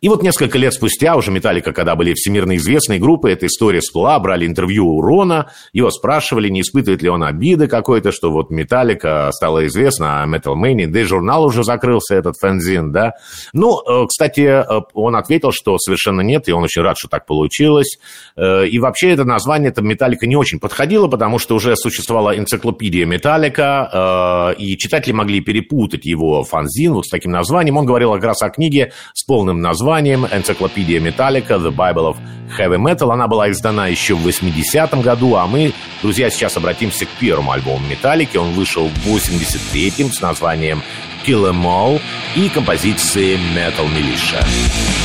И 0.00 0.08
вот 0.08 0.22
несколько 0.22 0.58
лет 0.58 0.72
спустя, 0.72 1.14
уже 1.14 1.30
Металлика, 1.30 1.72
когда 1.72 1.94
были 1.94 2.14
всемирно 2.14 2.56
известной 2.56 2.98
группой, 2.98 3.32
эта 3.32 3.46
история 3.46 3.80
всплыла, 3.80 4.18
брали 4.18 4.46
интервью 4.46 4.88
у 4.88 5.00
Рона, 5.00 5.50
его 5.72 5.90
спрашивали, 5.90 6.48
не 6.48 6.62
испытывает 6.62 7.02
ли 7.02 7.08
он 7.08 7.22
обиды 7.22 7.68
какой-то, 7.68 8.12
что 8.12 8.30
вот 8.32 8.50
Металлика 8.50 9.30
стала 9.32 9.66
известна, 9.66 10.22
а 10.22 10.26
Metal 10.26 10.54
Mania, 10.54 10.86
да 10.86 11.00
и 11.00 11.04
журнал 11.04 11.44
уже 11.44 11.64
закрылся, 11.64 12.14
этот 12.14 12.36
фэнзин, 12.40 12.92
да. 12.92 13.12
Ну, 13.52 13.80
э, 13.80 14.06
кстати, 14.08 14.40
э, 14.40 14.64
он 14.94 15.16
ответил, 15.16 15.52
что 15.52 15.78
совершенно 15.78 16.22
нет, 16.22 16.48
и 16.48 16.52
он 16.52 16.64
очень 16.64 16.82
рад, 16.82 16.96
что 16.98 17.08
так 17.08 17.26
получилось. 17.26 17.98
Э, 18.36 18.66
и 18.66 18.78
вообще 18.78 19.10
это 19.10 19.24
название, 19.24 19.70
это 19.70 19.82
Металлика 19.82 20.26
не 20.26 20.36
очень 20.36 20.60
подходило, 20.60 21.08
потому 21.08 21.38
что 21.38 21.54
уже 21.54 21.76
существовала 21.76 22.36
энциклопедия 22.36 23.06
Металлика, 23.06 24.54
и 24.58 24.76
читатели 24.76 25.12
могли 25.12 25.40
перепутать 25.40 26.06
его 26.06 26.42
фанзин 26.42 26.94
вот 26.94 27.06
с 27.06 27.10
таким 27.10 27.32
названием. 27.32 27.76
Он 27.76 27.86
говорил 27.86 28.12
как 28.14 28.24
раз 28.24 28.42
о 28.42 28.50
книге 28.50 28.92
с 29.14 29.24
полным 29.24 29.41
названием 29.44 30.26
«Энциклопедия 30.26 31.00
Металлика. 31.00 31.54
The 31.54 31.74
Bible 31.74 32.14
of 32.14 32.16
Heavy 32.58 32.78
Metal». 32.78 33.12
Она 33.12 33.26
была 33.26 33.50
издана 33.50 33.88
еще 33.88 34.14
в 34.14 34.26
80-м 34.26 35.02
году, 35.02 35.36
а 35.36 35.46
мы, 35.46 35.72
друзья, 36.02 36.30
сейчас 36.30 36.56
обратимся 36.56 37.06
к 37.06 37.08
первому 37.20 37.52
альбому 37.52 37.86
Металлики. 37.86 38.36
Он 38.36 38.52
вышел 38.52 38.88
в 38.88 39.06
83-м 39.06 40.12
с 40.12 40.20
названием 40.20 40.82
«Kill 41.26 41.50
Em 41.50 41.62
All» 41.64 42.00
и 42.36 42.48
композицией 42.48 43.38
«Metal 43.54 43.86
Militia». 43.88 45.01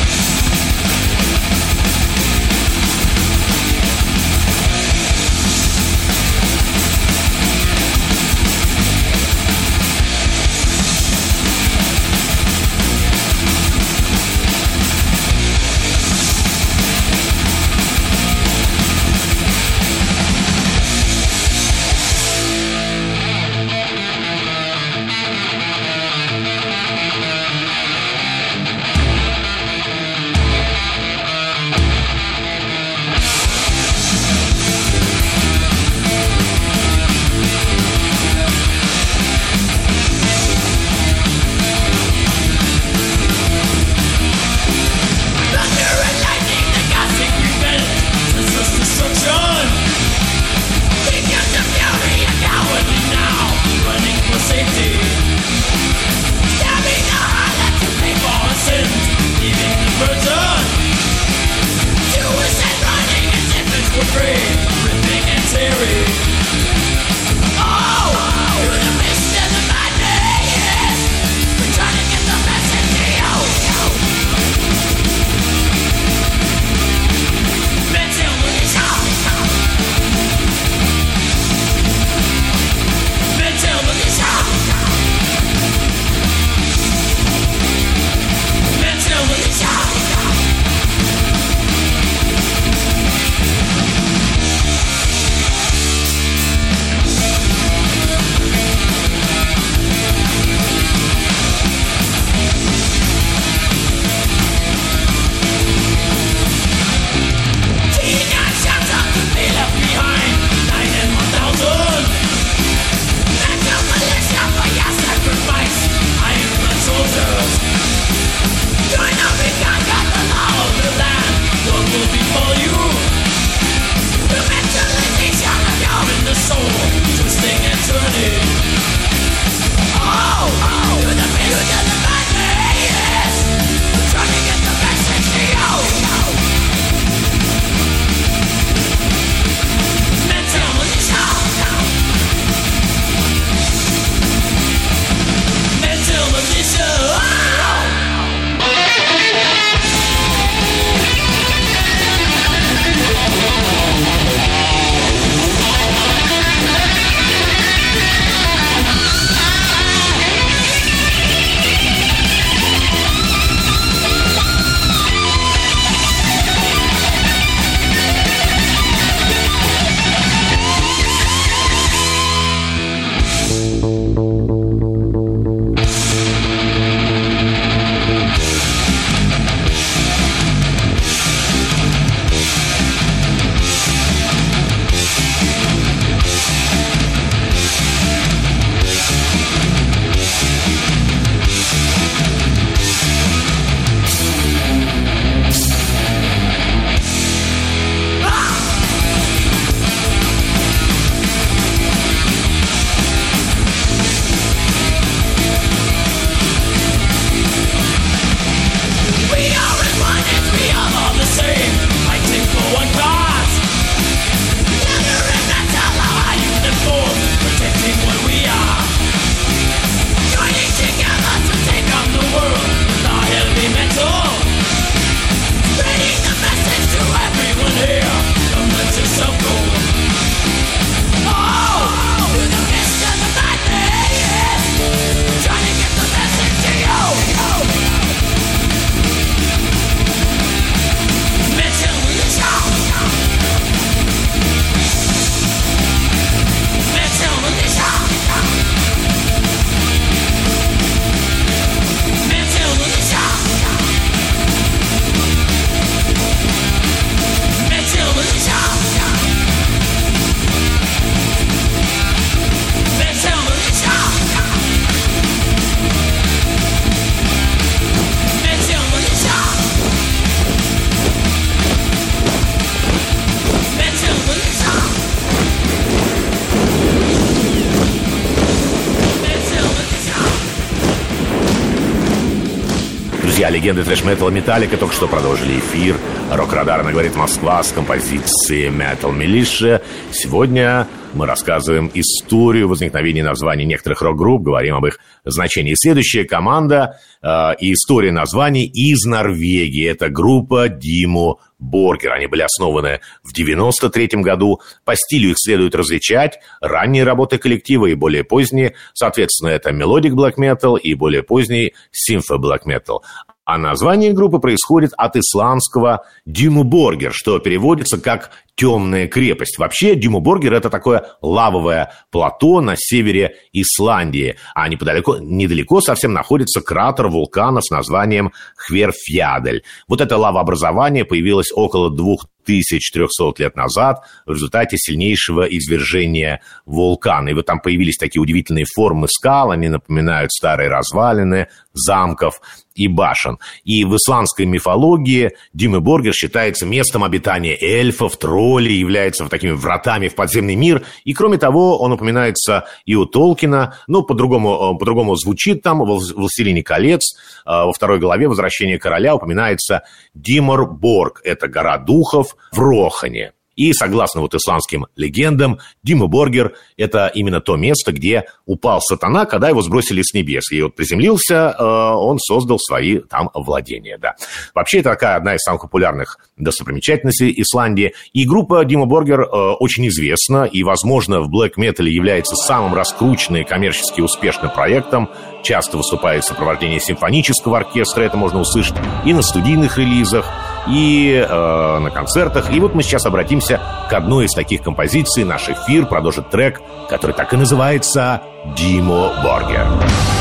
Друзья, 283.38 283.52
легенды 283.52 283.84
трэш-металла 283.84 284.32
Металлика 284.32 284.78
только 284.78 284.96
что 284.96 285.08
продолжили 285.08 285.60
эфир. 285.60 285.96
Рок-радар, 286.32 286.82
говорит 286.82 287.16
Москва 287.16 287.62
с 287.62 287.72
композицией 287.72 288.70
Metal 288.70 289.16
Militia. 289.16 289.80
Сегодня 290.12 290.88
мы 291.18 291.26
рассказываем 291.26 291.90
историю 291.94 292.70
возникновения 292.70 293.24
названий 293.24 293.66
некоторых 293.66 294.02
рок-групп, 294.02 294.44
говорим 294.44 294.76
об 294.76 294.86
их 294.86 295.00
значении. 295.26 295.74
Следующая 295.76 296.26
команда 296.26 297.00
э, 297.22 297.56
и 297.60 297.74
история 297.74 298.12
названий 298.12 298.66
из 298.66 299.04
Норвегии. 299.06 299.90
Это 299.90 300.10
группа 300.10 300.70
Dimmu 300.70 301.40
Borgir. 301.60 302.14
Они 302.14 302.28
были 302.28 302.44
основаны 302.44 303.02
в 303.24 303.34
93 303.34 304.22
году. 304.22 304.62
По 304.86 304.96
стилю 304.96 305.32
их 305.32 305.38
следует 305.40 305.74
различать. 305.76 306.40
Ранние 306.62 307.04
работы 307.04 307.40
коллектива 307.40 307.88
и 307.88 307.96
более 307.96 308.24
поздние. 308.24 308.76
Соответственно, 308.94 309.50
это 309.50 309.72
melodic 309.72 310.14
black 310.14 310.36
metal 310.38 310.80
и 310.80 310.94
более 310.94 311.24
поздний 311.24 311.74
симфо 311.92 312.36
black 312.36 312.66
metal. 312.68 313.00
А 313.44 313.58
название 313.58 314.12
группы 314.12 314.40
происходит 314.40 314.92
от 314.98 315.16
исландского 315.16 316.06
Дюмуборгер, 316.26 317.14
что 317.14 317.40
переводится 317.40 317.98
как 317.98 318.32
«темная 318.58 319.08
крепость». 319.08 319.58
Вообще, 319.58 319.96
Дюмуборгер– 319.96 320.54
это 320.56 320.70
такое 320.70 321.06
лавовое 321.22 321.94
плато 322.12 322.60
на 322.60 322.76
севере 322.76 323.36
Исландии, 323.54 324.36
а 324.54 324.68
неподалеку, 324.68 325.18
недалеко 325.22 325.80
совсем 325.80 326.12
находится 326.12 326.60
кратер 326.60 327.08
вулкана 327.08 327.62
с 327.62 327.70
названием 327.70 328.34
Хверфьядель. 328.58 329.64
Вот 329.88 330.02
это 330.02 330.18
лавообразование 330.18 331.06
появилось 331.06 331.52
около 331.54 331.90
двух 331.90 332.26
1300 332.48 333.44
лет 333.44 333.56
назад 333.56 334.04
в 334.26 334.32
результате 334.32 334.78
сильнейшего 334.78 335.44
извержения 335.44 336.42
вулкана. 336.66 337.30
И 337.30 337.34
вот 337.34 337.46
там 337.46 337.60
появились 337.60 337.98
такие 337.98 338.22
удивительные 338.22 338.66
формы 338.66 339.08
скал, 339.10 339.52
они 339.52 339.68
напоминают 339.68 340.32
старые 340.32 340.70
развалины, 340.70 341.48
замков 341.74 342.40
и 342.74 342.88
башен. 342.88 343.38
И 343.64 343.84
в 343.84 343.96
исландской 343.96 344.46
мифологии 344.46 345.32
Димы 345.54 345.82
Боргер 345.82 346.14
считается 346.14 346.66
местом 346.66 347.04
обитания 347.04 347.58
эльфов, 347.60 348.18
троллей, 348.18 348.47
является 348.56 349.28
такими 349.28 349.52
вратами 349.52 350.08
в 350.08 350.16
подземный 350.16 350.56
мир. 350.56 350.84
И 351.04 351.14
кроме 351.14 351.38
того, 351.38 351.78
он 351.80 351.92
упоминается 351.92 352.66
и 352.86 352.96
у 352.96 353.06
Толкина, 353.06 353.78
ну, 353.88 354.04
по-другому, 354.04 354.74
э, 354.76 354.80
по-другому 354.80 355.16
звучит 355.16 355.62
там, 355.62 355.80
в 355.80 355.86
«Властелине 355.86 356.64
колец», 356.64 357.16
э, 357.16 357.50
во 357.50 357.74
второй 357.74 358.00
главе 358.00 358.28
«Возвращение 358.28 358.80
короля» 358.80 359.16
упоминается 359.16 359.84
Димор 360.14 360.66
Борг. 360.66 361.22
Это 361.24 361.48
гора 361.48 361.78
духов 361.78 362.36
в 362.52 362.60
Рохане. 362.60 363.34
И, 363.58 363.74
согласно 363.74 364.22
вот 364.22 364.36
исландским 364.36 364.86
легендам, 364.96 365.60
Дима 365.84 366.08
Боргер– 366.08 366.54
это 366.78 367.12
именно 367.14 367.42
то 367.42 367.58
место, 367.58 367.92
где 367.92 368.26
упал 368.46 368.80
сатана, 368.82 369.26
когда 369.26 369.50
его 369.50 369.62
сбросили 369.62 370.04
с 370.04 370.14
небес. 370.14 370.52
И 370.52 370.62
вот 370.62 370.76
приземлился, 370.76 371.56
э, 371.58 371.64
он 371.64 372.20
создал 372.20 372.60
свои 372.60 373.00
там 373.00 373.30
владения, 373.34 373.98
да. 373.98 374.16
Вообще, 374.54 374.80
это 374.80 374.92
такая 374.92 375.18
одна 375.18 375.36
из 375.36 375.40
самых 375.40 375.64
популярных 375.64 376.20
достопримечательностей 376.38 377.34
Исландии. 377.36 377.94
И 378.14 378.26
группа 378.26 378.64
Дима 378.64 378.86
Боргер 378.86 379.22
э, 379.22 379.26
очень 379.60 379.88
известна, 379.88 380.46
и, 380.46 380.64
возможно, 380.64 381.22
в 381.22 381.30
блэк 381.30 381.54
метале 381.58 381.92
является 381.92 382.36
самым 382.36 382.76
раскрученным 382.76 383.42
и 383.42 383.46
коммерчески 383.46 384.02
успешным 384.02 384.52
проектом. 384.52 385.10
Часто 385.44 385.78
выступает 385.78 386.24
в 386.24 386.28
сопровождении 386.28 386.78
симфонического 386.78 387.58
оркестра, 387.58 388.04
это 388.04 388.18
можно 388.18 388.40
услышать 388.40 388.76
и 389.06 389.14
на 389.14 389.24
студийных 389.24 389.78
релизах, 389.78 390.30
и 390.70 391.26
э, 391.28 391.80
на 391.80 391.90
концертах. 391.90 392.52
И 392.52 392.60
вот 392.60 392.74
мы 392.76 392.84
сейчас 392.84 393.06
обратимся 393.06 393.62
к 393.90 393.94
одной 393.94 394.26
из 394.26 394.34
таких 394.34 394.62
композиций. 394.62 395.24
Наш 395.24 395.50
эфир 395.50 395.86
продолжит 395.86 396.30
трек, 396.30 396.62
который 396.90 397.14
так 397.14 397.34
и 397.34 397.38
называется 397.38 398.22
«Димо 398.56 399.12
Боргер». 399.24 400.17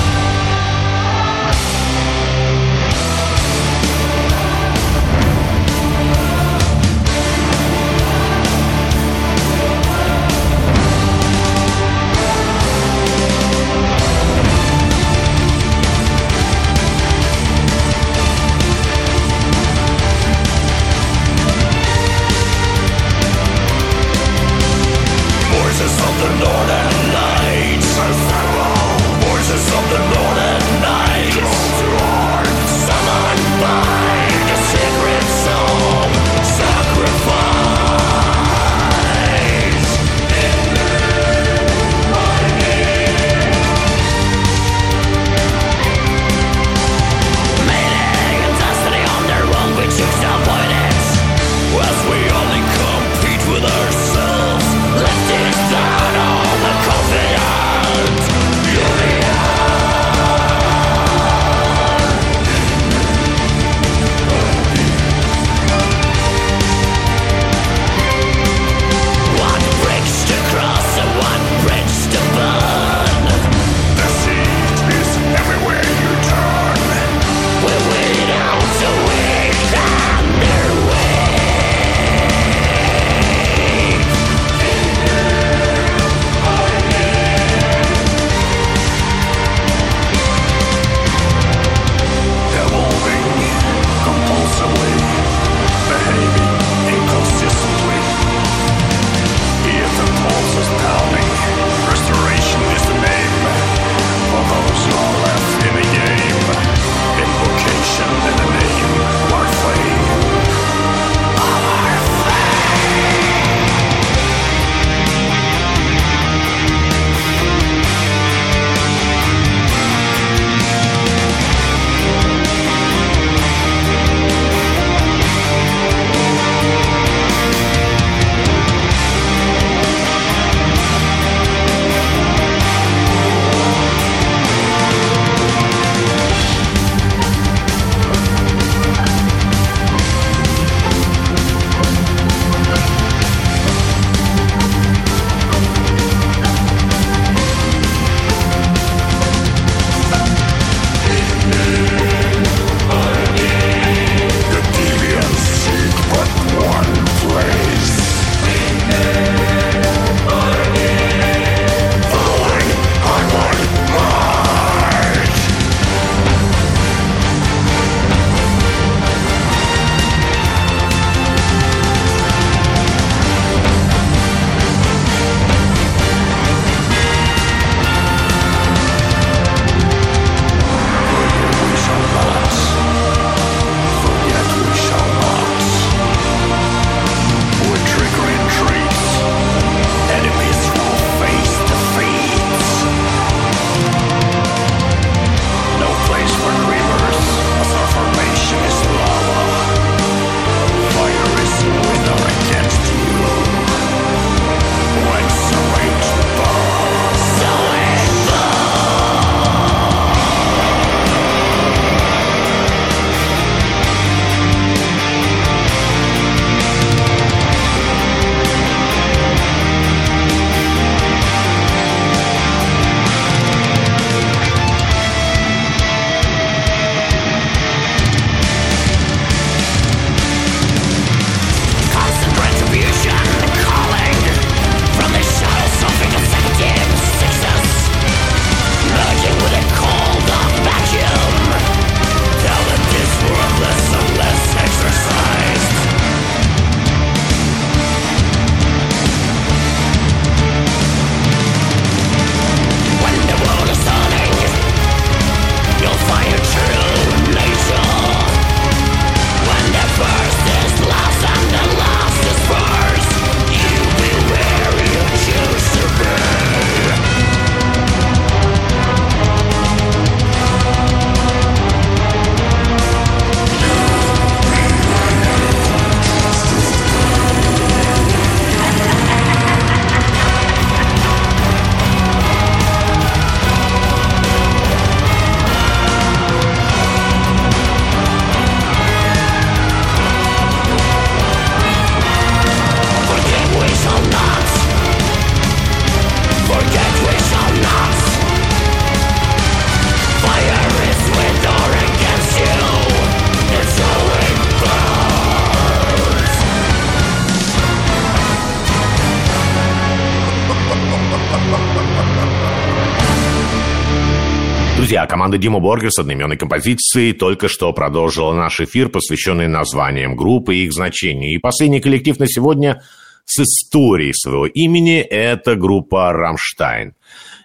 Команда 315.06 315.38
Dimmu 315.38 315.60
Borgir 315.60 315.90
с 315.90 315.98
одноименной 315.98 316.36
композицией 316.36 317.12
только 317.12 317.48
что 317.48 317.72
продолжила 317.72 318.32
наш 318.34 318.60
эфир, 318.60 318.88
посвященный 318.88 319.48
названиям 319.48 320.16
группы 320.16 320.56
и 320.56 320.64
их 320.64 320.72
значению. 320.72 321.34
И 321.34 321.38
последний 321.38 321.80
коллектив 321.80 322.18
на 322.18 322.26
сегодня 322.26 322.82
с 323.24 323.40
историей 323.40 324.12
своего 324.12 324.46
имени– 324.46 325.00
это 325.00 325.56
группа 325.56 326.12
«Рамштайн». 326.12 326.94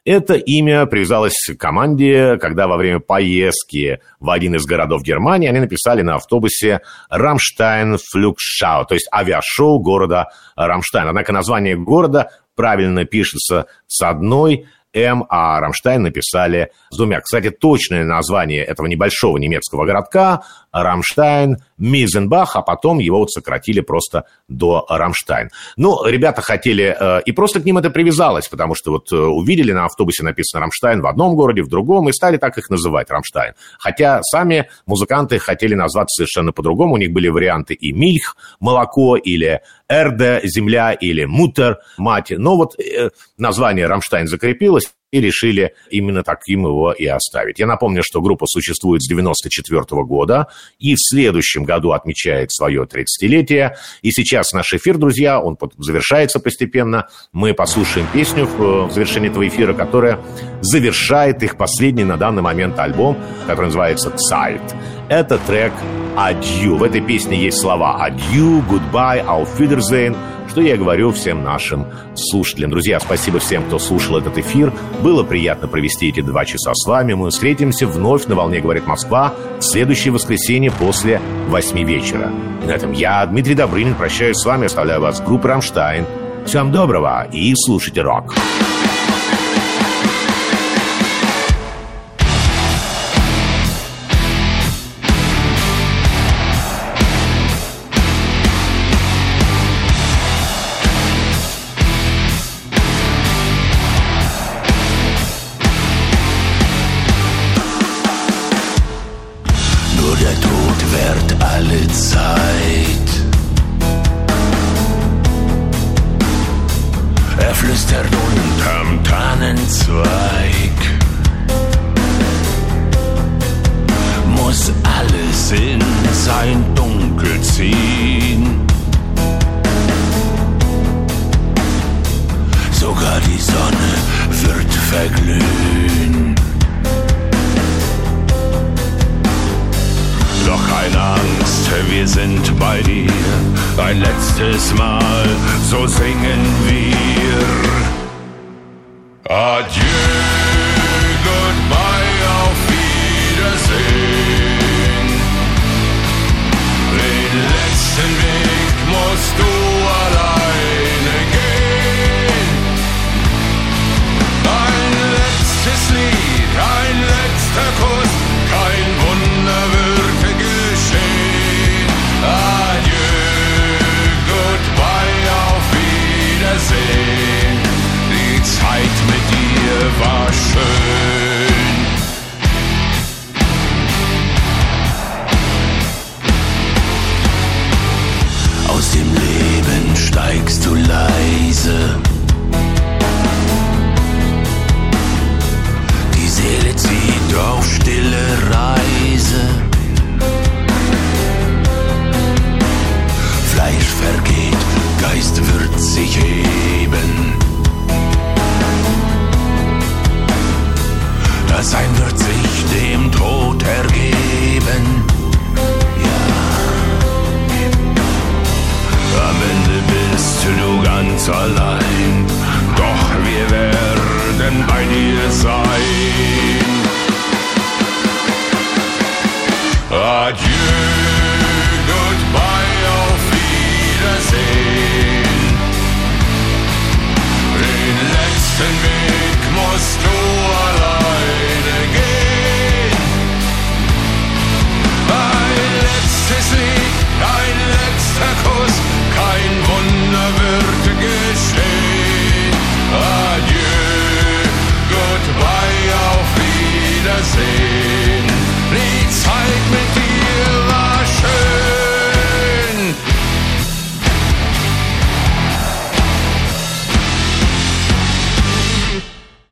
Это 0.03 0.33
имя 0.33 0.87
привязалось 0.87 1.33
к 1.47 1.59
команде, 1.59 2.37
когда 2.37 2.67
во 2.67 2.77
время 2.77 2.99
поездки 2.99 3.99
в 4.19 4.31
один 4.31 4.55
из 4.55 4.65
городов 4.65 5.03
Германии 5.03 5.47
они 5.47 5.59
написали 5.59 6.01
на 6.01 6.15
автобусе 6.15 6.81
«Рамштайн 7.09 7.97
Flugschau», 7.97 8.85
то 8.85 8.95
есть 8.95 9.07
авиашоу 9.13 9.79
города 9.79 10.29
Рамштайн. 10.55 11.07
Однако 11.07 11.33
название 11.33 11.77
города 11.77 12.31
правильно 12.55 13.05
пишется 13.05 13.67
с 13.87 14.01
одной 14.03 14.65
М, 14.93 15.25
а 15.29 15.59
Рамштайн 15.59 16.01
написали 16.03 16.71
с 16.89 16.97
двумя. 16.97 17.21
Кстати, 17.21 17.49
точное 17.49 18.03
название 18.03 18.63
этого 18.63 18.87
небольшого 18.87 19.37
немецкого 19.37 19.85
городка 19.85 20.43
Рамштайн 20.71 21.57
Мизенбах, 21.77 22.55
а 22.55 22.61
потом 22.61 22.99
его 22.99 23.19
вот 23.19 23.31
сократили 23.31 23.81
просто 23.81 24.25
до 24.47 24.85
Рамштайн. 24.87 25.49
Ну, 25.77 26.05
ребята 26.05 26.41
хотели, 26.41 26.95
э, 26.97 27.21
и 27.25 27.31
просто 27.31 27.59
к 27.59 27.65
ним 27.65 27.77
это 27.77 27.89
привязалось, 27.89 28.47
потому 28.47 28.75
что 28.75 28.91
вот 28.91 29.11
э, 29.11 29.15
увидели 29.15 29.71
на 29.71 29.85
автобусе 29.85 30.23
написано 30.23 30.61
Рамштайн 30.61 31.01
в 31.01 31.07
одном 31.07 31.35
городе, 31.35 31.63
в 31.63 31.67
другом, 31.67 32.09
и 32.09 32.13
стали 32.13 32.37
так 32.37 32.57
их 32.57 32.69
называть, 32.69 33.09
Рамштайн. 33.09 33.53
Хотя 33.79 34.21
сами 34.23 34.69
музыканты 34.85 35.39
хотели 35.39 35.73
назваться 35.73 36.23
совершенно 36.23 36.51
по-другому, 36.51 36.93
у 36.93 36.97
них 36.97 37.11
были 37.11 37.27
варианты 37.27 37.73
и 37.73 37.91
Milch, 37.91 38.35
молоко, 38.59 39.17
или 39.17 39.61
Erde, 39.89 40.39
земля, 40.43 40.93
или 40.93 41.25
Mutter, 41.25 41.79
мать. 41.97 42.31
Но 42.31 42.55
вот 42.55 42.79
э, 42.79 43.09
название 43.37 43.87
Рамштайн 43.87 44.27
закрепилось, 44.27 44.93
и 45.11 45.19
решили 45.19 45.73
именно 45.89 46.23
таким 46.23 46.65
его 46.65 46.93
и 46.93 47.05
оставить. 47.05 47.59
Я 47.59 47.67
напомню, 47.67 48.01
что 48.03 48.21
группа 48.21 48.45
существует 48.47 49.03
с 49.03 49.07
94 49.07 49.83
года 50.03 50.47
и 50.79 50.95
в 50.95 50.99
следующем 50.99 51.63
году 51.63 51.91
отмечает 51.91 52.51
свое 52.51 52.83
30-летие. 52.83 53.75
И 54.01 54.11
сейчас 54.11 54.53
наш 54.53 54.73
эфир, 54.73 54.97
друзья, 54.97 55.39
он 55.39 55.57
завершается 55.77 56.39
постепенно. 56.39 57.07
Мы 57.33 57.53
послушаем 57.53 58.07
песню 58.13 58.45
в, 58.45 58.87
в 58.87 58.91
завершении 58.91 59.29
этого 59.29 59.47
эфира, 59.47 59.73
которая 59.73 60.19
завершает 60.61 61.43
их 61.43 61.57
последний 61.57 62.03
на 62.03 62.17
данный 62.17 62.41
момент 62.41 62.79
альбом, 62.79 63.17
который 63.47 63.67
называется 63.67 64.13
«Zeit». 64.31 64.61
Это 65.09 65.37
трек 65.39 65.73
«Адью». 66.15 66.77
В 66.77 66.83
этой 66.83 67.01
песне 67.01 67.37
есть 67.43 67.59
слова 67.59 68.01
«Адью», 68.03 68.63
«Goodbye», 68.69 69.25
«Auf 69.25 69.59
Wiedersehen», 69.59 70.15
что 70.51 70.59
я 70.59 70.75
говорю 70.75 71.13
всем 71.13 71.45
нашим 71.45 71.85
слушателям. 72.13 72.71
Друзья, 72.71 72.99
спасибо 72.99 73.39
всем, 73.39 73.63
кто 73.63 73.79
слушал 73.79 74.17
этот 74.17 74.37
эфир. 74.37 74.73
Было 75.01 75.23
приятно 75.23 75.69
провести 75.69 76.09
эти 76.09 76.19
два 76.19 76.43
часа 76.43 76.73
с 76.73 76.85
вами. 76.85 77.13
Мы 77.13 77.29
встретимся 77.29 77.87
вновь 77.87 78.25
на 78.25 78.35
«Волне 78.35 78.59
говорит 78.59 78.85
Москва» 78.85 79.33
в 79.59 79.61
следующее 79.61 80.11
воскресенье 80.11 80.69
после 80.69 81.21
восьми 81.47 81.85
вечера. 81.85 82.29
И 82.61 82.67
на 82.67 82.71
этом 82.71 82.91
я, 82.91 83.25
Дмитрий 83.25 83.55
Добрынин, 83.55 83.95
прощаюсь 83.95 84.39
с 84.39 84.45
вами, 84.45 84.65
оставляю 84.65 84.99
вас 84.99 85.21
в 85.21 85.25
группе 85.25 85.47
«Рамштайн». 85.47 86.05
Всем 86.45 86.73
доброго 86.73 87.29
и 87.31 87.53
слушайте 87.55 88.01
рок. 88.01 88.35